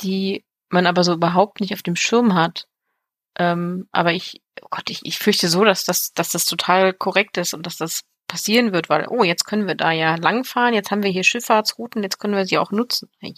[0.00, 2.66] die man aber so überhaupt nicht auf dem Schirm hat.
[3.38, 7.36] Ähm, aber ich, oh Gott, ich, ich fürchte so, dass das, dass das total korrekt
[7.36, 10.90] ist und dass das passieren wird, weil, oh, jetzt können wir da ja langfahren, jetzt
[10.90, 13.08] haben wir hier Schifffahrtsrouten, jetzt können wir sie auch nutzen.
[13.20, 13.34] Hey.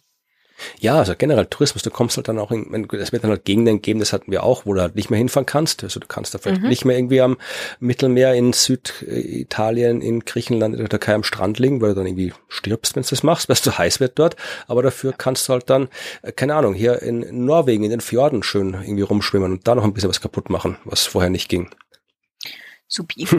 [0.80, 3.80] Ja, also generell Tourismus, du kommst halt dann auch in, es wird dann halt Gegenden
[3.80, 5.84] geben, das hatten wir auch, wo du halt nicht mehr hinfahren kannst.
[5.84, 6.68] Also du kannst da vielleicht mhm.
[6.68, 7.36] nicht mehr irgendwie am
[7.80, 12.32] Mittelmeer in Süditalien, in Griechenland, in der Türkei am Strand liegen, weil du dann irgendwie
[12.49, 14.36] stirbst, wenn du das machst, weil es zu heiß wird dort.
[14.66, 15.89] Aber dafür kannst du halt dann,
[16.22, 19.84] äh, keine Ahnung, hier in Norwegen, in den Fjorden schön irgendwie rumschwimmen und da noch
[19.84, 21.70] ein bisschen was kaputt machen, was vorher nicht ging.
[22.89, 23.28] Supi.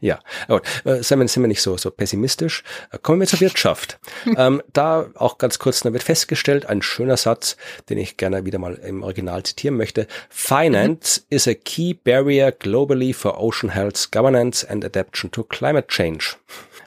[0.00, 2.62] ja, aber äh, sind, wir, sind wir nicht so, so pessimistisch.
[2.90, 3.98] Äh, kommen wir zur Wirtschaft.
[4.36, 7.56] ähm, da auch ganz kurz, da wird festgestellt, ein schöner Satz,
[7.88, 10.06] den ich gerne wieder mal im Original zitieren möchte.
[10.28, 11.36] Finance mhm.
[11.36, 16.36] is a key barrier globally for ocean health, governance and adaptation to climate change.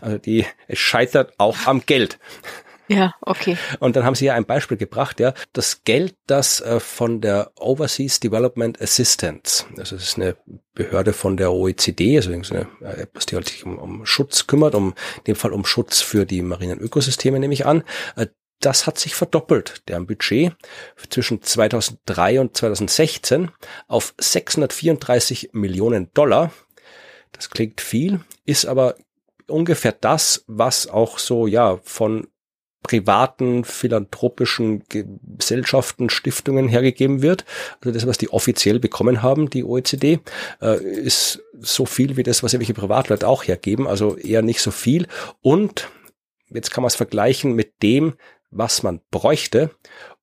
[0.01, 2.19] Also die, es scheitert auch am Geld.
[2.87, 3.57] Ja, okay.
[3.79, 7.51] Und dann haben sie ja ein Beispiel gebracht, ja, das Geld, das äh, von der
[7.59, 10.35] Overseas Development Assistance, also das ist eine
[10.73, 14.93] Behörde von der OECD, also eine, etwas, die halt sich um, um Schutz kümmert, um
[15.17, 17.83] in dem Fall um Schutz für die marinen Ökosysteme, nehme ich an,
[18.15, 18.27] äh,
[18.59, 20.55] das hat sich verdoppelt, deren Budget
[21.09, 23.51] zwischen 2003 und 2016
[23.87, 26.51] auf 634 Millionen Dollar.
[27.31, 28.95] Das klingt viel, ist aber
[29.47, 32.27] ungefähr das, was auch so, ja, von
[32.85, 37.45] privaten philanthropischen Gesellschaften, Stiftungen hergegeben wird.
[37.79, 40.19] Also das, was die offiziell bekommen haben, die OECD,
[40.61, 44.69] äh, ist so viel wie das, was irgendwelche Privatleute auch hergeben, also eher nicht so
[44.69, 45.07] viel.
[45.41, 45.89] Und
[46.49, 48.13] jetzt kann man es vergleichen mit dem,
[48.51, 49.71] was man bräuchte,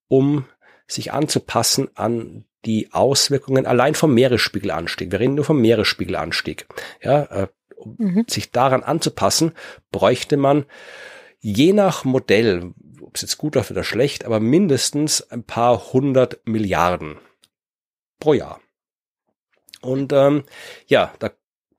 [0.06, 0.44] um
[0.86, 5.10] sich anzupassen an die Auswirkungen allein vom Meeresspiegelanstieg.
[5.10, 6.66] Wir reden nur vom Meeresspiegelanstieg.
[7.02, 8.24] Ja, äh, um mhm.
[8.28, 9.50] sich daran anzupassen,
[9.90, 10.64] bräuchte man
[11.42, 16.46] je nach Modell, ob es jetzt gut läuft oder schlecht, aber mindestens ein paar hundert
[16.46, 17.18] Milliarden
[18.18, 18.60] pro Jahr.
[19.82, 20.44] Und ähm,
[20.86, 21.32] ja, da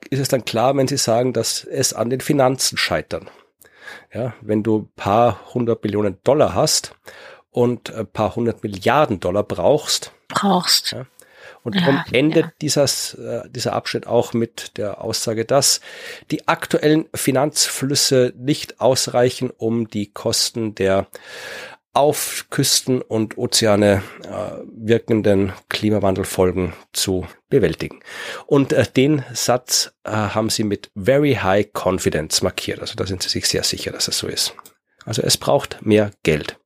[0.10, 3.30] ist es dann klar, wenn Sie sagen, dass es an den Finanzen scheitern.
[4.14, 6.96] Ja, wenn du paar hundert Millionen Dollar hast
[7.50, 10.12] und ein paar hundert Milliarden Dollar brauchst.
[10.28, 10.92] Brauchst.
[10.92, 11.06] Ja,
[11.64, 12.52] und darum ja, endet ja.
[12.62, 15.82] Dieses, äh, dieser Abschnitt auch mit der Aussage, dass
[16.32, 21.08] die aktuellen Finanzflüsse nicht ausreichen, um die Kosten der
[21.94, 28.00] auf Küsten und Ozeane äh, wirkenden Klimawandelfolgen zu bewältigen.
[28.48, 32.80] Und äh, den Satz äh, haben sie mit very high confidence markiert.
[32.80, 34.56] Also da sind sie sich sehr sicher, dass es so ist.
[35.06, 36.58] Also es braucht mehr Geld.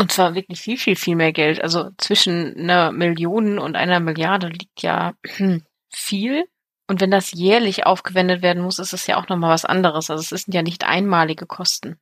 [0.00, 1.62] Und zwar wirklich viel, viel, viel mehr Geld.
[1.62, 5.14] Also zwischen einer Million und einer Milliarde liegt ja
[5.90, 6.44] viel.
[6.86, 10.10] Und wenn das jährlich aufgewendet werden muss, ist es ja auch nochmal was anderes.
[10.10, 11.98] Also es sind ja nicht einmalige Kosten.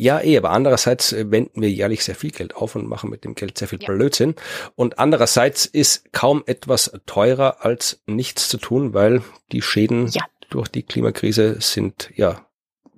[0.00, 3.24] Ja, eh, aber andererseits äh, wenden wir jährlich sehr viel Geld auf und machen mit
[3.24, 3.88] dem Geld sehr viel ja.
[3.88, 4.36] Blödsinn.
[4.76, 10.24] Und andererseits ist kaum etwas teurer als nichts zu tun, weil die Schäden ja.
[10.50, 12.46] durch die Klimakrise sind ja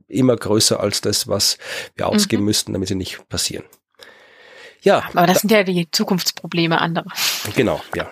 [0.08, 1.56] immer größer als das, was
[1.94, 2.46] wir ausgeben mhm.
[2.46, 3.64] müssten, damit sie nicht passieren.
[4.82, 5.02] Ja.
[5.14, 7.10] Aber das sind ja die Zukunftsprobleme anderer.
[7.54, 8.10] Genau, ja.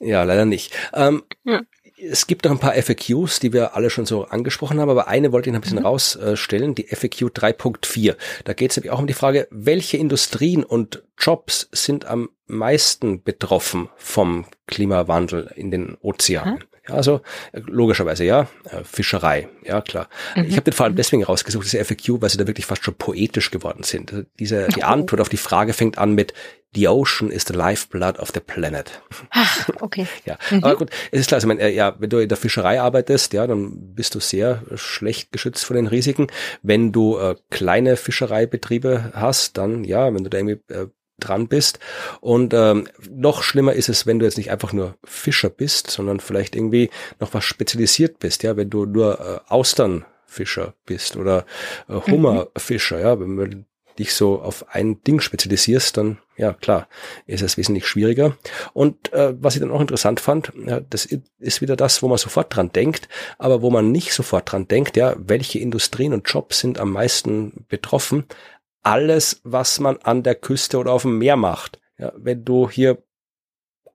[0.00, 0.74] Ja, leider nicht.
[0.94, 1.60] Ähm, ja.
[2.00, 5.32] Es gibt noch ein paar FAQs, die wir alle schon so angesprochen haben, aber eine
[5.32, 5.86] wollte ich noch ein bisschen mhm.
[5.86, 8.16] rausstellen, die FAQ 3.4.
[8.44, 13.22] Da geht es nämlich auch um die Frage, welche Industrien und Jobs sind am meisten
[13.22, 16.64] betroffen vom Klimawandel in den Ozeanen?
[16.90, 17.20] Also
[17.52, 20.08] logischerweise ja, äh, Fischerei, ja klar.
[20.34, 20.44] Mhm.
[20.44, 22.94] Ich habe den vor allem deswegen rausgesucht, diese FAQ, weil sie da wirklich fast schon
[22.94, 24.12] poetisch geworden sind.
[24.12, 24.86] Also diese, die oh.
[24.86, 26.34] Antwort auf die Frage fängt an mit
[26.74, 29.00] The ocean is the lifeblood of the planet.
[29.30, 30.06] Ach, okay.
[30.26, 30.64] ja, mhm.
[30.64, 33.32] aber gut, es ist klar, also, ich meine, ja, wenn du in der Fischerei arbeitest,
[33.32, 36.26] ja, dann bist du sehr schlecht geschützt vor den Risiken.
[36.62, 40.88] Wenn du äh, kleine Fischereibetriebe hast, dann ja, wenn du da irgendwie äh,
[41.18, 41.78] dran bist.
[42.20, 46.20] Und ähm, noch schlimmer ist es, wenn du jetzt nicht einfach nur Fischer bist, sondern
[46.20, 46.90] vielleicht irgendwie
[47.20, 51.44] noch was spezialisiert bist, ja, wenn du nur äh, Austernfischer bist oder
[51.88, 52.06] äh, mhm.
[52.06, 53.64] Hummerfischer, ja, wenn du
[53.98, 56.88] dich so auf ein Ding spezialisierst, dann ja klar,
[57.26, 58.36] ist es wesentlich schwieriger.
[58.72, 62.16] Und äh, was ich dann auch interessant fand, ja, das ist wieder das, wo man
[62.16, 63.08] sofort dran denkt,
[63.38, 67.66] aber wo man nicht sofort dran denkt, ja, welche Industrien und Jobs sind am meisten
[67.68, 68.24] betroffen,
[68.82, 71.80] alles, was man an der Küste oder auf dem Meer macht.
[71.98, 73.02] Ja, wenn du hier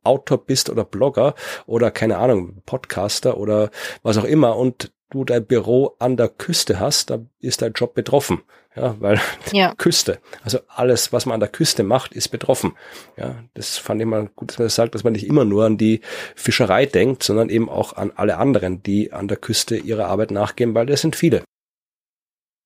[0.04, 1.36] Autor bist oder Blogger
[1.66, 6.80] oder keine Ahnung, Podcaster oder was auch immer und du dein Büro an der Küste
[6.80, 8.42] hast, da ist dein Job betroffen.
[8.76, 9.74] Ja, weil ja.
[9.76, 12.74] Küste, also alles, was man an der Küste macht, ist betroffen.
[13.18, 15.66] Ja, das fand ich mal gut, dass man das sagt, dass man nicht immer nur
[15.66, 16.02] an die
[16.36, 20.74] Fischerei denkt, sondern eben auch an alle anderen, die an der Küste ihrer Arbeit nachgehen,
[20.74, 21.44] weil das sind viele.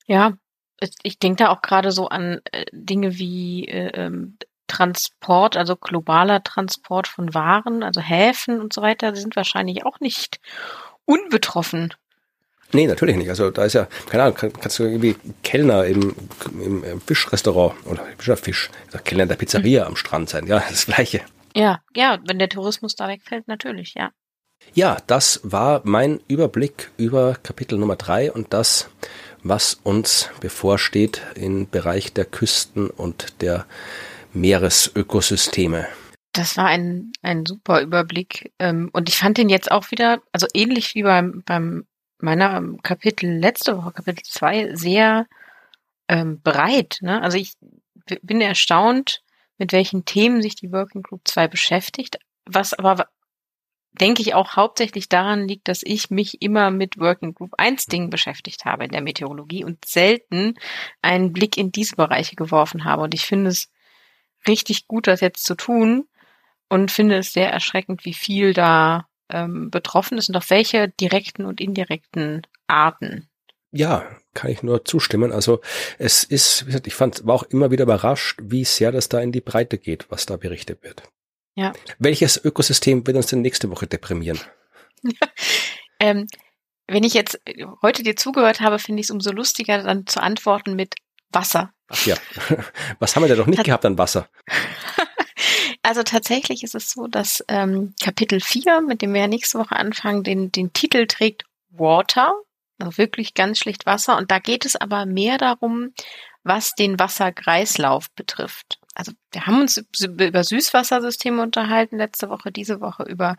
[0.05, 0.37] Ja,
[1.03, 4.37] ich denke da auch gerade so an äh, Dinge wie äh, ähm,
[4.67, 10.39] Transport, also globaler Transport von Waren, also Häfen und so weiter, sind wahrscheinlich auch nicht
[11.05, 11.93] unbetroffen.
[12.73, 13.29] Nee, natürlich nicht.
[13.29, 16.13] Also da ist ja, keine Ahnung, kann, kannst du irgendwie Kellner im,
[16.51, 18.05] im, im Fischrestaurant oder
[18.35, 18.69] Fisch,
[19.05, 19.87] Kellner der Pizzeria mhm.
[19.87, 20.47] am Strand sein.
[20.47, 21.21] Ja, das Gleiche.
[21.55, 24.11] Ja, ja, wenn der Tourismus da wegfällt, natürlich, ja.
[24.73, 28.89] Ja, das war mein Überblick über Kapitel Nummer drei und das
[29.49, 33.65] was uns bevorsteht im Bereich der Küsten und der
[34.33, 35.87] Meeresökosysteme.
[36.33, 38.51] Das war ein, ein super Überblick.
[38.59, 41.85] Ähm, und ich fand den jetzt auch wieder, also ähnlich wie beim, beim
[42.19, 45.27] meiner Kapitel letzte Woche, Kapitel 2, sehr
[46.07, 46.97] ähm, breit.
[47.01, 47.21] Ne?
[47.21, 47.53] Also ich
[48.21, 49.21] bin erstaunt,
[49.57, 53.07] mit welchen Themen sich die Working Group 2 beschäftigt, was aber
[53.99, 58.09] denke ich auch hauptsächlich daran liegt, dass ich mich immer mit Working Group 1 Dingen
[58.09, 60.55] beschäftigt habe in der Meteorologie und selten
[61.01, 63.03] einen Blick in diese Bereiche geworfen habe.
[63.03, 63.69] Und ich finde es
[64.47, 66.07] richtig gut, das jetzt zu tun
[66.69, 71.45] und finde es sehr erschreckend, wie viel da ähm, betroffen ist und auf welche direkten
[71.45, 73.29] und indirekten Arten.
[73.71, 75.31] Ja, kann ich nur zustimmen.
[75.31, 75.61] Also
[75.97, 79.19] es ist, wie gesagt, ich fand, war auch immer wieder überrascht, wie sehr das da
[79.19, 81.03] in die Breite geht, was da berichtet wird.
[81.57, 81.73] Ja.
[81.97, 84.39] Welches Ökosystem wird uns denn nächste Woche deprimieren?
[85.99, 86.27] ähm,
[86.85, 87.41] wenn ich jetzt
[87.81, 90.93] heute dir zugehört habe, finde ich es umso lustiger, dann zu antworten mit
[91.31, 91.73] Wasser.
[91.87, 92.15] Ach ja,
[92.99, 94.29] was haben wir denn noch nicht gehabt an Wasser?
[95.83, 99.77] Also tatsächlich ist es so, dass ähm, Kapitel 4, mit dem wir ja nächste Woche
[99.77, 102.33] anfangen, den, den Titel trägt Water,
[102.77, 104.17] also wirklich ganz schlicht Wasser.
[104.17, 105.93] Und da geht es aber mehr darum,
[106.43, 108.79] was den Wasserkreislauf betrifft.
[108.97, 113.35] Also wir haben uns über Süßwassersysteme unterhalten letzte Woche, diese Woche über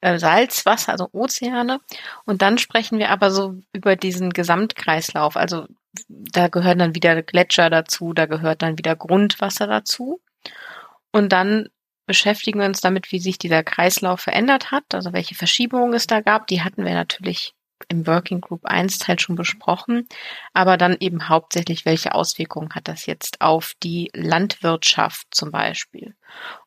[0.00, 1.80] äh, Salzwasser, also Ozeane.
[2.24, 5.36] Und dann sprechen wir aber so über diesen Gesamtkreislauf.
[5.36, 5.66] Also
[6.08, 10.22] da gehören dann wieder Gletscher dazu, da gehört dann wieder Grundwasser dazu.
[11.12, 11.68] Und dann
[12.06, 16.22] beschäftigen wir uns damit, wie sich dieser Kreislauf verändert hat, also welche Verschiebungen es da
[16.22, 16.46] gab.
[16.46, 17.54] Die hatten wir natürlich
[17.88, 20.08] im Working Group 1 Teil schon besprochen,
[20.52, 26.14] aber dann eben hauptsächlich, welche Auswirkungen hat das jetzt auf die Landwirtschaft zum Beispiel.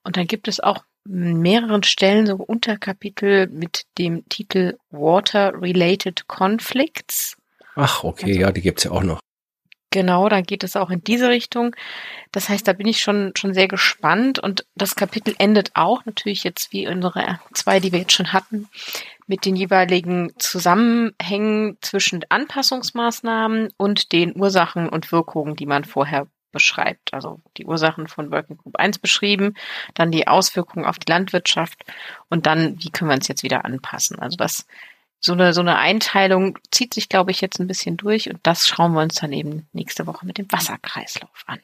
[0.04, 7.38] Und dann gibt es auch mehreren Stellen so Unterkapitel mit dem Titel Water Related Conflicts.
[7.76, 9.20] Ach, okay, also, ja, die gibt's ja auch noch.
[9.92, 11.74] Genau, dann geht es auch in diese Richtung.
[12.34, 16.44] Das heißt, da bin ich schon, schon sehr gespannt und das Kapitel endet auch natürlich
[16.44, 18.68] jetzt wie unsere zwei, die wir jetzt schon hatten,
[19.27, 27.14] mit den jeweiligen Zusammenhängen zwischen Anpassungsmaßnahmen und den Ursachen und Wirkungen, die man vorher beschreibt.
[27.14, 29.56] Also die Ursachen von Working Group 1 beschrieben,
[29.93, 31.84] dann die Auswirkungen auf die Landwirtschaft
[32.30, 34.19] und dann, wie können wir uns jetzt wieder anpassen.
[34.19, 34.65] Also das
[35.19, 38.68] so eine, so eine Einteilung zieht sich, glaube ich, jetzt ein bisschen durch und das
[38.68, 41.60] schauen wir uns dann eben nächste Woche mit dem Wasserkreislauf an.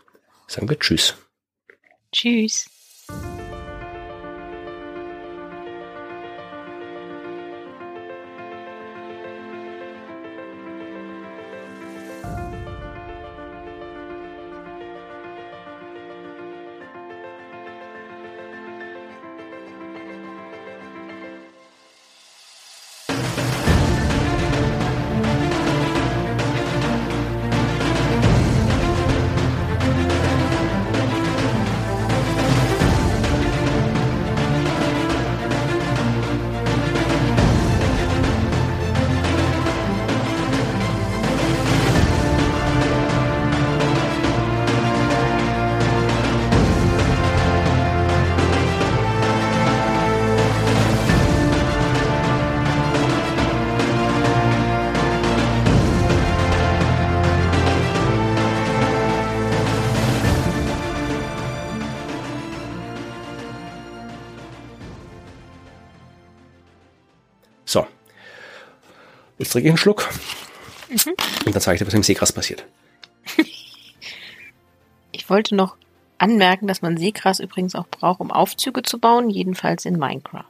[0.48, 1.16] sagen wir Tschüss.
[2.12, 2.66] Tschüss.
[69.58, 70.08] Trinke ich einen Schluck.
[70.90, 71.16] Mhm.
[71.46, 72.66] Und dann zeige ich dir, was im Seegras passiert.
[75.12, 75.76] ich wollte noch
[76.20, 80.46] anmerken, dass man Seegras übrigens auch braucht, um Aufzüge zu bauen, jedenfalls in Minecraft.